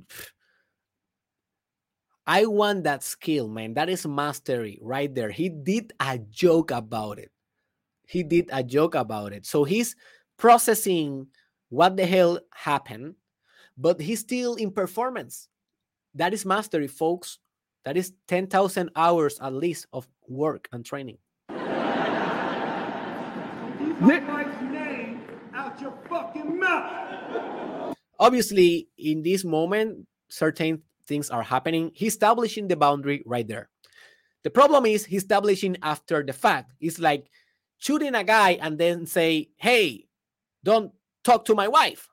I 2.27 2.47
want 2.47 2.83
that 2.85 3.05
skill, 3.05 3.47
man. 3.49 3.74
That 3.74 3.89
is 3.89 4.05
mastery 4.05 4.81
right 4.83 5.14
there. 5.14 5.31
He 5.31 5.49
did 5.49 5.93
a 6.01 6.18
joke 6.18 6.72
about 6.72 7.20
it. 7.20 7.31
He 8.09 8.24
did 8.24 8.49
a 8.53 8.64
joke 8.64 8.97
about 8.97 9.33
it. 9.33 9.47
So 9.47 9.62
he's 9.62 9.95
processing 10.37 11.29
what 11.68 11.97
the 11.97 12.05
hell 12.05 12.41
happened, 12.53 13.14
but 13.79 14.01
he's 14.01 14.20
still 14.20 14.57
in 14.57 14.72
performance. 14.72 15.49
That 16.14 16.35
is 16.35 16.45
mastery, 16.45 16.89
folks. 16.89 17.39
That 17.85 17.97
is 17.97 18.12
10,000 18.27 18.91
hours 18.97 19.39
at 19.41 19.53
least 19.53 19.87
of 19.93 20.09
work 20.29 20.68
and 20.72 20.85
training. 20.85 21.18
Obviously, 28.18 28.89
in 28.99 29.22
this 29.22 29.45
moment, 29.45 30.07
certain 30.29 30.83
things 31.07 31.30
are 31.30 31.42
happening. 31.42 31.90
He's 31.94 32.12
establishing 32.12 32.68
the 32.68 32.76
boundary 32.76 33.22
right 33.26 33.46
there. 33.46 33.68
The 34.44 34.50
problem 34.50 34.86
is 34.86 35.04
he's 35.04 35.22
establishing 35.22 35.76
after 35.82 36.22
the 36.22 36.32
fact. 36.32 36.72
It's 36.80 36.98
like 36.98 37.30
shooting 37.78 38.14
a 38.14 38.24
guy 38.24 38.59
and 38.62 38.78
then 38.78 39.07
say, 39.07 39.50
"Hey, 39.57 40.07
don't 40.62 40.92
talk 41.24 41.44
to 41.46 41.54
my 41.54 41.68
wife." 41.68 42.09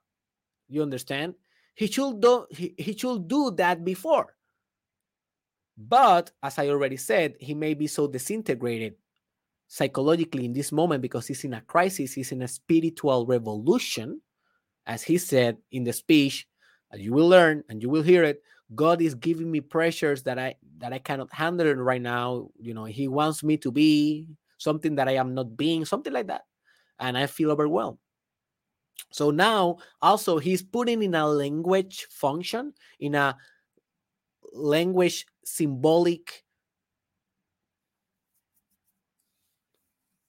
You 0.67 0.81
understand? 0.81 1.35
He 1.75 1.87
should 1.87 2.21
do 2.21 2.45
he, 2.49 2.73
he 2.77 2.97
should 2.97 3.27
do 3.27 3.51
that 3.51 3.83
before. 3.83 4.35
But 5.77 6.31
as 6.41 6.59
I 6.59 6.69
already 6.69 6.97
said, 6.97 7.35
he 7.39 7.53
may 7.53 7.73
be 7.73 7.87
so 7.87 8.07
disintegrated 8.07 8.95
psychologically 9.67 10.45
in 10.45 10.53
this 10.53 10.71
moment 10.71 11.01
because 11.01 11.27
he's 11.27 11.43
in 11.43 11.53
a 11.53 11.61
crisis, 11.61 12.13
he's 12.13 12.31
in 12.31 12.43
a 12.43 12.47
spiritual 12.47 13.25
revolution, 13.25 14.21
as 14.85 15.01
he 15.01 15.17
said 15.17 15.57
in 15.71 15.83
the 15.83 15.93
speech. 15.93 16.47
As 16.91 17.01
you 17.01 17.11
will 17.11 17.27
learn 17.27 17.63
and 17.69 17.81
you 17.81 17.89
will 17.89 18.03
hear 18.03 18.23
it, 18.23 18.43
God 18.76 19.01
is 19.01 19.16
giving 19.16 19.51
me 19.51 19.61
pressures 19.61 20.24
that 20.24 20.39
I 20.39 20.55
that 20.78 20.93
I 20.93 20.99
cannot 20.99 21.34
handle 21.34 21.74
right 21.76 22.01
now. 22.01 22.49
You 22.59 22.74
know, 22.74 22.86
He 22.86 23.07
wants 23.07 23.43
me 23.43 23.57
to 23.57 23.72
be 23.72 24.28
something 24.57 24.95
that 24.95 25.07
I 25.07 25.14
am 25.14 25.34
not 25.34 25.57
being, 25.57 25.86
something 25.86 26.14
like 26.14 26.28
that, 26.28 26.43
and 26.99 27.18
I 27.18 27.28
feel 27.28 27.51
overwhelmed. 27.51 27.97
So 29.11 29.32
now, 29.32 29.78
also, 30.01 30.39
He's 30.39 30.64
putting 30.64 31.03
in 31.03 31.16
a 31.16 31.28
language 31.28 32.07
function, 32.09 32.74
in 32.99 33.16
a 33.16 33.38
language 34.53 35.26
symbolic 35.43 36.43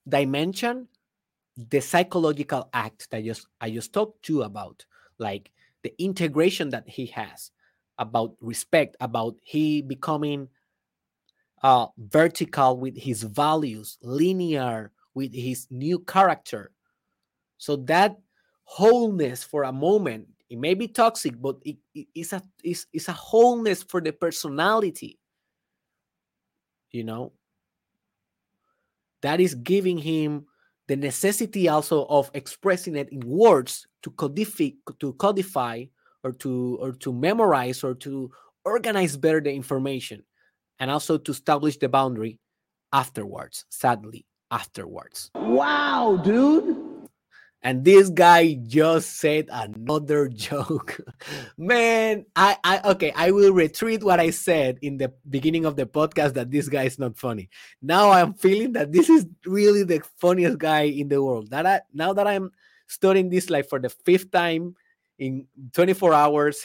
dimension, 0.08 0.88
the 1.56 1.80
psychological 1.80 2.68
act 2.72 3.10
that 3.10 3.24
just 3.24 3.46
I 3.60 3.70
just 3.70 3.92
talked 3.92 4.24
to 4.24 4.34
you 4.34 4.42
about, 4.42 4.84
like 5.18 5.50
the 5.82 5.94
integration 6.02 6.70
that 6.70 6.88
he 6.88 7.06
has 7.06 7.50
about 7.98 8.36
respect, 8.40 8.96
about 9.00 9.36
he 9.42 9.82
becoming 9.82 10.48
uh, 11.62 11.86
vertical 11.98 12.76
with 12.76 12.96
his 12.96 13.22
values, 13.22 13.98
linear 14.02 14.92
with 15.14 15.32
his 15.32 15.66
new 15.70 15.98
character. 16.00 16.72
So 17.58 17.76
that 17.88 18.18
wholeness 18.64 19.44
for 19.44 19.62
a 19.62 19.72
moment, 19.72 20.28
it 20.50 20.58
may 20.58 20.74
be 20.74 20.88
toxic, 20.88 21.40
but 21.40 21.56
it, 21.64 21.76
it, 21.94 22.06
it's 22.14 22.32
a 22.32 22.42
it's, 22.62 22.86
it's 22.92 23.08
a 23.08 23.12
wholeness 23.12 23.82
for 23.82 24.00
the 24.00 24.12
personality. 24.12 25.18
You 26.90 27.04
know, 27.04 27.32
that 29.22 29.40
is 29.40 29.54
giving 29.54 29.98
him 29.98 30.46
the 30.86 30.96
necessity 30.96 31.68
also 31.68 32.04
of 32.06 32.30
expressing 32.34 32.94
it 32.94 33.08
in 33.10 33.20
words 33.20 33.86
to 34.02 34.10
codify 34.10 34.68
to 35.00 35.12
codify 35.14 35.84
or 36.24 36.32
to 36.32 36.78
or 36.80 36.92
to 36.92 37.12
memorize 37.12 37.84
or 37.84 37.94
to 37.94 38.30
organize 38.64 39.16
better 39.16 39.40
the 39.40 39.52
information 39.52 40.24
and 40.80 40.90
also 40.90 41.18
to 41.18 41.30
establish 41.30 41.76
the 41.76 41.88
boundary 41.88 42.40
afterwards 42.92 43.66
sadly 43.68 44.26
afterwards. 44.50 45.30
Wow, 45.34 46.20
dude. 46.24 46.94
And 47.64 47.82
this 47.82 48.10
guy 48.10 48.60
just 48.60 49.16
said 49.16 49.48
another 49.50 50.28
joke. 50.48 51.00
Man, 51.56 52.26
I, 52.36 52.58
I 52.62 52.90
okay, 52.92 53.10
I 53.16 53.30
will 53.30 53.52
retreat 53.52 54.04
what 54.04 54.20
I 54.20 54.30
said 54.30 54.78
in 54.82 54.98
the 54.98 55.12
beginning 55.28 55.64
of 55.64 55.74
the 55.74 55.86
podcast 55.86 56.34
that 56.34 56.50
this 56.50 56.68
guy 56.68 56.84
is 56.84 56.98
not 56.98 57.16
funny. 57.16 57.48
Now 57.80 58.10
I'm 58.10 58.34
feeling 58.34 58.72
that 58.72 58.92
this 58.92 59.08
is 59.08 59.26
really 59.46 59.82
the 59.82 60.02
funniest 60.18 60.58
guy 60.58 60.82
in 60.82 61.08
the 61.08 61.22
world. 61.22 61.50
That 61.50 61.64
I 61.64 61.80
now 61.92 62.12
that 62.12 62.26
I'm 62.26 62.52
studying 62.86 63.30
this 63.30 63.48
like 63.48 63.66
for 63.68 63.80
the 63.80 63.88
fifth 63.88 64.30
time 64.30 64.76
in 65.18 65.46
24 65.72 66.12
hours, 66.12 66.64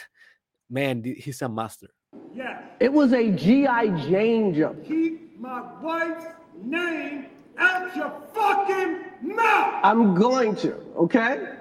man, 0.70 1.04
he's 1.04 1.42
a 1.42 1.50
master. 1.50 1.88
Yeah. 2.34 2.62
It 2.80 2.92
was 2.92 3.14
a 3.14 3.32
G.I. 3.32 3.88
Jane 4.10 4.54
joke. 4.54 4.86
Keep 4.86 5.40
my 5.40 5.64
wife's 5.82 6.26
name 6.64 7.28
out 7.58 7.96
your 7.96 8.14
fucking 8.34 9.04
mouth. 9.22 9.82
I'm 9.84 10.16
going 10.16 10.56
to, 10.58 10.76
okay? 10.98 11.56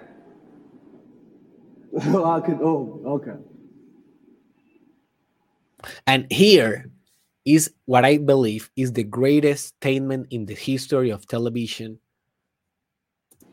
I 2.00 2.40
could, 2.40 2.60
oh, 2.62 3.02
okay. 3.06 3.38
And 6.06 6.30
here 6.30 6.90
is 7.44 7.72
what 7.86 8.04
I 8.04 8.18
believe 8.18 8.70
is 8.76 8.92
the 8.92 9.04
greatest 9.04 9.68
statement 9.68 10.28
in 10.30 10.46
the 10.46 10.54
history 10.54 11.10
of 11.10 11.26
television. 11.26 11.98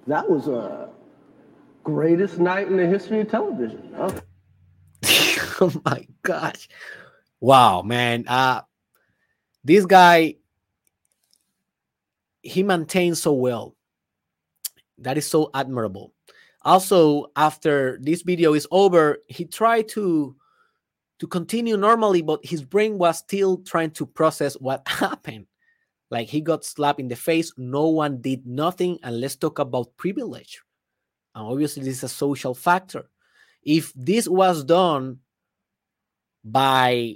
That 0.08 0.30
was 0.30 0.48
a 0.48 0.90
greatest 1.86 2.40
night 2.40 2.68
in 2.68 2.76
the 2.76 2.86
history 2.86 3.22
of 3.22 3.30
television. 3.30 3.96
Oh, 3.98 4.20
oh 5.62 5.82
my 5.86 6.06
gosh. 6.24 6.68
Wow, 7.40 7.84
man. 7.84 8.28
Uh 8.28 8.62
this 9.64 9.86
guy 9.86 10.36
he 12.42 12.64
maintains 12.64 13.22
so 13.22 13.34
well. 13.34 13.76
That 14.98 15.18
is 15.18 15.28
so 15.28 15.50
admirable. 15.54 16.14
Also, 16.64 17.28
after 17.36 18.00
this 18.02 18.24
video 18.24 18.54
is 18.54 18.68
over, 18.72 19.20
he 19.28 19.46
tried 19.46 19.88
to 19.90 20.36
to 21.20 21.28
continue 21.28 21.78
normally, 21.78 22.22
but 22.22 22.44
his 22.44 22.64
brain 22.64 22.98
was 22.98 23.20
still 23.20 23.58
trying 23.60 23.92
to 23.92 24.06
process 24.06 24.56
what 24.56 24.84
happened. 24.88 25.46
Like 26.10 26.28
he 26.28 26.42
got 26.42 26.66
slapped 26.66 27.00
in 27.00 27.08
the 27.08 27.16
face, 27.16 27.54
no 27.58 27.88
one 27.88 28.22
did 28.22 28.46
nothing, 28.46 29.00
and 29.04 29.22
let's 29.22 29.36
talk 29.36 29.60
about 29.60 29.96
privilege. 29.98 30.65
And 31.36 31.46
obviously, 31.46 31.84
this 31.84 31.98
is 31.98 32.04
a 32.04 32.10
social 32.10 32.56
factor. 32.56 33.10
If 33.62 33.92
this 33.94 34.28
was 34.28 34.64
done 34.64 35.20
by 36.44 37.16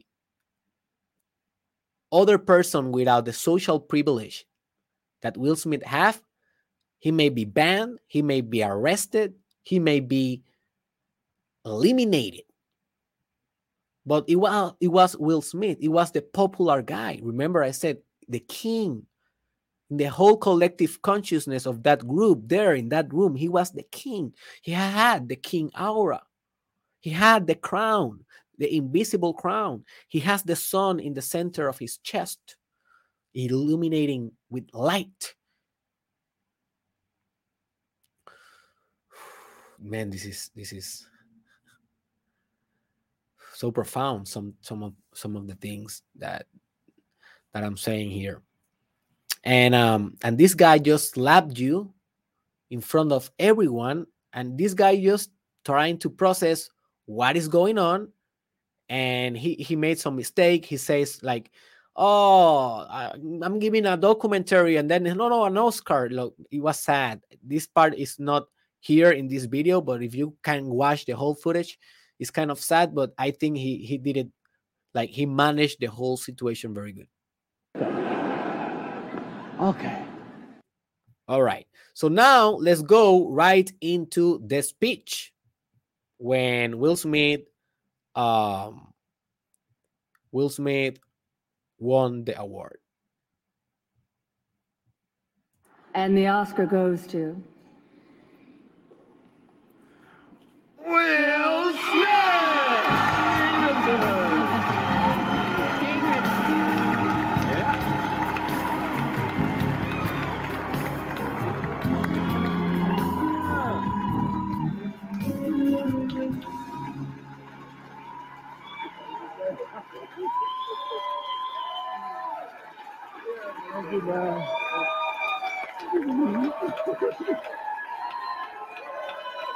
other 2.12 2.38
person 2.38 2.92
without 2.92 3.26
the 3.26 3.34
social 3.34 3.80
privilege 3.80 4.46
that 5.22 5.38
Will 5.38 5.56
Smith 5.56 5.84
have, 5.84 6.22
he 7.00 7.12
may 7.12 7.30
be 7.30 7.46
banned, 7.46 8.00
he 8.08 8.22
may 8.22 8.42
be 8.42 8.62
arrested, 8.62 9.36
he 9.64 9.80
may 9.80 10.02
be 10.02 10.44
eliminated. 11.66 12.44
But 14.06 14.26
it 14.28 14.36
was 14.36 14.74
it 14.82 14.88
was 14.88 15.16
Will 15.16 15.42
Smith. 15.42 15.78
It 15.80 15.90
was 15.90 16.12
the 16.12 16.22
popular 16.22 16.82
guy. 16.82 17.20
Remember, 17.22 17.64
I 17.64 17.72
said 17.72 18.00
the 18.28 18.40
king. 18.40 19.06
The 19.92 20.06
whole 20.06 20.38
collective 20.38 21.02
consciousness 21.02 21.66
of 21.66 21.82
that 21.84 22.08
group 22.08 22.42
there 22.46 22.76
in 22.76 22.90
that 22.90 23.12
room, 23.12 23.36
he 23.36 23.50
was 23.50 23.72
the 23.72 23.84
king. 23.84 24.34
He 24.62 24.72
had 24.72 25.28
the 25.28 25.36
king 25.36 25.72
aura. 25.80 26.22
He 27.00 27.10
had 27.10 27.48
the 27.48 27.56
crown, 27.56 28.26
the 28.58 28.76
invisible 28.76 29.34
crown. 29.34 29.86
He 30.08 30.20
has 30.20 30.44
the 30.44 30.56
sun 30.56 31.00
in 31.00 31.14
the 31.14 31.22
center 31.22 31.68
of 31.68 31.80
his 31.80 31.98
chest 31.98 32.58
illuminating 33.34 34.32
with 34.50 34.68
light. 34.74 35.36
Man, 39.82 40.10
this 40.10 40.26
is 40.26 40.52
this 40.56 40.74
is 40.74 41.08
so 43.54 43.72
profound. 43.72 44.28
Some 44.28 44.54
some 44.62 44.84
of 44.84 44.94
some 45.14 45.36
of 45.36 45.48
the 45.48 45.56
things 45.56 46.04
that 46.18 46.48
that 47.54 47.64
I'm 47.64 47.78
saying 47.78 48.12
here. 48.12 48.42
And 49.44 49.74
um 49.74 50.16
and 50.22 50.38
this 50.38 50.54
guy 50.54 50.80
just 50.80 51.12
slapped 51.12 51.58
you 51.58 51.94
in 52.70 52.82
front 52.82 53.12
of 53.12 53.32
everyone, 53.40 54.08
and 54.34 54.58
this 54.58 54.74
guy 54.74 55.02
just 55.02 55.32
trying 55.66 55.98
to 56.00 56.10
process 56.10 56.70
what 57.06 57.36
is 57.36 57.48
going 57.48 57.78
on 57.78 58.10
and 58.88 59.38
he 59.38 59.56
he 59.56 59.76
made 59.76 60.00
some 60.00 60.16
mistake 60.16 60.64
he 60.66 60.78
says 60.78 61.20
like 61.22 61.52
oh, 62.00 62.88
I, 62.90 63.12
am 63.44 63.60
giving 63.60 63.86
a 63.86 63.98
documentary, 63.98 64.78
and 64.78 64.90
then 64.90 65.04
no, 65.04 65.28
no, 65.28 65.44
an 65.44 65.58
Oscar. 65.58 66.10
Look, 66.10 66.34
it 66.50 66.62
was 66.62 66.80
sad. 66.80 67.22
This 67.44 67.68
part 67.68 67.94
is 67.96 68.18
not 68.18 68.48
here 68.80 69.12
in 69.12 69.28
this 69.28 69.46
video, 69.46 69.82
but 69.82 70.02
if 70.02 70.16
you 70.16 70.36
can 70.42 70.66
watch 70.66 71.06
the 71.06 71.12
whole 71.12 71.36
footage, 71.36 71.78
it's 72.18 72.32
kind 72.32 72.50
of 72.50 72.60
sad. 72.60 72.96
But 72.96 73.14
I 73.18 73.32
think 73.32 73.58
he 73.58 73.78
he 73.78 73.98
did 73.98 74.18
it 74.18 74.30
like 74.94 75.10
he 75.10 75.26
managed 75.26 75.82
the 75.82 75.88
whole 75.88 76.18
situation 76.18 76.74
very 76.74 76.94
good. 76.94 77.08
Okay. 79.60 80.06
All 81.28 81.44
right. 81.44 81.68
So 81.94 82.08
now 82.08 82.52
let's 82.52 82.82
go 82.82 83.30
right 83.30 83.70
into 83.82 84.42
the 84.46 84.62
speech 84.62 85.34
when 86.18 86.80
Will 86.80 86.96
Smith 86.96 87.42
um 88.16 88.94
Will 90.32 90.50
Smith 90.50 90.98
won 91.78 92.24
the 92.24 92.40
award. 92.40 92.78
And 95.94 96.18
the 96.18 96.28
Oscar 96.28 96.66
goes 96.66 97.06
to 97.08 97.42
Will 100.86 101.74
Smith! 101.74 102.20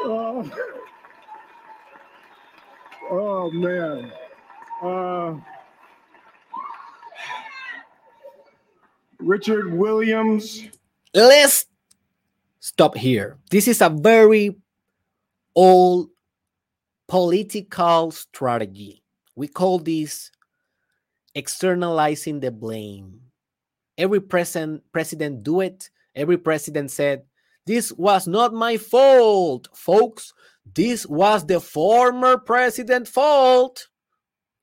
Oh. 0.06 0.52
oh 3.12 3.52
man. 3.52 4.12
Uh, 4.82 5.36
Richard 9.20 9.72
Williams. 9.74 10.64
Let's 11.14 11.66
stop 12.60 12.98
here. 12.98 13.38
This 13.52 13.68
is 13.68 13.82
a 13.82 13.90
very 13.90 14.56
old 15.56 16.10
political 17.08 18.12
strategy. 18.12 19.04
We 19.36 19.48
call 19.48 19.80
this 19.80 20.32
externalizing 21.36 22.40
the 22.40 22.52
blame. 22.52 23.22
Every 23.98 24.20
president 24.22 24.84
president 24.91 25.44
do 25.44 25.62
it. 25.62 25.89
Every 26.16 26.38
president 26.38 26.91
said, 26.91 27.26
"This 27.66 27.91
was 27.91 28.28
not 28.28 28.54
my 28.54 28.78
fault, 28.78 29.68
folks. 29.74 30.34
This 30.66 31.06
was 31.06 31.46
the 31.46 31.60
former 31.60 32.38
president 32.38 33.08
fault." 33.08 33.88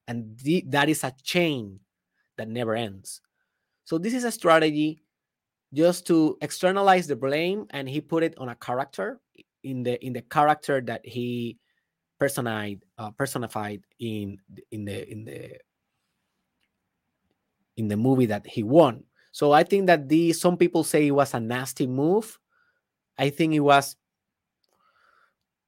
And 0.08 0.38
that 0.66 0.88
is 0.88 1.04
a 1.04 1.14
chain 1.22 1.80
that 2.36 2.48
never 2.48 2.74
ends. 2.74 3.20
So 3.84 3.98
this 3.98 4.14
is 4.14 4.24
a 4.24 4.32
strategy 4.32 5.02
just 5.74 6.06
to 6.06 6.36
externalize 6.40 7.06
the 7.06 7.16
blame 7.16 7.66
and 7.70 7.88
he 7.88 8.00
put 8.00 8.22
it 8.22 8.34
on 8.38 8.48
a 8.48 8.56
character 8.56 9.20
in 9.62 9.82
the 9.82 10.04
in 10.04 10.12
the 10.12 10.22
character 10.22 10.80
that 10.80 11.04
he 11.06 11.58
personified 12.18 12.82
uh, 12.98 13.10
personified 13.12 13.82
in 13.98 14.38
in 14.70 14.84
the 14.84 15.10
in 15.10 15.24
the 15.24 15.58
in 17.76 17.88
the 17.88 17.96
movie 17.96 18.26
that 18.26 18.46
he 18.46 18.62
won 18.62 19.04
so 19.32 19.52
I 19.52 19.62
think 19.62 19.86
that 19.86 20.08
the 20.08 20.32
some 20.32 20.56
people 20.56 20.84
say 20.84 21.06
it 21.06 21.12
was 21.12 21.34
a 21.34 21.40
nasty 21.40 21.86
move. 21.86 22.38
I 23.18 23.30
think 23.30 23.54
it 23.54 23.60
was 23.60 23.96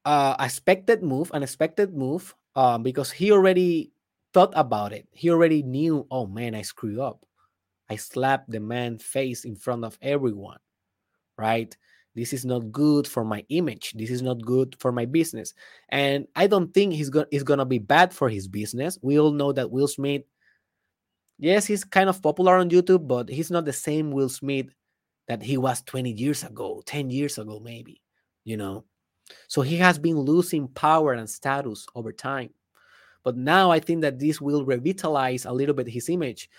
uh 0.05 0.37
expected 0.41 1.03
move, 1.03 1.31
an 1.33 1.43
expected 1.43 1.95
move, 1.95 2.35
um, 2.57 2.83
because 2.83 3.11
he 3.11 3.31
already 3.31 3.93
thought 4.35 4.53
about 4.57 4.93
it. 4.93 5.07
He 5.13 5.31
already 5.31 5.63
knew, 5.63 6.07
oh 6.11 6.27
man, 6.27 6.55
I 6.55 6.63
screwed 6.63 6.99
up. 6.99 7.25
I 7.89 7.97
slapped 7.97 8.51
the 8.51 8.61
man 8.61 8.99
face 8.99 9.45
in 9.45 9.55
front 9.55 9.85
of 9.85 9.99
everyone, 10.01 10.59
right? 11.37 11.77
This 12.15 12.33
is 12.33 12.45
not 12.45 12.73
good 12.73 13.07
for 13.07 13.25
my 13.25 13.45
image. 13.49 13.93
This 13.97 14.11
is 14.11 14.23
not 14.23 14.43
good 14.43 14.77
for 14.81 14.93
my 14.93 15.07
business. 15.07 15.55
And 15.89 16.27
I 16.37 16.47
don't 16.47 16.73
think 16.75 16.93
he's 16.95 17.11
going 17.11 17.27
it's 17.31 17.43
gonna 17.43 17.65
be 17.65 17.79
bad 17.79 18.13
for 18.13 18.29
his 18.29 18.49
business. 18.49 18.99
We 19.03 19.19
all 19.19 19.33
know 19.33 19.53
that 19.53 19.71
Will 19.71 19.89
Smith 19.89 20.23
yes, 21.39 21.67
he's 21.67 21.85
kind 21.85 22.09
of 22.09 22.23
popular 22.23 22.57
on 22.57 22.71
YouTube, 22.71 23.07
but 23.07 23.29
he's 23.29 23.51
not 23.51 23.65
the 23.65 23.73
same 23.73 24.11
Will 24.11 24.29
Smith 24.29 24.67
that 25.29 25.43
he 25.43 25.57
was 25.59 25.83
20 25.83 26.13
years 26.13 26.45
ago, 26.45 26.83
10 26.87 27.11
years 27.11 27.39
ago, 27.39 27.61
maybe, 27.61 28.03
you 28.45 28.57
know. 28.57 28.85
So 29.49 29.63
he 29.63 29.77
has 29.79 29.99
been 29.99 30.19
losing 30.19 30.69
power 30.69 31.15
and 31.15 31.29
status 31.31 31.87
over 31.95 32.13
time. 32.13 32.51
But 33.25 33.37
now 33.37 33.71
I 33.71 33.81
think 33.81 34.03
that 34.03 34.19
this 34.19 34.41
will 34.41 34.65
revitalize 34.65 35.45
a 35.47 35.53
little 35.53 35.75
bit 35.75 35.89
his 35.89 36.09
image. 36.09 36.51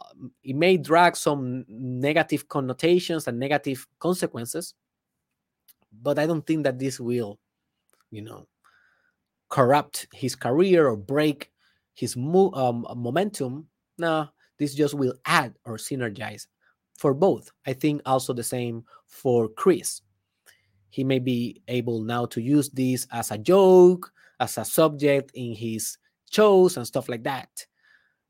Um, 0.00 0.32
it 0.44 0.56
may 0.56 0.76
drag 0.76 1.16
some 1.16 1.64
negative 1.68 2.48
connotations 2.48 3.28
and 3.28 3.38
negative 3.38 3.86
consequences, 4.00 4.74
but 5.92 6.18
I 6.18 6.26
don't 6.26 6.46
think 6.46 6.64
that 6.64 6.78
this 6.78 6.98
will, 7.00 7.38
you 8.10 8.22
know, 8.22 8.46
corrupt 9.48 10.06
his 10.12 10.34
career 10.34 10.88
or 10.88 10.96
break 10.96 11.50
his 11.94 12.16
mo- 12.16 12.52
um, 12.54 12.86
momentum. 12.96 13.68
No, 13.98 14.28
this 14.58 14.74
just 14.74 14.94
will 14.94 15.14
add 15.26 15.54
or 15.64 15.76
synergize 15.76 16.46
for 16.96 17.14
both. 17.14 17.50
I 17.66 17.72
think 17.72 18.02
also 18.06 18.32
the 18.32 18.44
same 18.44 18.84
for 19.06 19.48
Chris. 19.48 20.02
He 20.90 21.04
may 21.04 21.18
be 21.18 21.62
able 21.68 22.02
now 22.02 22.26
to 22.26 22.40
use 22.40 22.68
this 22.70 23.06
as 23.10 23.30
a 23.30 23.38
joke, 23.38 24.12
as 24.38 24.58
a 24.58 24.64
subject 24.64 25.32
in 25.34 25.54
his 25.54 25.96
shows 26.30 26.76
and 26.76 26.86
stuff 26.86 27.08
like 27.08 27.24
that. 27.24 27.66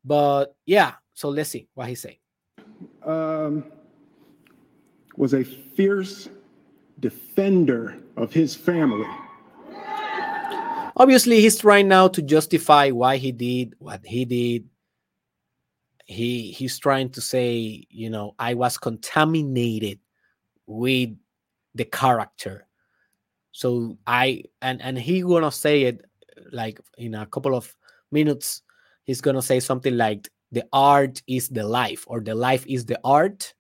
But 0.04 0.54
yeah, 0.66 0.94
so 1.14 1.28
let's 1.28 1.50
see 1.50 1.68
what 1.74 1.88
he 1.88 1.94
say. 1.94 2.18
Um, 3.04 3.64
was 5.16 5.34
a 5.34 5.44
fierce 5.44 6.28
defender 7.00 7.98
of 8.16 8.32
his 8.32 8.54
family. 8.54 9.08
Obviously, 10.96 11.40
he's 11.40 11.58
trying 11.58 11.88
now 11.88 12.06
to 12.08 12.22
justify 12.22 12.90
why 12.90 13.16
he 13.16 13.32
did 13.32 13.74
what 13.78 14.04
he 14.04 14.24
did 14.24 14.68
he 16.06 16.50
he's 16.52 16.78
trying 16.78 17.08
to 17.10 17.20
say 17.20 17.84
you 17.88 18.10
know 18.10 18.34
i 18.38 18.54
was 18.54 18.76
contaminated 18.78 19.98
with 20.66 21.10
the 21.74 21.84
character. 21.84 22.66
So 23.52 23.98
i 24.06 24.44
and 24.60 24.80
and 24.82 24.98
he 24.98 25.22
gonna 25.22 25.52
say 25.52 25.82
it 25.82 26.04
like 26.52 26.80
in 26.98 27.14
a 27.14 27.26
couple 27.26 27.54
of 27.54 27.74
minutes 28.10 28.62
he's 29.04 29.20
gonna 29.20 29.42
say 29.42 29.60
something 29.60 29.96
like 29.96 30.28
the 30.52 30.64
art 30.72 31.22
is 31.26 31.48
the 31.48 31.64
life 31.64 32.04
or 32.06 32.20
the 32.20 32.34
life 32.34 32.66
is 32.66 32.84
the 32.84 32.98
art. 33.04 33.54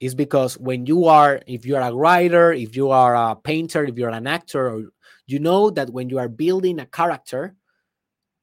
Is 0.00 0.14
because 0.14 0.58
when 0.58 0.84
you 0.84 1.06
are 1.06 1.40
if 1.46 1.64
you 1.64 1.76
are 1.76 1.88
a 1.88 1.94
writer 1.94 2.52
if 2.52 2.76
you 2.76 2.90
are 2.90 3.14
a 3.14 3.36
painter 3.36 3.84
if 3.84 3.96
you're 3.96 4.10
an 4.10 4.26
actor 4.26 4.68
or 4.68 4.84
you 5.26 5.38
know 5.38 5.70
that 5.70 5.90
when 5.90 6.10
you 6.10 6.18
are 6.18 6.28
building 6.28 6.78
a 6.80 6.86
character 6.86 7.54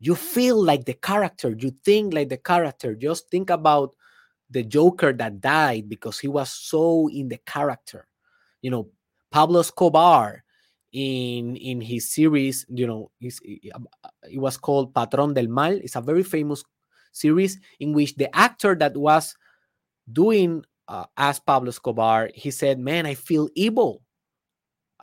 you 0.01 0.15
feel 0.15 0.61
like 0.61 0.85
the 0.85 0.95
character. 0.95 1.55
You 1.57 1.69
think 1.85 2.13
like 2.13 2.29
the 2.29 2.37
character. 2.37 2.95
Just 2.95 3.29
think 3.29 3.49
about 3.49 3.95
the 4.49 4.63
joker 4.63 5.13
that 5.13 5.39
died 5.39 5.87
because 5.87 6.19
he 6.19 6.27
was 6.27 6.49
so 6.49 7.07
in 7.07 7.29
the 7.29 7.37
character. 7.45 8.07
You 8.61 8.71
know 8.71 8.89
pablo 9.31 9.61
escobar 9.61 10.43
in 10.91 11.55
in 11.55 11.79
his 11.79 12.11
series 12.11 12.65
you 12.67 12.85
know 12.85 13.09
it 13.21 13.71
was 14.35 14.57
called 14.57 14.93
patron 14.93 15.33
del 15.33 15.47
mal. 15.47 15.71
It's 15.71 15.95
a 15.95 16.01
very 16.01 16.23
famous 16.23 16.63
series 17.13 17.59
in 17.79 17.93
which 17.93 18.15
the 18.15 18.33
actor 18.35 18.75
that 18.75 18.97
was 18.97 19.35
doing 20.11 20.63
uh, 20.87 21.05
as 21.15 21.39
pablo 21.39 21.69
escobar 21.69 22.29
he 22.33 22.51
said 22.51 22.79
man 22.79 23.05
i 23.05 23.13
feel 23.13 23.47
evil 23.55 24.01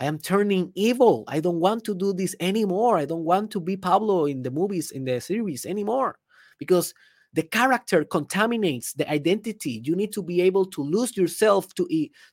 I 0.01 0.05
am 0.07 0.19
turning 0.19 0.73
evil. 0.75 1.25
I 1.27 1.41
don't 1.41 1.61
want 1.61 1.85
to 1.85 1.95
do 1.95 2.13
this 2.13 2.37
anymore. 2.41 2.97
I 2.97 3.05
don't 3.05 3.25
want 3.25 3.51
to 3.53 3.61
be 3.61 3.77
Pablo 3.77 4.27
in 4.27 4.43
the 4.43 4.51
movies, 4.51 4.93
in 4.93 5.05
the 5.05 5.21
series 5.21 5.67
anymore 5.67 6.19
because 6.59 6.95
the 7.33 7.43
character 7.43 8.05
contaminates 8.05 8.93
the 8.95 9.11
identity. 9.11 9.83
You 9.85 9.95
need 9.95 10.13
to 10.13 10.23
be 10.23 10.41
able 10.41 10.67
to 10.67 10.83
lose 10.83 11.17
yourself 11.17 11.75
to, 11.75 11.87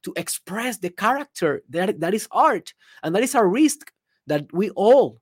to 0.03 0.13
express 0.15 0.77
the 0.77 0.89
character. 0.89 1.61
That, 1.69 1.99
that 1.99 2.13
is 2.13 2.27
art. 2.31 2.73
And 3.03 3.13
that 3.15 3.23
is 3.23 3.35
a 3.35 3.45
risk 3.45 3.91
that 4.27 4.51
we 4.53 4.69
all, 4.71 5.19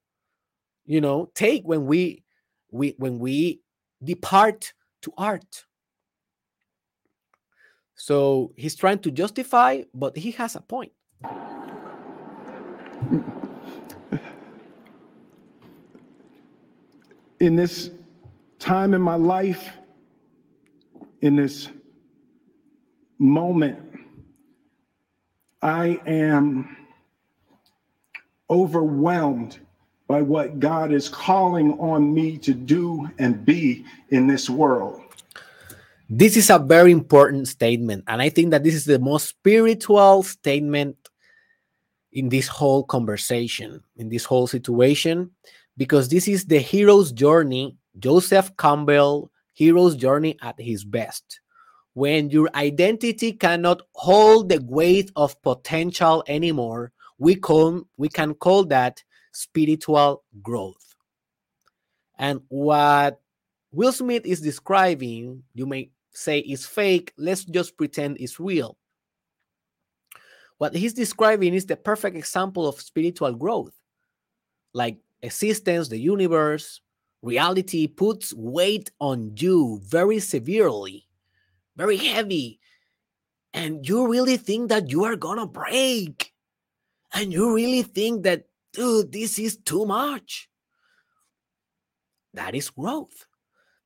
you 0.86 1.02
know, 1.02 1.32
take 1.34 1.64
when 1.64 1.86
we, 1.86 2.24
we 2.72 2.96
when 2.98 3.20
we 3.20 3.62
depart 4.04 4.74
to 5.02 5.14
art. 5.18 5.66
So 7.96 8.54
he's 8.58 8.76
trying 8.76 9.00
to 9.00 9.12
justify, 9.12 9.84
but 9.94 10.18
he 10.18 10.32
has 10.32 10.56
a 10.56 10.62
point. 10.62 10.92
In 17.44 17.58
this 17.58 17.92
time 18.58 18.94
in 18.94 19.02
my 19.02 19.16
life, 19.16 19.74
in 21.22 21.36
this 21.36 21.68
moment, 23.20 23.80
I 25.62 26.00
am 26.06 26.78
overwhelmed 28.50 29.60
by 30.08 30.22
what 30.22 30.62
God 30.62 30.94
is 30.94 31.10
calling 31.10 31.74
on 31.80 32.14
me 32.14 32.38
to 32.38 32.54
do 32.54 33.10
and 33.20 33.44
be 33.44 33.86
in 34.10 34.26
this 34.26 34.50
world. 34.50 35.02
This 36.10 36.38
is 36.38 36.50
a 36.50 36.60
very 36.60 36.94
important 36.94 37.50
statement. 37.50 38.06
And 38.08 38.22
I 38.22 38.30
think 38.30 38.52
that 38.52 38.64
this 38.64 38.74
is 38.74 38.86
the 38.86 39.00
most 39.00 39.28
spiritual 39.28 40.24
statement 40.24 40.96
in 42.14 42.30
this 42.30 42.48
whole 42.48 42.84
conversation, 42.84 43.84
in 43.98 44.08
this 44.08 44.24
whole 44.24 44.48
situation, 44.48 45.32
because 45.78 46.10
this 46.10 46.28
is 46.28 46.46
the 46.46 46.60
hero's 46.60 47.12
journey, 47.12 47.78
Joseph 48.00 48.56
Campbell, 48.58 49.32
hero's 49.54 49.96
journey 49.96 50.38
at 50.42 50.60
his 50.60 50.84
best. 50.84 51.40
When 51.94 52.30
your 52.30 52.50
identity 52.56 53.34
cannot 53.34 53.84
hold 53.94 54.50
the 54.50 54.62
weight 54.64 55.12
of 55.16 55.40
potential 55.44 56.24
anymore, 56.28 56.92
we 57.20 57.36
call 57.36 57.84
we 57.98 58.10
can 58.10 58.34
call 58.34 58.66
that 58.66 59.04
spiritual 59.32 60.24
growth. 60.42 60.96
And 62.18 62.42
what 62.48 63.22
Will 63.72 63.92
Smith 63.92 64.26
is 64.26 64.42
describing, 64.42 65.44
you 65.54 65.66
may 65.66 65.90
say 66.12 66.40
is 66.40 66.66
fake, 66.66 67.14
let's 67.18 67.44
just 67.44 67.78
pretend 67.78 68.18
it's 68.20 68.40
real. 68.40 68.78
What 70.58 70.76
he's 70.76 70.94
describing 70.94 71.54
is 71.54 71.66
the 71.66 71.76
perfect 71.76 72.16
example 72.16 72.68
of 72.68 72.80
spiritual 72.80 73.34
growth. 73.34 73.74
Like 74.74 74.98
existence, 75.24 75.88
the 75.88 75.98
universe, 75.98 76.82
reality 77.24 77.88
puts 77.88 78.34
weight 78.34 78.92
on 79.00 79.34
you 79.36 79.82
very 79.84 80.20
severely, 80.20 81.08
very 81.76 81.98
heavy. 81.98 82.60
And 83.54 83.88
you 83.88 84.08
really 84.08 84.38
think 84.38 84.70
that 84.70 84.92
you 84.92 85.04
are 85.06 85.16
gonna 85.16 85.48
break. 85.48 86.34
And 87.14 87.32
you 87.32 87.54
really 87.56 87.84
think 87.84 88.24
that, 88.24 88.46
dude, 88.74 89.12
this 89.12 89.40
is 89.40 89.58
too 89.58 89.86
much. 89.86 90.50
That 92.34 92.56
is 92.56 92.70
growth 92.70 93.26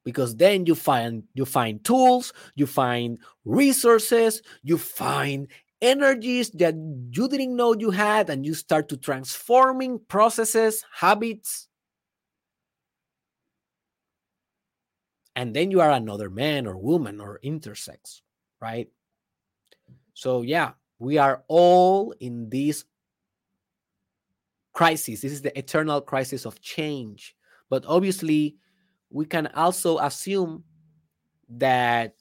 because 0.08 0.38
then 0.38 0.66
you 0.66 0.74
find 0.74 1.24
you 1.34 1.44
find 1.44 1.84
tools 1.84 2.32
you 2.56 2.66
find 2.66 3.20
resources 3.44 4.42
you 4.64 4.78
find 4.78 5.50
energies 5.82 6.50
that 6.52 6.76
you 6.76 7.28
didn't 7.28 7.56
know 7.56 7.74
you 7.74 7.92
had 7.92 8.30
and 8.30 8.46
you 8.46 8.54
start 8.54 8.90
to 8.90 8.98
transforming 8.98 10.00
processes 10.08 10.84
habits. 10.94 11.68
And 15.36 15.56
then 15.56 15.70
you 15.70 15.82
are 15.82 15.92
another 15.92 16.32
man 16.32 16.66
or 16.66 16.78
woman 16.78 17.22
or 17.22 17.40
intersex 17.44 18.22
right? 18.60 18.90
So 20.14 20.42
yeah 20.42 20.72
we 21.00 21.18
are 21.18 21.44
all 21.48 22.14
in 22.20 22.50
this 22.50 22.86
crisis. 24.74 25.22
This 25.22 25.32
is 25.32 25.42
the 25.42 25.58
eternal 25.58 26.02
crisis 26.02 26.46
of 26.46 26.62
change. 26.62 27.36
But 27.70 27.86
obviously 27.88 28.58
we 29.10 29.26
can 29.26 29.48
also 29.48 30.00
assume 30.00 30.64
that 31.50 32.16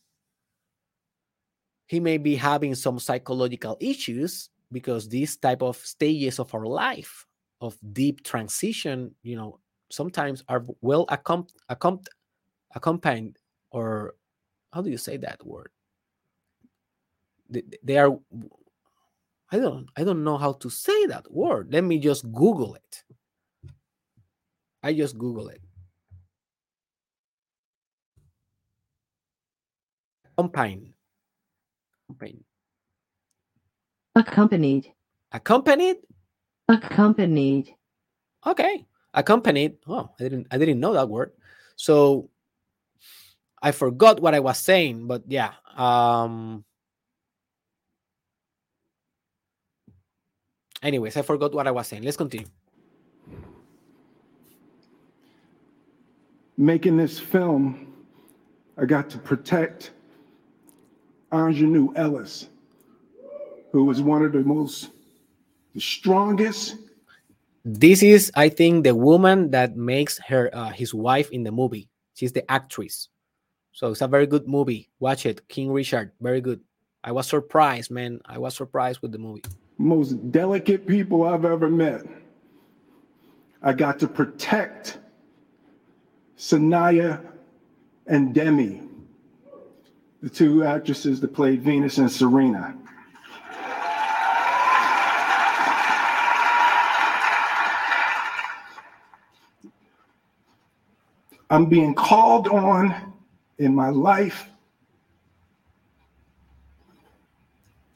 he 1.86 2.00
may 2.00 2.18
be 2.18 2.34
having 2.34 2.74
some 2.74 2.98
psychological 2.98 3.76
issues 3.80 4.50
because 4.72 5.08
these 5.08 5.36
type 5.36 5.62
of 5.62 5.76
stages 5.76 6.38
of 6.38 6.52
our 6.54 6.66
life 6.66 7.26
of 7.60 7.76
deep 7.92 8.22
transition 8.24 9.14
you 9.22 9.36
know 9.36 9.58
sometimes 9.90 10.42
are 10.48 10.64
well 10.80 11.06
accom- 11.06 11.48
accom- 11.70 12.06
accompanied 12.74 13.38
or 13.70 14.14
how 14.72 14.82
do 14.82 14.90
you 14.90 14.98
say 14.98 15.16
that 15.16 15.44
word? 15.46 15.70
They, 17.48 17.96
are 17.96 18.10
i 19.52 19.58
don't 19.58 19.88
i 19.96 20.02
don't 20.02 20.24
know 20.24 20.36
how 20.36 20.52
to 20.54 20.68
say 20.68 21.06
that 21.06 21.30
word. 21.32 21.72
Let 21.72 21.84
me 21.84 22.00
just 22.00 22.30
google 22.32 22.74
it. 22.74 23.04
I 24.82 24.92
just 24.92 25.16
google 25.16 25.48
it. 25.48 25.62
Accompanied 30.36 30.95
Accompanied. 32.08 32.44
Accompanied. 34.14 34.92
Accompanied. 35.32 35.96
Accompanied. 36.68 37.74
Okay. 38.46 38.86
Accompanied. 39.12 39.76
Oh, 39.86 40.10
I 40.18 40.22
didn't 40.22 40.46
I 40.50 40.58
didn't 40.58 40.80
know 40.80 40.92
that 40.94 41.08
word. 41.08 41.32
So 41.76 42.30
I 43.60 43.72
forgot 43.72 44.20
what 44.20 44.34
I 44.34 44.40
was 44.40 44.58
saying, 44.58 45.06
but 45.06 45.22
yeah. 45.26 45.52
Um 45.76 46.64
anyways, 50.82 51.16
I 51.16 51.22
forgot 51.22 51.52
what 51.54 51.66
I 51.66 51.70
was 51.70 51.86
saying. 51.86 52.02
Let's 52.02 52.16
continue. 52.16 52.46
Making 56.58 56.96
this 56.96 57.18
film, 57.18 57.92
I 58.78 58.86
got 58.86 59.10
to 59.10 59.18
protect 59.18 59.90
Aunjanue 61.36 61.92
Ellis, 61.96 62.48
who 63.72 63.84
was 63.84 64.00
one 64.00 64.24
of 64.24 64.32
the 64.32 64.40
most, 64.40 64.90
the 65.74 65.80
strongest. 65.80 66.76
This 67.64 68.02
is, 68.02 68.30
I 68.34 68.48
think, 68.48 68.84
the 68.84 68.94
woman 68.94 69.50
that 69.50 69.76
makes 69.76 70.18
her 70.26 70.50
uh, 70.54 70.70
his 70.70 70.94
wife 70.94 71.28
in 71.30 71.42
the 71.44 71.52
movie. 71.52 71.88
She's 72.14 72.32
the 72.32 72.48
actress. 72.50 73.08
So 73.72 73.90
it's 73.90 74.00
a 74.00 74.08
very 74.08 74.26
good 74.26 74.48
movie. 74.48 74.88
Watch 75.00 75.26
it, 75.26 75.46
King 75.48 75.70
Richard. 75.70 76.12
Very 76.20 76.40
good. 76.40 76.60
I 77.04 77.12
was 77.12 77.26
surprised, 77.26 77.90
man. 77.90 78.20
I 78.24 78.38
was 78.38 78.56
surprised 78.56 79.00
with 79.02 79.12
the 79.12 79.18
movie. 79.18 79.42
most 79.78 80.14
delicate 80.32 80.86
people 80.86 81.24
I've 81.24 81.44
ever 81.44 81.68
met. 81.68 82.02
I 83.62 83.72
got 83.74 83.98
to 83.98 84.08
protect 84.08 84.98
Saniyya 86.38 87.20
and 88.06 88.32
Demi, 88.34 88.85
the 90.22 90.30
two 90.30 90.64
actresses 90.64 91.20
that 91.20 91.34
played 91.34 91.62
Venus 91.62 91.98
and 91.98 92.10
Serena. 92.10 92.76
I'm 101.48 101.66
being 101.66 101.94
called 101.94 102.48
on 102.48 103.12
in 103.58 103.74
my 103.74 103.90
life 103.90 104.48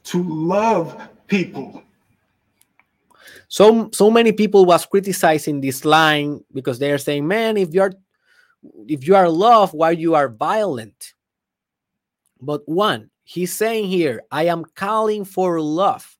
to 0.05 0.23
love 0.23 1.01
people. 1.27 1.83
So 3.49 3.91
so 3.93 4.11
many 4.11 4.31
people 4.31 4.65
was 4.65 4.87
criticizing 4.87 5.61
this 5.61 5.85
line 5.85 6.45
because 6.53 6.79
they 6.79 6.93
are 6.93 6.99
saying, 6.99 7.27
man, 7.27 7.57
if 7.57 7.75
you're 7.75 7.93
if 8.87 9.07
you 9.07 9.17
are 9.17 9.29
love, 9.29 9.75
why 9.75 9.91
you 9.91 10.15
are 10.15 10.29
violent? 10.29 11.15
But 12.41 12.63
one, 12.69 13.11
he's 13.25 13.53
saying 13.53 13.89
here, 13.89 14.23
I 14.31 14.45
am 14.45 14.65
calling 14.75 15.25
for 15.25 15.61
love. 15.61 16.17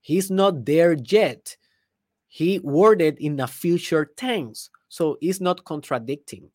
He's 0.00 0.30
not 0.30 0.64
there 0.64 0.92
yet. 0.92 1.56
He 2.28 2.58
worded 2.60 3.18
in 3.18 3.38
a 3.40 3.46
future 3.46 4.10
tense, 4.16 4.70
so 4.88 5.18
he's 5.20 5.40
not 5.40 5.64
contradicting. 5.64 6.50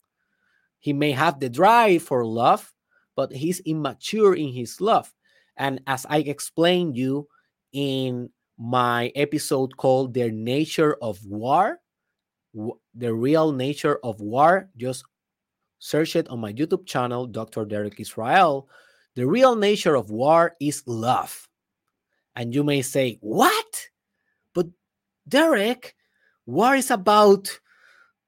He 0.80 0.94
may 0.94 1.12
have 1.12 1.40
the 1.40 1.50
drive 1.50 2.04
for 2.04 2.26
love, 2.26 2.72
but 3.16 3.32
he's 3.32 3.60
immature 3.62 4.36
in 4.36 4.50
his 4.50 4.80
love. 4.80 5.14
And 5.58 5.82
as 5.88 6.06
I 6.10 6.20
explained 6.20 6.98
you 6.98 7.28
in 7.72 8.30
my 8.58 9.12
episode 9.16 9.76
called 9.78 10.14
The 10.14 10.32
Nature 10.32 10.98
of 11.02 11.24
War, 11.26 11.80
the 12.94 13.14
real 13.14 13.52
nature 13.52 14.00
of 14.04 14.22
war, 14.22 14.70
just 14.78 15.04
search 15.80 16.16
it 16.16 16.30
on 16.30 16.40
my 16.40 16.54
YouTube 16.54 16.86
channel, 16.86 17.28
Dr. 17.28 17.66
Derek 17.66 18.00
Israel. 18.00 18.70
The 19.16 19.26
real 19.26 19.56
nature 19.56 19.96
of 19.96 20.10
war 20.10 20.56
is 20.60 20.84
love. 20.86 21.48
And 22.36 22.54
you 22.54 22.64
may 22.64 22.82
say, 22.82 23.18
What? 23.22 23.88
But 24.54 24.68
Derek, 25.28 25.96
war 26.46 26.76
is 26.76 26.92
about 26.92 27.60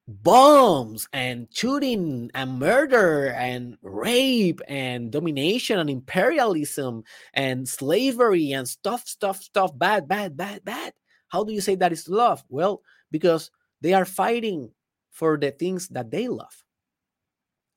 bombs 0.07 1.09
and 1.11 1.47
shooting 1.51 2.31
and 2.33 2.59
murder 2.59 3.27
and 3.31 3.77
rape 3.81 4.61
and 4.67 5.11
domination 5.11 5.79
and 5.79 5.89
imperialism 5.89 7.03
and 7.33 7.67
slavery 7.67 8.53
and 8.53 8.67
stuff, 8.67 9.05
stuff, 9.05 9.43
stuff, 9.43 9.77
bad, 9.77 10.07
bad, 10.07 10.38
bad, 10.38 10.63
bad. 10.63 10.93
How 11.27 11.43
do 11.43 11.51
you 11.51 11.59
say 11.59 11.75
that 11.75 11.91
is 11.91 12.07
love? 12.07 12.43
Well, 12.47 12.81
because 13.11 13.51
they 13.81 13.93
are 13.93 14.05
fighting 14.05 14.71
for 15.11 15.38
the 15.38 15.51
things 15.51 15.89
that 15.89 16.09
they 16.09 16.29
love. 16.29 16.63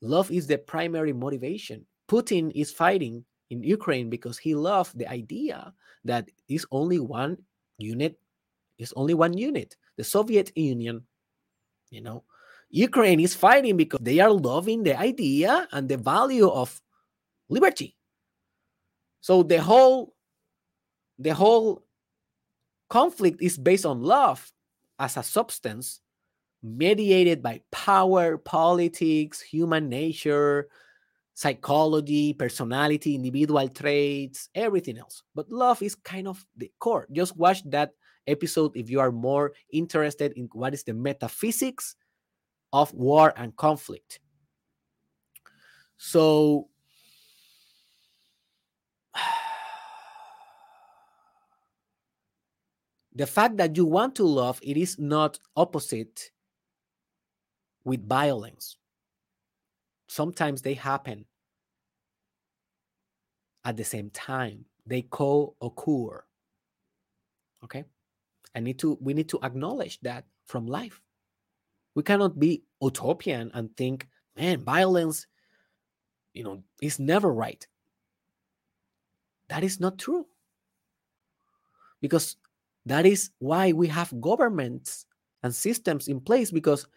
Love 0.00 0.30
is 0.30 0.46
the 0.46 0.58
primary 0.58 1.12
motivation. 1.12 1.84
Putin 2.10 2.50
is 2.54 2.74
fighting 2.74 3.24
in 3.50 3.62
Ukraine 3.62 4.10
because 4.10 4.36
he 4.36 4.54
loved 4.54 4.98
the 4.98 5.06
idea 5.06 5.72
that 6.04 6.28
is 6.48 6.66
only 6.70 6.98
one 6.98 7.38
unit, 7.78 8.18
is 8.78 8.92
only 8.96 9.14
one 9.14 9.38
unit. 9.38 9.76
The 9.96 10.02
Soviet 10.02 10.50
Union 10.56 11.06
you 11.90 12.00
know, 12.00 12.24
Ukraine 12.70 13.20
is 13.20 13.34
fighting 13.34 13.76
because 13.76 13.98
they 14.00 14.20
are 14.20 14.30
loving 14.30 14.82
the 14.84 14.98
idea 14.98 15.68
and 15.72 15.88
the 15.88 15.96
value 15.96 16.48
of 16.48 16.80
liberty. 17.48 17.96
So 19.20 19.42
the 19.42 19.60
whole 19.60 20.14
the 21.18 21.34
whole 21.34 21.84
conflict 22.88 23.42
is 23.42 23.58
based 23.58 23.84
on 23.84 24.02
love 24.02 24.50
as 24.98 25.16
a 25.16 25.22
substance 25.22 26.00
mediated 26.62 27.42
by 27.42 27.60
power, 27.70 28.38
politics, 28.38 29.40
human 29.40 29.88
nature, 29.88 30.68
psychology, 31.34 32.34
personality, 32.34 33.14
individual 33.14 33.68
traits, 33.68 34.48
everything 34.54 34.98
else. 34.98 35.22
But 35.34 35.50
love 35.50 35.82
is 35.82 35.94
kind 35.94 36.28
of 36.28 36.44
the 36.56 36.70
core. 36.78 37.06
Just 37.12 37.36
watch 37.36 37.62
that 37.70 37.92
episode 38.26 38.76
if 38.76 38.90
you 38.90 39.00
are 39.00 39.12
more 39.12 39.52
interested 39.72 40.32
in 40.36 40.48
what 40.52 40.74
is 40.74 40.84
the 40.84 40.94
metaphysics 40.94 41.96
of 42.72 42.92
war 42.94 43.32
and 43.36 43.56
conflict. 43.56 44.20
So, 45.96 46.68
the 53.14 53.26
fact 53.26 53.56
that 53.58 53.76
you 53.76 53.84
want 53.84 54.14
to 54.16 54.24
love, 54.24 54.60
it 54.62 54.76
is 54.76 54.98
not 54.98 55.38
opposite 55.56 56.30
with 57.84 58.06
violence. 58.06 58.76
Sometimes 60.10 60.60
they 60.62 60.74
happen 60.74 61.24
at 63.64 63.76
the 63.76 63.84
same 63.84 64.10
time, 64.10 64.64
they 64.84 65.02
co 65.02 65.54
occur. 65.62 66.24
Okay. 67.62 67.84
I 68.56 68.58
need 68.58 68.80
to 68.80 68.98
we 69.00 69.14
need 69.14 69.28
to 69.28 69.38
acknowledge 69.44 70.00
that 70.00 70.24
from 70.46 70.66
life. 70.66 71.00
We 71.94 72.02
cannot 72.02 72.40
be 72.40 72.64
utopian 72.82 73.52
and 73.54 73.76
think, 73.76 74.08
man, 74.36 74.64
violence, 74.64 75.28
you 76.34 76.42
know, 76.42 76.64
is 76.82 76.98
never 76.98 77.32
right. 77.32 77.64
That 79.46 79.62
is 79.62 79.78
not 79.78 79.96
true. 79.96 80.26
Because 82.00 82.34
that 82.84 83.06
is 83.06 83.30
why 83.38 83.70
we 83.70 83.86
have 83.86 84.20
governments 84.20 85.06
and 85.44 85.54
systems 85.54 86.08
in 86.08 86.20
place. 86.20 86.50
Because 86.50 86.88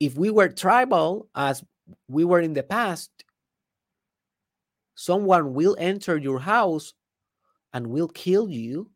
if 0.00 0.18
we 0.18 0.28
were 0.28 0.48
tribal, 0.48 1.30
as 1.34 1.64
we 2.08 2.24
were 2.24 2.40
in 2.40 2.54
the 2.54 2.62
past, 2.62 3.10
someone 4.94 5.54
will 5.54 5.76
enter 5.78 6.16
your 6.16 6.40
house 6.40 6.94
and 7.72 7.86
will 7.88 8.08
kill 8.08 8.48
you 8.48 8.90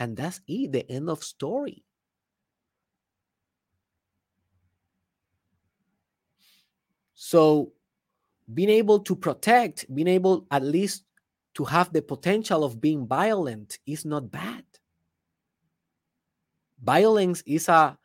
and 0.00 0.16
that's 0.16 0.40
it, 0.48 0.72
the 0.72 0.90
end 0.90 1.10
of 1.10 1.22
story. 1.22 1.84
So 7.14 7.72
being 8.52 8.70
able 8.70 9.00
to 9.00 9.14
protect, 9.14 9.94
being 9.94 10.08
able 10.08 10.46
at 10.50 10.62
least 10.62 11.04
to 11.54 11.64
have 11.64 11.92
the 11.92 12.00
potential 12.00 12.64
of 12.64 12.80
being 12.80 13.06
violent 13.06 13.78
is 13.86 14.06
not 14.06 14.30
bad. 14.30 14.64
Violence 16.82 17.42
is 17.44 17.68
a 17.68 17.98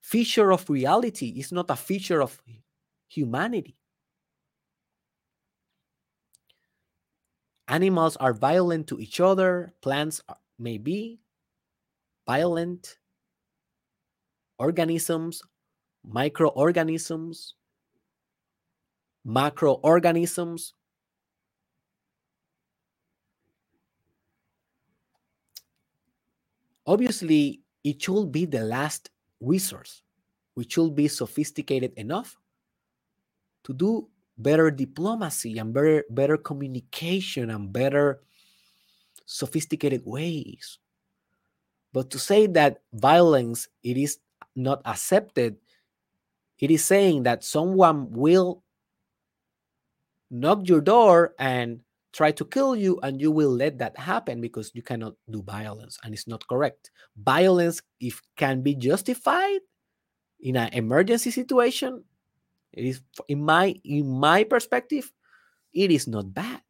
feature 0.00 0.52
of 0.52 0.68
reality, 0.68 1.34
it's 1.36 1.52
not 1.52 1.70
a 1.70 1.76
feature 1.76 2.20
of 2.20 2.42
humanity. 3.10 3.76
Animals 7.68 8.16
are 8.16 8.32
violent 8.32 8.86
to 8.88 8.98
each 8.98 9.20
other, 9.20 9.72
plants 9.82 10.22
may 10.58 10.78
be 10.78 11.20
violent 12.26 12.98
organisms, 14.58 15.42
microorganisms, 16.04 17.54
macroorganisms. 19.26 20.72
Obviously, 26.86 27.60
it 27.84 28.02
should 28.02 28.32
be 28.32 28.46
the 28.46 28.62
last 28.62 29.10
resource. 29.40 30.02
We 30.56 30.66
should 30.68 30.94
be 30.94 31.08
sophisticated 31.08 31.92
enough 31.96 32.36
to 33.64 33.72
do 33.72 34.08
better 34.38 34.70
diplomacy 34.70 35.58
and 35.58 35.72
better, 35.72 36.04
better 36.10 36.36
communication 36.36 37.50
and 37.50 37.72
better 37.72 38.20
sophisticated 39.26 40.02
ways. 40.04 40.78
But 41.92 42.10
to 42.10 42.18
say 42.18 42.46
that 42.48 42.82
violence 42.92 43.68
it 43.82 43.96
is 43.96 44.18
not 44.56 44.82
accepted, 44.84 45.56
it 46.58 46.70
is 46.70 46.84
saying 46.84 47.24
that 47.24 47.44
someone 47.44 48.10
will 48.10 48.62
knock 50.30 50.68
your 50.68 50.80
door 50.80 51.34
and 51.38 51.80
try 52.12 52.32
to 52.32 52.44
kill 52.44 52.74
you 52.74 52.98
and 53.02 53.20
you 53.20 53.30
will 53.30 53.50
let 53.50 53.78
that 53.78 53.98
happen 53.98 54.40
because 54.40 54.70
you 54.74 54.82
cannot 54.82 55.14
do 55.30 55.42
violence 55.42 55.98
and 56.02 56.12
it's 56.14 56.26
not 56.26 56.46
correct 56.48 56.90
violence 57.16 57.80
if 58.00 58.20
can 58.36 58.62
be 58.62 58.74
justified 58.74 59.60
in 60.40 60.56
an 60.56 60.68
emergency 60.72 61.30
situation 61.30 62.02
it 62.72 62.84
is 62.84 63.00
in 63.28 63.42
my 63.42 63.74
in 63.84 64.08
my 64.08 64.44
perspective 64.44 65.12
it 65.72 65.90
is 65.90 66.06
not 66.06 66.32
bad. 66.34 66.62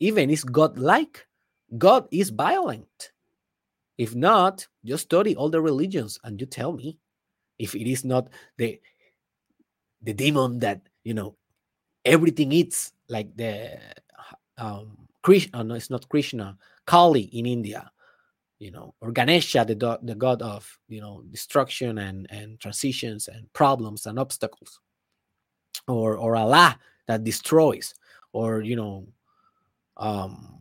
Even 0.00 0.30
it's 0.30 0.44
god 0.44 0.78
like 0.78 1.26
god 1.78 2.08
is 2.10 2.30
violent. 2.30 3.12
If 3.98 4.14
not 4.14 4.66
just 4.84 5.04
study 5.04 5.36
all 5.36 5.48
the 5.50 5.60
religions 5.60 6.18
and 6.24 6.40
you 6.40 6.46
tell 6.46 6.72
me. 6.72 6.98
If 7.58 7.74
it 7.76 7.86
is 7.86 8.04
not 8.04 8.28
the 8.58 8.80
the 10.02 10.12
demon 10.12 10.58
that 10.58 10.82
you 11.04 11.14
know 11.14 11.36
everything 12.04 12.50
eats 12.50 12.92
like 13.08 13.36
the 13.36 13.78
um 14.58 14.98
krishna 15.22 15.62
no 15.62 15.74
it's 15.74 15.90
not 15.90 16.08
krishna 16.08 16.58
kali 16.86 17.30
in 17.30 17.46
india 17.46 17.90
you 18.62 18.70
know 18.70 18.94
or 19.00 19.10
ganesha 19.10 19.64
the, 19.66 19.98
the 20.04 20.14
god 20.14 20.40
of 20.40 20.78
you 20.86 21.00
know 21.00 21.24
destruction 21.30 21.98
and 21.98 22.28
and 22.30 22.60
transitions 22.60 23.26
and 23.26 23.52
problems 23.52 24.06
and 24.06 24.18
obstacles. 24.18 24.78
Or 25.88 26.16
or 26.16 26.36
allah 26.36 26.78
that 27.08 27.24
destroys 27.24 27.92
or 28.32 28.62
you 28.62 28.76
know 28.76 29.08
um 29.96 30.60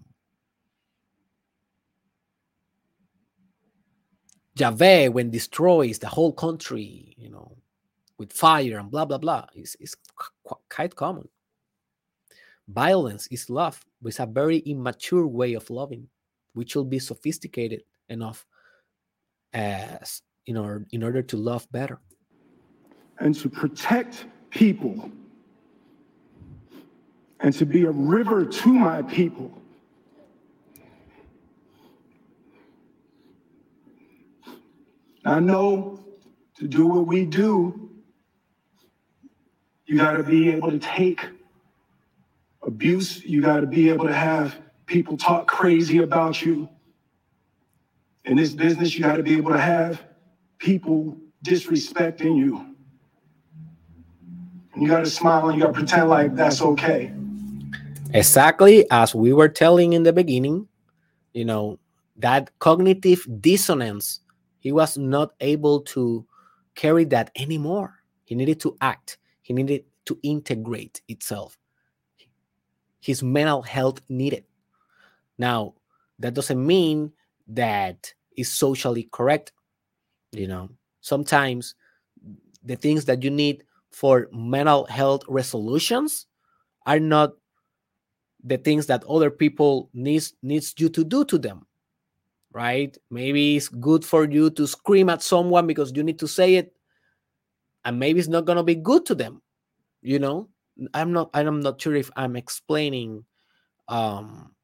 Yahweh 4.55 5.07
when 5.07 5.31
destroys 5.31 5.97
the 5.97 6.09
whole 6.09 6.33
country, 6.33 7.15
you 7.17 7.29
know, 7.29 7.55
with 8.17 8.33
fire 8.33 8.79
and 8.79 8.91
blah 8.91 9.05
blah 9.05 9.17
blah 9.17 9.45
is, 9.55 9.77
is 9.79 9.95
quite 10.69 10.95
common. 10.95 11.27
Violence 12.67 13.27
is 13.27 13.49
love 13.49 13.79
it's 14.03 14.19
a 14.19 14.25
very 14.25 14.57
immature 14.59 15.27
way 15.27 15.53
of 15.53 15.69
loving 15.69 16.07
we 16.53 16.65
should 16.65 16.89
be 16.89 16.99
sophisticated 16.99 17.83
enough 18.11 18.45
as 19.53 20.21
in 20.45 20.57
order 20.57 20.85
in 20.91 21.03
order 21.03 21.21
to 21.21 21.37
love 21.37 21.67
better 21.71 21.99
and 23.19 23.35
to 23.35 23.49
protect 23.49 24.25
people 24.49 25.11
and 27.39 27.53
to 27.53 27.65
be 27.65 27.83
a 27.83 27.91
river 27.91 28.45
to 28.45 28.73
my 28.73 29.01
people 29.03 29.51
I 35.25 35.39
know 35.39 35.99
to 36.57 36.67
do 36.67 36.87
what 36.87 37.07
we 37.07 37.25
do 37.25 37.91
you 39.91 39.97
got 39.97 40.13
to 40.13 40.23
be 40.23 40.49
able 40.49 40.71
to 40.71 40.79
take 40.79 41.27
abuse. 42.63 43.25
You 43.25 43.41
got 43.41 43.59
to 43.59 43.67
be 43.67 43.89
able 43.89 44.07
to 44.07 44.13
have 44.13 44.57
people 44.85 45.17
talk 45.17 45.47
crazy 45.47 45.97
about 45.97 46.41
you. 46.41 46.69
In 48.25 48.37
this 48.37 48.53
business, 48.53 48.95
you 48.95 49.03
got 49.03 49.15
to 49.17 49.23
be 49.23 49.35
able 49.37 49.51
to 49.51 49.59
have 49.59 50.03
people 50.59 51.17
disrespecting 51.43 52.37
you. 52.37 52.75
You 54.77 54.87
got 54.87 55.03
to 55.03 55.09
smile 55.09 55.49
and 55.49 55.57
you 55.57 55.63
got 55.63 55.73
to 55.73 55.73
pretend 55.73 56.09
like 56.09 56.35
that's 56.35 56.61
okay. 56.61 57.13
Exactly 58.13 58.89
as 58.91 59.15
we 59.15 59.33
were 59.33 59.49
telling 59.49 59.93
in 59.93 60.03
the 60.03 60.13
beginning, 60.13 60.67
you 61.33 61.45
know, 61.45 61.79
that 62.17 62.51
cognitive 62.59 63.25
dissonance, 63.41 64.19
he 64.59 64.71
was 64.71 64.97
not 64.97 65.31
able 65.39 65.81
to 65.81 66.25
carry 66.75 67.05
that 67.05 67.31
anymore. 67.35 67.95
He 68.25 68.35
needed 68.35 68.59
to 68.61 68.77
act. 68.81 69.17
He 69.41 69.53
needed 69.53 69.85
to 70.05 70.19
integrate 70.23 71.01
itself. 71.07 71.57
His 72.99 73.23
mental 73.23 73.63
health 73.63 74.01
needed. 74.09 74.45
Now, 75.37 75.73
that 76.19 76.35
doesn't 76.35 76.63
mean 76.63 77.11
that 77.51 78.13
is 78.37 78.51
socially 78.51 79.09
correct. 79.11 79.53
You 80.31 80.47
know, 80.47 80.69
sometimes 81.01 81.75
the 82.63 82.75
things 82.75 83.05
that 83.05 83.23
you 83.23 83.29
need 83.29 83.63
for 83.91 84.27
mental 84.31 84.85
health 84.85 85.23
resolutions 85.27 86.27
are 86.85 86.99
not 86.99 87.33
the 88.43 88.57
things 88.57 88.87
that 88.87 89.03
other 89.05 89.29
people 89.29 89.89
needs 89.93 90.33
needs 90.41 90.73
you 90.77 90.89
to 90.89 91.03
do 91.03 91.23
to 91.25 91.37
them 91.37 91.65
right? 92.53 92.97
Maybe 93.09 93.55
it's 93.57 93.69
good 93.69 94.03
for 94.03 94.29
you 94.29 94.49
to 94.51 94.67
scream 94.67 95.09
at 95.09 95.21
someone 95.21 95.67
because 95.67 95.93
you 95.95 96.03
need 96.03 96.19
to 96.19 96.27
say 96.27 96.55
it 96.55 96.73
and 97.85 97.99
maybe 97.99 98.19
it's 98.19 98.29
not 98.29 98.45
going 98.45 98.57
to 98.57 98.63
be 98.63 98.75
good 98.75 99.05
to 99.07 99.15
them 99.15 99.41
you 100.01 100.19
know? 100.19 100.49
I'm 100.93 101.11
not 101.11 101.29
i'm 101.33 101.59
not 101.59 101.79
sure 101.81 101.95
if 101.95 102.09
i'm 102.15 102.35
explaining 102.35 103.25
um 103.87 104.55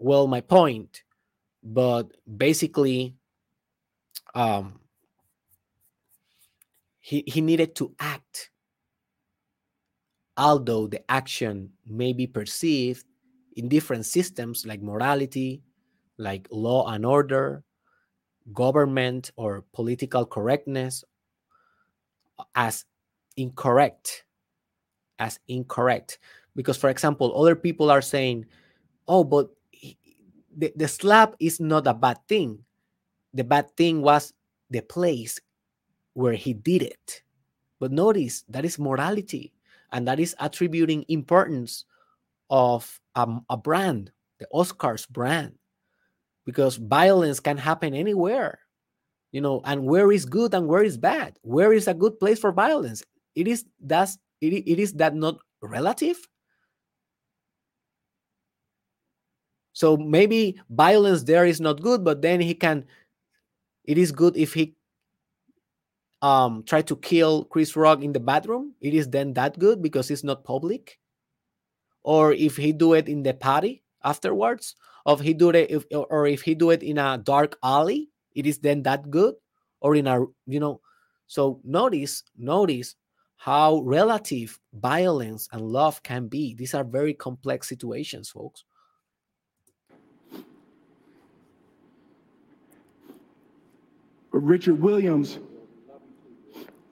well 0.00 0.26
my 0.26 0.40
point 0.40 1.02
but 1.66 2.14
basically 2.38 3.16
um 4.34 4.78
he 7.00 7.24
he 7.26 7.40
needed 7.40 7.74
to 7.74 7.94
act. 7.98 8.50
Although 10.36 10.86
the 10.86 11.02
action 11.10 11.72
may 11.86 12.12
be 12.12 12.26
perceived 12.26 13.04
in 13.56 13.68
different 13.68 14.06
systems 14.06 14.66
like 14.66 14.82
morality 14.82 15.62
like 16.18 16.46
law 16.50 16.86
and 16.92 17.04
order 17.04 17.64
government 18.52 19.30
or 19.36 19.64
political 19.72 20.24
correctness 20.24 21.04
as 22.54 22.84
incorrect 23.36 24.24
as 25.18 25.40
incorrect. 25.48 26.18
Because 26.54 26.76
for 26.76 26.90
example 26.90 27.32
other 27.38 27.56
people 27.56 27.90
are 27.90 28.02
saying 28.02 28.46
oh 29.08 29.24
but 29.24 29.50
the, 30.56 30.72
the 30.74 30.88
slap 30.88 31.34
is 31.38 31.60
not 31.60 31.86
a 31.86 31.94
bad 31.94 32.18
thing. 32.28 32.58
The 33.34 33.44
bad 33.44 33.70
thing 33.76 34.02
was 34.02 34.32
the 34.70 34.80
place 34.80 35.38
where 36.14 36.32
he 36.32 36.54
did 36.54 36.82
it. 36.82 37.22
But 37.78 37.92
notice 37.92 38.42
that 38.48 38.64
is 38.64 38.78
morality 38.78 39.52
and 39.92 40.08
that 40.08 40.18
is 40.18 40.34
attributing 40.40 41.04
importance 41.08 41.84
of 42.48 43.00
um, 43.14 43.44
a 43.50 43.56
brand 43.56 44.12
the 44.38 44.46
oscars 44.52 45.08
brand 45.08 45.54
because 46.44 46.76
violence 46.76 47.40
can 47.40 47.56
happen 47.56 47.94
anywhere 47.94 48.60
you 49.32 49.40
know 49.40 49.60
and 49.64 49.84
where 49.84 50.12
is 50.12 50.24
good 50.24 50.54
and 50.54 50.68
where 50.68 50.82
is 50.82 50.96
bad? 50.96 51.38
Where 51.42 51.72
is 51.72 51.88
a 51.88 51.94
good 51.94 52.18
place 52.20 52.38
for 52.38 52.52
violence? 52.52 53.02
It 53.34 53.48
is 53.48 53.64
that's 53.80 54.18
it, 54.40 54.52
it 54.52 54.78
is 54.78 54.92
that 54.94 55.14
not 55.14 55.38
relative 55.60 56.16
so 59.76 59.94
maybe 59.94 60.56
violence 60.70 61.22
there 61.24 61.44
is 61.44 61.60
not 61.60 61.82
good 61.82 62.02
but 62.02 62.22
then 62.22 62.40
he 62.40 62.54
can 62.54 62.82
it 63.84 63.98
is 63.98 64.10
good 64.10 64.34
if 64.34 64.54
he 64.54 64.74
um 66.22 66.64
try 66.64 66.80
to 66.80 66.96
kill 66.96 67.44
chris 67.44 67.76
rock 67.76 68.02
in 68.02 68.10
the 68.10 68.20
bathroom 68.20 68.72
it 68.80 68.94
is 68.94 69.10
then 69.10 69.34
that 69.34 69.58
good 69.58 69.82
because 69.82 70.10
it's 70.10 70.24
not 70.24 70.44
public 70.44 70.98
or 72.04 72.32
if 72.32 72.56
he 72.56 72.72
do 72.72 72.94
it 72.94 73.06
in 73.06 73.22
the 73.22 73.34
party 73.34 73.82
afterwards 74.02 74.76
of 75.04 75.20
he 75.20 75.34
do 75.34 75.50
it 75.50 75.70
if, 75.70 75.84
or 75.92 76.26
if 76.26 76.40
he 76.40 76.54
do 76.54 76.70
it 76.70 76.82
in 76.82 76.96
a 76.96 77.18
dark 77.18 77.58
alley 77.62 78.08
it 78.34 78.46
is 78.46 78.58
then 78.58 78.82
that 78.82 79.10
good 79.10 79.34
or 79.80 79.94
in 79.94 80.06
a 80.06 80.24
you 80.46 80.58
know 80.58 80.80
so 81.26 81.60
notice 81.64 82.22
notice 82.38 82.96
how 83.36 83.80
relative 83.82 84.58
violence 84.72 85.46
and 85.52 85.60
love 85.60 86.02
can 86.02 86.26
be. 86.26 86.54
These 86.54 86.72
are 86.72 86.82
very 86.82 87.12
complex 87.12 87.68
situations, 87.68 88.30
folks. 88.30 88.64
Richard 94.38 94.80
Williams, 94.80 95.38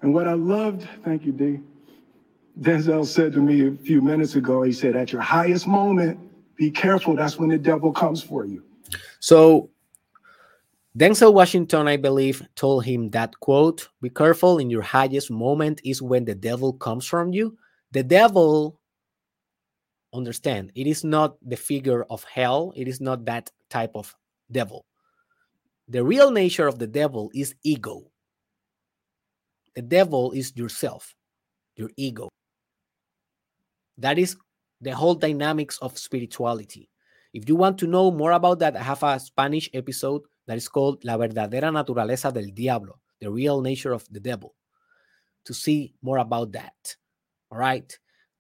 and 0.02 0.12
what 0.12 0.28
I 0.28 0.34
loved, 0.34 0.86
thank 1.04 1.24
you, 1.24 1.32
D. 1.32 1.60
Denzel 2.60 3.04
said 3.04 3.32
to 3.32 3.40
me 3.40 3.68
a 3.68 3.72
few 3.72 4.00
minutes 4.00 4.36
ago, 4.36 4.62
he 4.62 4.72
said, 4.72 4.94
at 4.96 5.12
your 5.12 5.22
highest 5.22 5.66
moment, 5.66 6.18
be 6.56 6.70
careful. 6.70 7.16
That's 7.16 7.38
when 7.38 7.48
the 7.48 7.58
devil 7.58 7.92
comes 7.92 8.22
for 8.22 8.44
you. 8.44 8.62
So 9.18 9.70
Denzel 10.96 11.34
Washington, 11.34 11.88
I 11.88 11.96
believe, 11.96 12.46
told 12.54 12.84
him 12.84 13.10
that 13.10 13.40
quote, 13.40 13.88
be 14.00 14.10
careful 14.10 14.58
in 14.58 14.70
your 14.70 14.82
highest 14.82 15.30
moment 15.30 15.80
is 15.84 16.00
when 16.00 16.24
the 16.24 16.34
devil 16.36 16.72
comes 16.72 17.04
from 17.06 17.32
you. 17.32 17.58
The 17.90 18.04
devil, 18.04 18.78
understand, 20.12 20.70
it 20.76 20.86
is 20.86 21.02
not 21.02 21.36
the 21.42 21.56
figure 21.56 22.04
of 22.04 22.22
hell, 22.24 22.72
it 22.76 22.86
is 22.86 23.00
not 23.00 23.24
that 23.24 23.50
type 23.70 23.90
of 23.96 24.14
devil. 24.52 24.86
The 25.89 26.02
real 26.02 26.31
nature 26.31 26.66
of 26.66 26.78
the 26.78 26.86
devil 26.86 27.31
is 27.35 27.55
ego. 27.62 28.11
The 29.74 29.82
devil 29.82 30.32
is 30.32 30.56
yourself, 30.56 31.15
your 31.77 31.90
ego. 31.97 32.28
That 33.98 34.19
is 34.19 34.36
the 34.81 34.94
whole 34.94 35.15
dynamics 35.15 35.78
of 35.78 35.98
spirituality. 35.98 36.90
If 37.32 37.48
you 37.48 37.56
want 37.56 37.78
to 37.78 37.86
know 37.86 38.11
more 38.11 38.32
about 38.32 38.61
that, 38.61 38.77
I 38.77 38.82
have 38.82 39.02
a 39.02 39.19
Spanish 39.19 39.69
episode 39.74 40.23
that 40.47 40.56
is 40.56 40.69
called 40.69 41.05
La 41.05 41.16
verdadera 41.16 41.70
naturaleza 41.73 42.32
del 42.32 42.51
diablo, 42.55 43.01
the 43.20 43.31
real 43.31 43.61
nature 43.61 43.93
of 43.93 44.06
the 44.11 44.20
devil, 44.20 44.55
to 45.44 45.55
see 45.55 45.94
more 46.02 46.19
about 46.19 46.52
that. 46.52 46.97
All 47.51 47.59
right. 47.59 47.98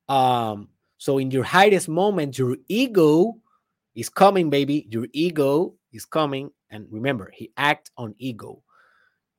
Um, 0.08 0.68
So 1.04 1.18
in 1.18 1.30
your 1.30 1.44
highest 1.44 1.88
moment, 1.88 2.38
your 2.38 2.56
ego 2.66 3.36
is 3.94 4.08
coming, 4.08 4.48
baby. 4.48 4.86
Your 4.88 5.06
ego 5.12 5.74
is 5.94 6.04
coming. 6.04 6.50
And 6.70 6.86
remember, 6.90 7.30
he 7.32 7.50
act 7.56 7.90
on 7.96 8.14
ego. 8.18 8.62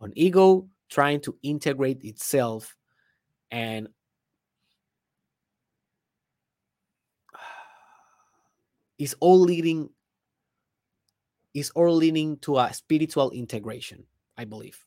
On 0.01 0.11
ego 0.15 0.67
trying 0.89 1.19
to 1.21 1.37
integrate 1.43 2.03
itself 2.03 2.75
and 3.51 3.87
is 8.97 9.15
all 9.19 9.39
leading 9.39 9.89
is 11.53 11.69
all 11.71 11.95
leading 11.95 12.37
to 12.39 12.57
a 12.57 12.73
spiritual 12.73 13.31
integration, 13.31 14.03
I 14.37 14.43
believe. 14.43 14.77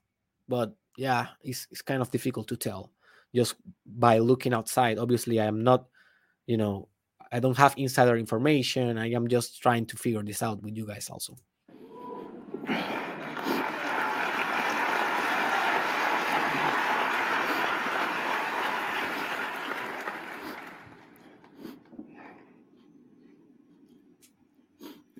But 0.49 0.75
yeah, 0.99 1.29
it's, 1.43 1.67
it's 1.71 1.81
kind 1.81 2.03
of 2.03 2.11
difficult 2.11 2.47
to 2.49 2.57
tell 2.57 2.93
just 3.35 3.55
by 3.87 4.19
looking 4.19 4.53
outside. 4.53 4.99
Obviously, 4.99 5.41
I 5.41 5.47
am 5.47 5.65
not, 5.65 5.87
you 6.47 6.59
know, 6.59 6.89
I 7.33 7.41
don't 7.41 7.57
have 7.57 7.75
insider 7.79 8.19
information. 8.19 8.99
I 8.99 9.13
am 9.13 9.29
just 9.29 9.63
trying 9.63 9.87
to 9.87 9.97
figure 9.97 10.23
this 10.23 10.43
out 10.43 10.63
with 10.63 10.77
you 10.77 10.87
guys 10.87 11.09
also. 11.09 11.37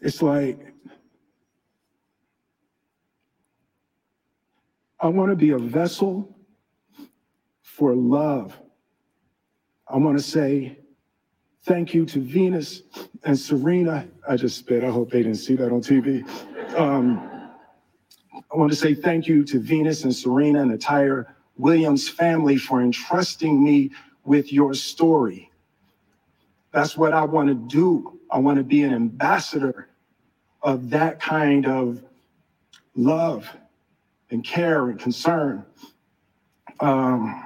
It's 0.01 0.23
like 0.23 0.73
I 5.01 5.09
want 5.09 5.31
to 5.31 5.37
be 5.37 5.51
a 5.51 5.59
vessel 5.59 6.35
for 7.63 7.95
love. 7.95 8.59
I 9.87 9.97
want 9.97 10.19
to 10.19 10.23
say 10.23 10.79
thank 11.65 11.95
you 11.95 12.05
to 12.07 12.21
Venus 12.21 12.83
and 13.25 13.39
Serena. 13.39 14.09
I 14.29 14.37
just 14.37 14.59
spit. 14.59 14.83
I 14.83 14.89
hope 14.89 15.11
they 15.11 15.23
didn't 15.23 15.37
see 15.37 15.57
that 15.57 15.73
on 15.73 15.83
TV. 15.83 16.27
Um, 16.77 17.38
I 18.53 18.57
want 18.57 18.71
to 18.73 18.77
say 18.77 18.95
thank 18.95 19.27
you 19.27 19.45
to 19.45 19.61
Venus 19.61 20.05
and 20.05 20.15
Serena 20.15 20.63
and 20.63 20.71
the 20.71 20.75
entire 20.75 21.35
Williams 21.59 22.09
family 22.09 22.57
for 22.57 22.81
entrusting 22.81 23.63
me 23.63 23.91
with 24.25 24.53
your 24.53 24.75
story. 24.75 25.51
That's 26.73 26.97
what 26.97 27.13
I 27.13 27.25
want 27.25 27.49
to 27.49 27.55
do. 27.55 28.19
I 28.31 28.39
want 28.39 28.59
to 28.59 28.65
be 28.65 28.83
an 28.85 28.95
ambassador 28.95 29.89
of 30.63 30.91
that 30.91 31.21
kind 31.21 31.67
of 31.67 32.03
love 32.95 33.49
and 34.31 34.45
care 34.45 34.89
and 34.89 34.99
concern. 34.99 35.65
Um, 36.81 37.43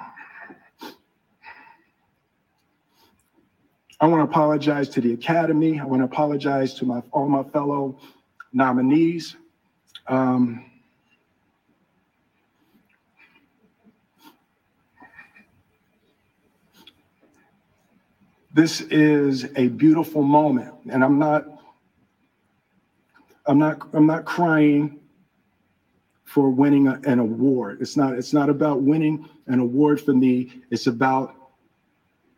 I 4.00 4.06
want 4.06 4.18
to 4.18 4.24
apologize 4.24 4.88
to 4.90 5.00
the 5.00 5.12
Academy. 5.12 5.78
I 5.78 5.84
want 5.84 6.00
to 6.00 6.04
apologize 6.04 6.74
to 6.74 6.84
my 6.84 7.02
all 7.12 7.28
my 7.28 7.44
fellow 7.44 7.98
nominees. 8.52 9.36
Um, 10.08 10.71
this 18.52 18.80
is 18.82 19.46
a 19.56 19.68
beautiful 19.68 20.22
moment, 20.22 20.74
and 20.90 21.02
I'm 21.02 21.18
not. 21.18 21.46
I'm 23.46 23.58
not. 23.58 23.88
I'm 23.92 24.06
not 24.06 24.24
crying 24.24 25.00
for 26.24 26.50
winning 26.50 26.86
a, 26.86 27.00
an 27.04 27.18
award. 27.18 27.78
It's 27.80 27.96
not. 27.96 28.14
It's 28.14 28.32
not 28.32 28.50
about 28.50 28.82
winning 28.82 29.28
an 29.46 29.58
award 29.58 30.00
for 30.00 30.12
me. 30.12 30.62
It's 30.70 30.86
about 30.86 31.34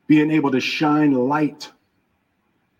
being 0.07 0.31
able 0.31 0.51
to 0.53 0.61
shine 0.61 1.13
light 1.13 1.71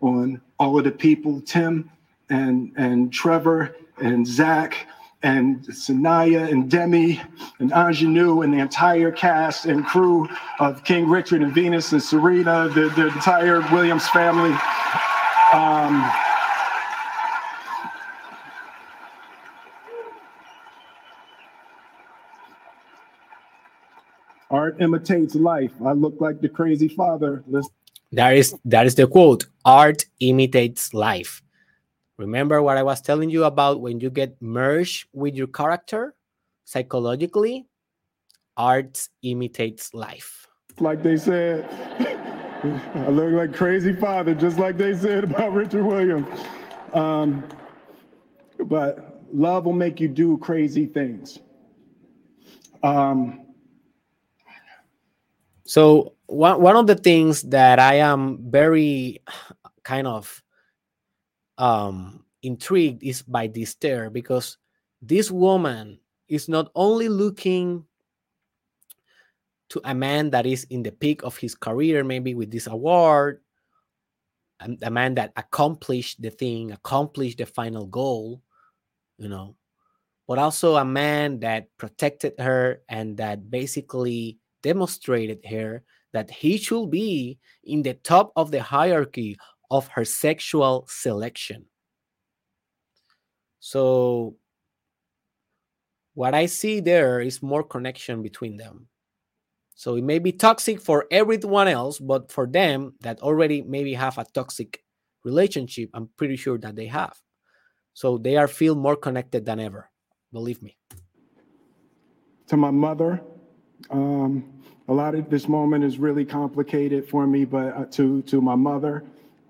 on 0.01 0.41
all 0.59 0.77
of 0.77 0.85
the 0.85 0.91
people, 0.91 1.41
Tim 1.41 1.91
and 2.29 2.71
and 2.77 3.11
Trevor 3.11 3.75
and 3.97 4.25
Zach 4.25 4.87
and 5.23 5.61
Saniyya 5.61 6.51
and 6.51 6.69
Demi 6.69 7.21
and 7.59 7.71
Aunjanue 7.71 8.43
and 8.43 8.53
the 8.53 8.59
entire 8.59 9.11
cast 9.11 9.65
and 9.65 9.85
crew 9.85 10.27
of 10.59 10.83
King 10.83 11.09
Richard 11.09 11.41
and 11.41 11.53
Venus 11.53 11.91
and 11.91 12.01
Serena, 12.01 12.69
the, 12.69 12.89
the 12.89 13.07
entire 13.07 13.61
Williams 13.71 14.07
family. 14.09 14.51
Um, 15.53 16.11
art 24.49 24.79
imitates 24.79 25.35
life. 25.35 25.71
I 25.83 25.93
look 25.93 26.19
like 26.19 26.41
the 26.41 26.49
crazy 26.49 26.87
father. 26.87 27.43
That 28.11 28.35
is 28.35 28.55
that 28.65 28.85
is 28.85 28.95
the 28.95 29.07
quote. 29.07 29.45
Art 29.65 30.05
imitates 30.19 30.93
life. 30.93 31.41
Remember 32.17 32.61
what 32.61 32.77
I 32.77 32.83
was 32.83 33.01
telling 33.01 33.29
you 33.29 33.43
about 33.43 33.81
when 33.81 33.99
you 33.99 34.09
get 34.09 34.41
merged 34.41 35.07
with 35.13 35.35
your 35.35 35.47
character 35.47 36.15
psychologically? 36.63 37.67
Art 38.55 39.09
imitates 39.21 39.93
life. 39.93 40.47
Like 40.79 41.03
they 41.03 41.17
said, 41.17 41.67
I 42.95 43.09
look 43.09 43.33
like 43.33 43.53
crazy 43.53 43.93
father, 43.93 44.33
just 44.33 44.57
like 44.57 44.77
they 44.77 44.95
said 44.95 45.25
about 45.25 45.51
Richard 45.53 45.83
Williams. 45.83 46.27
Um, 46.93 47.43
but 48.59 49.21
love 49.33 49.65
will 49.65 49.73
make 49.73 49.99
you 49.99 50.07
do 50.07 50.37
crazy 50.37 50.85
things. 50.85 51.39
Um, 52.81 53.45
so 55.65 56.13
one 56.27 56.61
one 56.61 56.77
of 56.77 56.87
the 56.87 56.95
things 56.95 57.41
that 57.43 57.79
I 57.79 57.95
am 57.95 58.39
very 58.49 59.21
kind 59.83 60.07
of 60.07 60.41
um 61.57 62.25
intrigued 62.43 63.03
is 63.03 63.21
by 63.21 63.47
this 63.47 63.71
stare 63.71 64.09
because 64.09 64.57
this 65.01 65.31
woman 65.31 65.99
is 66.27 66.49
not 66.49 66.71
only 66.75 67.09
looking 67.09 67.85
to 69.69 69.81
a 69.83 69.93
man 69.93 70.29
that 70.29 70.45
is 70.45 70.65
in 70.69 70.83
the 70.83 70.91
peak 70.91 71.23
of 71.23 71.37
his 71.37 71.55
career, 71.55 72.03
maybe 72.03 72.35
with 72.35 72.51
this 72.51 72.67
award, 72.67 73.41
a 74.59 74.89
man 74.89 75.15
that 75.15 75.33
accomplished 75.35 76.21
the 76.21 76.29
thing, 76.29 76.71
accomplished 76.71 77.39
the 77.39 77.45
final 77.45 77.85
goal, 77.85 78.41
you 79.17 79.27
know, 79.27 79.55
but 80.27 80.37
also 80.39 80.75
a 80.77 80.85
man 80.85 81.39
that 81.39 81.67
protected 81.77 82.33
her 82.39 82.81
and 82.89 83.17
that 83.17 83.49
basically 83.49 84.37
demonstrated 84.63 85.45
her 85.45 85.83
that 86.13 86.31
he 86.31 86.57
should 86.57 86.89
be 86.89 87.37
in 87.65 87.83
the 87.83 87.93
top 87.93 88.31
of 88.35 88.49
the 88.49 88.61
hierarchy 88.61 89.37
of 89.71 89.87
her 89.89 90.05
sexual 90.05 90.85
selection. 90.89 91.65
So, 93.59 94.35
what 96.13 96.33
I 96.33 96.45
see 96.45 96.79
there 96.79 97.19
is 97.19 97.41
more 97.41 97.63
connection 97.63 98.21
between 98.21 98.57
them. 98.57 98.87
So, 99.75 99.95
it 99.95 100.03
may 100.03 100.19
be 100.19 100.31
toxic 100.31 100.79
for 100.79 101.07
everyone 101.11 101.67
else, 101.67 101.99
but 101.99 102.31
for 102.31 102.47
them 102.47 102.93
that 103.01 103.21
already 103.21 103.61
maybe 103.61 103.93
have 103.93 104.17
a 104.17 104.25
toxic 104.33 104.83
relationship, 105.23 105.89
I'm 105.93 106.09
pretty 106.15 106.35
sure 106.35 106.57
that 106.59 106.75
they 106.75 106.87
have. 106.87 107.17
So, 107.93 108.17
they 108.17 108.37
are 108.37 108.47
feel 108.47 108.75
more 108.75 108.95
connected 108.95 109.45
than 109.45 109.59
ever. 109.59 109.89
Believe 110.31 110.61
me. 110.61 110.77
To 112.47 112.57
my 112.57 112.69
mother, 112.69 113.21
um, 113.89 114.43
a 114.87 114.93
lot 114.93 115.15
of 115.15 115.29
this 115.29 115.47
moment 115.47 115.83
is 115.83 115.97
really 115.97 116.25
complicated 116.25 117.07
for 117.07 117.25
me, 117.25 117.45
but 117.45 117.75
uh, 117.75 117.85
to 117.91 118.21
to 118.23 118.41
my 118.41 118.55
mother, 118.55 119.03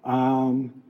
um, 0.05 0.81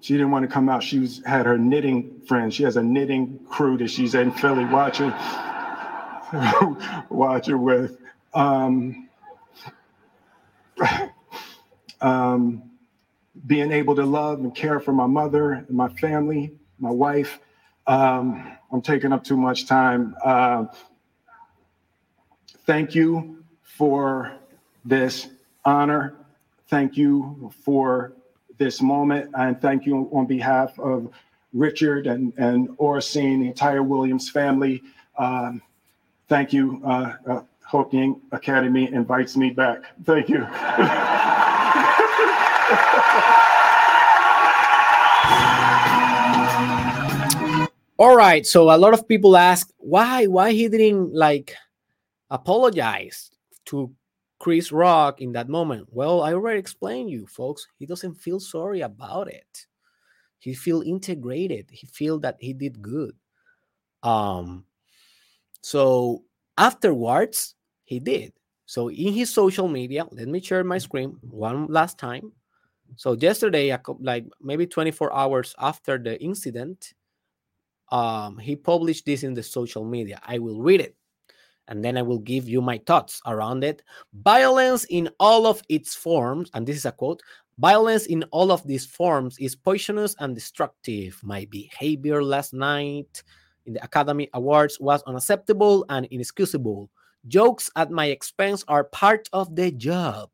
she 0.00 0.14
didn't 0.14 0.30
want 0.30 0.48
to 0.48 0.52
come 0.52 0.68
out. 0.68 0.82
She 0.82 0.98
was, 0.98 1.22
had 1.24 1.46
her 1.46 1.58
knitting 1.58 2.20
friends. 2.26 2.54
She 2.54 2.62
has 2.64 2.76
a 2.76 2.82
knitting 2.82 3.40
crew 3.48 3.76
that 3.78 3.88
she's 3.90 4.14
in 4.14 4.32
Philly 4.32 4.64
watching 4.64 5.12
watching 7.10 7.62
with. 7.62 7.98
Um, 8.32 9.08
um, 12.00 12.62
being 13.46 13.72
able 13.72 13.94
to 13.96 14.04
love 14.04 14.40
and 14.40 14.54
care 14.54 14.80
for 14.80 14.92
my 14.92 15.06
mother 15.06 15.52
and 15.52 15.70
my 15.70 15.88
family, 15.88 16.52
my 16.78 16.90
wife. 16.90 17.38
Um, 17.86 18.56
I'm 18.72 18.82
taking 18.82 19.12
up 19.12 19.24
too 19.24 19.36
much 19.36 19.66
time. 19.66 20.14
Uh, 20.24 20.66
Thank 22.70 22.94
you 22.94 23.42
for 23.62 24.32
this 24.84 25.28
honor. 25.64 26.14
Thank 26.70 26.96
you 26.96 27.52
for 27.64 28.12
this 28.58 28.80
moment. 28.80 29.30
And 29.34 29.60
thank 29.60 29.86
you 29.86 30.08
on 30.12 30.26
behalf 30.26 30.78
of 30.78 31.10
Richard 31.52 32.06
and, 32.06 32.32
and 32.36 32.68
Oracene, 32.78 33.40
the 33.40 33.48
entire 33.48 33.82
Williams 33.82 34.30
family. 34.30 34.80
Um, 35.18 35.60
thank 36.28 36.52
you. 36.52 36.80
Uh, 36.84 37.14
uh, 37.26 37.42
hope 37.66 37.92
Academy 38.30 38.92
invites 38.92 39.36
me 39.36 39.50
back. 39.50 39.82
Thank 40.04 40.28
you. 40.28 40.44
All 47.98 48.14
right. 48.14 48.46
So 48.46 48.70
a 48.70 48.78
lot 48.78 48.94
of 48.94 49.08
people 49.08 49.36
ask 49.36 49.68
why, 49.78 50.26
why 50.26 50.52
he 50.52 50.68
didn't 50.68 51.14
like 51.14 51.56
apologize 52.30 53.30
to 53.66 53.92
Chris 54.40 54.72
Rock 54.72 55.20
in 55.20 55.32
that 55.32 55.48
moment? 55.48 55.86
Well, 55.90 56.22
I 56.22 56.32
already 56.32 56.58
explained 56.58 57.10
you, 57.10 57.26
folks. 57.26 57.68
He 57.78 57.86
doesn't 57.86 58.14
feel 58.14 58.40
sorry 58.40 58.80
about 58.80 59.28
it. 59.28 59.66
He 60.38 60.54
feel 60.54 60.80
integrated. 60.80 61.68
He 61.70 61.86
feel 61.86 62.18
that 62.20 62.36
he 62.40 62.54
did 62.54 62.80
good. 62.80 63.14
Um, 64.02 64.64
so 65.60 66.24
afterwards, 66.56 67.54
he 67.84 68.00
did. 68.00 68.32
So 68.64 68.88
in 68.88 69.12
his 69.12 69.32
social 69.32 69.68
media, 69.68 70.06
let 70.10 70.26
me 70.26 70.40
share 70.40 70.64
my 70.64 70.78
screen 70.78 71.18
one 71.20 71.66
last 71.66 71.98
time. 71.98 72.32
So 72.96 73.12
yesterday, 73.12 73.76
like 74.00 74.24
maybe 74.40 74.66
24 74.66 75.12
hours 75.12 75.54
after 75.58 75.98
the 75.98 76.20
incident, 76.22 76.94
um, 77.92 78.38
he 78.38 78.56
published 78.56 79.04
this 79.04 79.22
in 79.22 79.34
the 79.34 79.42
social 79.42 79.84
media. 79.84 80.18
I 80.24 80.38
will 80.38 80.62
read 80.62 80.80
it 80.80 80.96
and 81.70 81.82
then 81.82 81.96
I 81.96 82.02
will 82.02 82.18
give 82.18 82.48
you 82.48 82.60
my 82.60 82.78
thoughts 82.84 83.22
around 83.26 83.64
it. 83.64 83.82
Violence 84.12 84.84
in 84.90 85.08
all 85.18 85.46
of 85.46 85.62
its 85.68 85.94
forms, 85.94 86.50
and 86.52 86.66
this 86.66 86.76
is 86.76 86.84
a 86.84 86.92
quote 86.92 87.22
violence 87.60 88.06
in 88.06 88.24
all 88.32 88.50
of 88.50 88.66
these 88.66 88.86
forms 88.86 89.38
is 89.38 89.54
poisonous 89.54 90.16
and 90.18 90.34
destructive. 90.34 91.20
My 91.22 91.46
behavior 91.50 92.24
last 92.24 92.54
night 92.54 93.22
in 93.66 93.74
the 93.74 93.84
Academy 93.84 94.30
Awards 94.32 94.80
was 94.80 95.02
unacceptable 95.02 95.84
and 95.90 96.06
inexcusable. 96.06 96.90
Jokes 97.28 97.68
at 97.76 97.90
my 97.90 98.06
expense 98.06 98.64
are 98.66 98.84
part 98.84 99.28
of 99.34 99.54
the 99.54 99.70
job, 99.72 100.30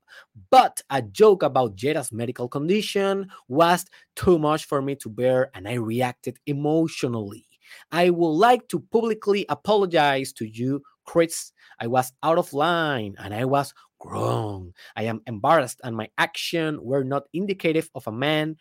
but 0.50 0.80
a 0.90 1.02
joke 1.02 1.42
about 1.42 1.74
Jada's 1.74 2.12
medical 2.12 2.46
condition 2.46 3.28
was 3.48 3.84
too 4.14 4.38
much 4.38 4.66
for 4.66 4.80
me 4.80 4.94
to 4.94 5.08
bear, 5.08 5.50
and 5.54 5.66
I 5.66 5.74
reacted 5.74 6.38
emotionally. 6.46 7.44
I 7.90 8.10
would 8.10 8.38
like 8.38 8.68
to 8.68 8.78
publicly 8.78 9.44
apologize 9.48 10.32
to 10.34 10.46
you 10.46 10.80
Chris, 11.06 11.52
I 11.80 11.86
was 11.86 12.12
out 12.22 12.38
of 12.38 12.52
line 12.52 13.14
and 13.18 13.32
I 13.32 13.44
was 13.44 13.72
wrong. 14.04 14.72
I 14.94 15.04
am 15.04 15.22
embarrassed 15.26 15.80
and 15.82 15.96
my 15.96 16.08
action 16.18 16.78
were 16.82 17.04
not 17.04 17.24
indicative 17.32 17.90
of 17.94 18.06
a 18.06 18.12
man, 18.12 18.56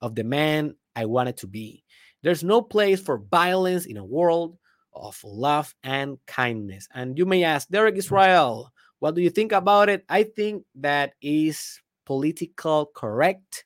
of 0.00 0.14
the 0.14 0.24
man 0.24 0.74
I 0.94 1.06
wanted 1.06 1.38
to 1.38 1.46
be. 1.46 1.84
There's 2.22 2.44
no 2.44 2.60
place 2.62 3.00
for 3.00 3.18
violence 3.18 3.86
in 3.86 3.96
a 3.96 4.04
world 4.04 4.58
of 4.92 5.18
love 5.24 5.74
and 5.82 6.18
kindness. 6.26 6.88
And 6.94 7.18
you 7.18 7.26
may 7.26 7.44
ask, 7.44 7.68
Derek 7.68 7.96
Israel, 7.96 8.72
what 8.98 9.14
do 9.14 9.22
you 9.22 9.30
think 9.30 9.52
about 9.52 9.88
it? 9.88 10.04
I 10.08 10.22
think 10.22 10.64
that 10.76 11.14
is 11.20 11.80
political 12.06 12.90
correct. 12.94 13.64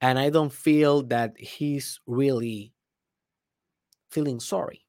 And 0.00 0.18
I 0.18 0.30
don't 0.30 0.52
feel 0.52 1.02
that 1.04 1.38
he's 1.38 2.00
really 2.06 2.72
feeling 4.10 4.40
sorry 4.40 4.85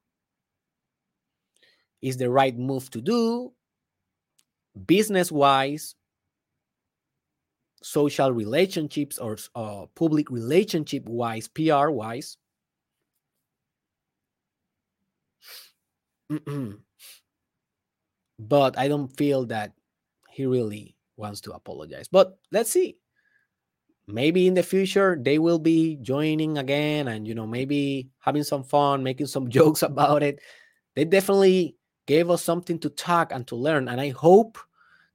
is 2.01 2.17
the 2.17 2.29
right 2.29 2.57
move 2.57 2.89
to 2.91 3.01
do 3.01 3.51
business 4.85 5.31
wise 5.31 5.95
social 7.81 8.31
relationships 8.31 9.17
or 9.17 9.37
uh, 9.55 9.85
public 9.95 10.29
relationship 10.29 11.03
wise 11.05 11.47
pr 11.47 11.89
wise 11.89 12.37
but 18.39 18.77
i 18.77 18.87
don't 18.87 19.15
feel 19.17 19.45
that 19.45 19.73
he 20.31 20.45
really 20.45 20.95
wants 21.17 21.41
to 21.41 21.51
apologize. 21.51 22.07
But 22.07 22.37
let's 22.51 22.71
see. 22.71 22.97
Maybe 24.07 24.47
in 24.47 24.53
the 24.53 24.63
future 24.63 25.17
they 25.19 25.37
will 25.37 25.59
be 25.59 25.97
joining 26.01 26.57
again 26.57 27.09
and 27.09 27.27
you 27.27 27.35
know 27.35 27.47
maybe 27.47 28.09
having 28.19 28.43
some 28.43 28.63
fun 28.63 29.03
making 29.03 29.27
some 29.27 29.49
jokes 29.57 29.83
about 29.83 30.23
it. 30.23 30.39
They 30.95 31.03
definitely 31.05 31.75
gave 32.07 32.31
us 32.31 32.43
something 32.43 32.79
to 32.79 32.89
talk 32.89 33.31
and 33.31 33.45
to 33.47 33.55
learn. 33.55 33.87
And 33.87 34.01
I 34.01 34.09
hope 34.09 34.57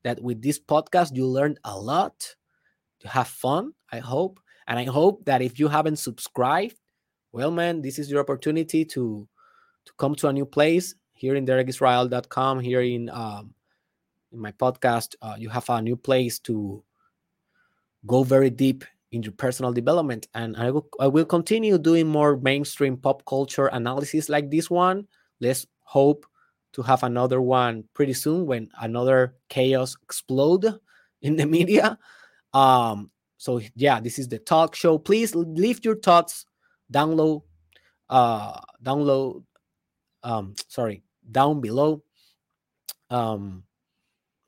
that 0.04 0.22
with 0.22 0.40
this 0.42 0.60
podcast, 0.60 1.16
you 1.16 1.26
learned 1.26 1.58
a 1.64 1.76
lot, 1.76 2.36
to 3.00 3.08
have 3.08 3.26
fun, 3.26 3.72
I 3.90 3.98
hope. 3.98 4.38
And 4.68 4.78
I 4.78 4.84
hope 4.84 5.24
that 5.24 5.42
if 5.42 5.58
you 5.58 5.68
haven't 5.68 5.96
subscribed, 5.96 6.76
well, 7.32 7.50
man, 7.50 7.82
this 7.82 7.98
is 7.98 8.10
your 8.10 8.20
opportunity 8.20 8.84
to 8.84 9.28
to 9.84 9.92
come 9.98 10.14
to 10.14 10.28
a 10.28 10.32
new 10.32 10.46
place 10.46 10.94
here 11.12 11.34
in 11.34 11.44
derekisrael.com, 11.44 12.60
here 12.60 12.82
in 12.82 13.10
um, 13.10 13.54
in 14.30 14.38
my 14.38 14.52
podcast. 14.52 15.16
Uh, 15.20 15.34
you 15.36 15.48
have 15.48 15.68
a 15.68 15.82
new 15.82 15.96
place 15.96 16.38
to 16.40 16.84
go 18.06 18.22
very 18.22 18.50
deep 18.50 18.84
in 19.10 19.22
your 19.22 19.32
personal 19.32 19.72
development. 19.72 20.28
And 20.34 20.56
I 20.56 20.70
will 20.70 20.88
I 21.00 21.06
will 21.08 21.24
continue 21.24 21.78
doing 21.78 22.06
more 22.06 22.36
mainstream 22.36 22.96
pop 22.96 23.24
culture 23.24 23.66
analysis 23.66 24.28
like 24.28 24.50
this 24.50 24.70
one. 24.70 25.08
Let's 25.40 25.66
hope 25.80 26.26
to 26.72 26.82
have 26.82 27.02
another 27.02 27.40
one 27.40 27.84
pretty 27.94 28.14
soon 28.14 28.46
when 28.46 28.68
another 28.80 29.36
chaos 29.48 29.96
explode 30.02 30.78
in 31.22 31.36
the 31.36 31.46
media. 31.46 31.98
Um, 32.52 33.10
so 33.36 33.60
yeah, 33.74 34.00
this 34.00 34.18
is 34.18 34.28
the 34.28 34.38
talk 34.38 34.74
show. 34.74 34.98
Please 34.98 35.34
leave 35.34 35.84
your 35.84 35.96
thoughts. 35.96 36.46
Download, 36.92 37.42
uh, 38.08 38.60
download. 38.82 39.44
Um, 40.22 40.54
sorry, 40.68 41.02
down 41.30 41.60
below. 41.60 42.02
Um, 43.10 43.64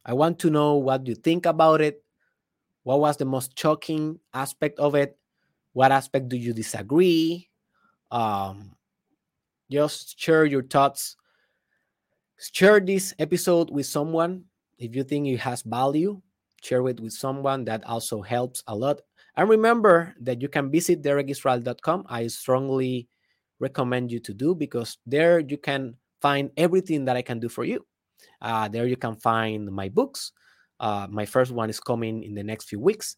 I 0.05 0.13
want 0.13 0.39
to 0.41 0.51
know 0.51 0.75
what 0.75 1.07
you 1.07 1.15
think 1.15 1.47
about 1.47 1.81
it. 1.81 2.03
What 2.83 3.01
was 3.01 3.17
the 3.17 3.25
most 3.25 3.59
shocking 3.59 4.21
aspect 4.33 4.79
of 4.79 4.95
it? 4.95 5.19
What 5.73 5.91
aspect 5.91 6.29
do 6.29 6.37
you 6.37 6.53
disagree? 6.53 7.49
Um, 8.11 8.77
just 9.71 10.21
share 10.21 10.45
your 10.45 10.63
thoughts 10.63 11.17
share 12.39 12.81
this 12.81 13.15
episode 13.19 13.71
with 13.71 13.87
someone 13.87 14.45
if 14.79 14.95
you 14.95 15.05
think 15.05 15.27
it 15.29 15.41
has 15.41 15.63
value. 15.63 16.21
Share 16.63 16.87
it 16.89 17.01
with 17.01 17.13
someone 17.13 17.65
that 17.67 17.85
also 17.85 18.23
helps 18.23 18.63
a 18.67 18.75
lot. 18.75 19.01
And 19.37 19.49
remember 19.49 20.15
that 20.21 20.41
you 20.41 20.49
can 20.49 20.71
visit 20.71 21.03
derekisrael.com 21.03 22.07
i 22.09 22.27
strongly 22.29 23.09
recommend 23.59 24.11
you 24.11 24.21
to 24.21 24.33
do 24.33 24.55
because 24.55 24.99
there 25.07 25.41
you 25.41 25.59
can 25.59 25.95
find 26.21 26.51
everything 26.57 27.05
that 27.05 27.17
i 27.17 27.23
can 27.23 27.41
do 27.41 27.49
for 27.49 27.65
you. 27.65 27.85
Uh, 28.41 28.69
there 28.69 28.87
you 28.87 28.97
can 28.97 29.17
find 29.17 29.71
my 29.71 29.89
books. 29.89 30.33
Uh, 30.81 31.07
my 31.11 31.27
first 31.27 31.53
one 31.53 31.71
is 31.71 31.81
coming 31.81 32.23
in 32.23 32.35
the 32.35 32.43
next 32.43 32.69
few 32.69 32.81
weeks. 32.81 33.17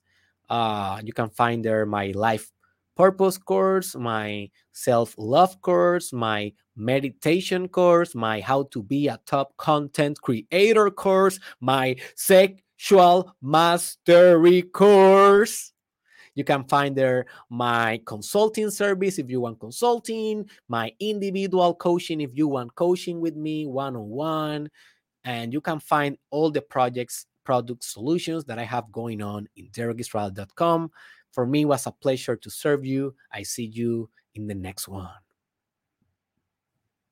Uh, 0.49 1.01
you 1.05 1.13
can 1.13 1.31
find 1.31 1.65
there 1.65 1.87
my 1.87 2.13
life 2.15 2.51
purpose 2.97 3.39
course, 3.39 3.95
my 3.95 4.51
self 4.73 5.15
love 5.19 5.61
course, 5.61 6.13
my 6.13 6.53
meditation 6.77 7.69
course, 7.69 8.15
my 8.15 8.41
how 8.41 8.65
to 8.65 8.83
be 8.83 9.09
a 9.09 9.21
top 9.27 9.57
content 9.57 10.21
creator 10.21 10.91
course, 10.91 11.39
my 11.61 11.97
sexual 12.17 13.35
mastery 13.43 14.63
course. 14.63 15.73
You 16.35 16.45
can 16.45 16.65
find 16.65 16.95
there 16.95 17.27
my 17.49 18.01
consulting 18.05 18.71
service 18.71 19.19
if 19.19 19.31
you 19.31 19.41
want 19.41 19.59
consulting, 19.59 20.49
my 20.69 20.93
individual 21.01 21.75
coaching 21.75 22.21
if 22.21 22.31
you 22.35 22.47
want 22.47 22.75
coaching 22.75 23.21
with 23.21 23.37
me 23.37 23.67
one 23.67 23.97
on 23.97 24.09
one. 24.09 24.71
And 25.25 25.53
you 25.53 25.61
can 25.61 25.81
find 25.81 26.17
all 26.31 26.51
the 26.51 26.61
projects, 26.61 27.27
product 27.43 27.83
solutions 27.83 28.45
that 28.45 28.59
I 28.59 28.65
have 28.65 28.93
going 28.93 29.23
on 29.23 29.49
in 29.57 29.69
derekisrael.com. 29.71 30.91
For 31.37 31.47
me, 31.47 31.67
was 31.67 31.87
a 31.87 31.93
pleasure 31.93 32.37
to 32.37 32.51
serve 32.51 32.87
you. 32.87 33.15
I 33.31 33.45
see 33.45 33.67
you 33.67 34.11
in 34.35 34.49
the 34.49 34.57
next 34.57 34.89
one. 34.89 35.13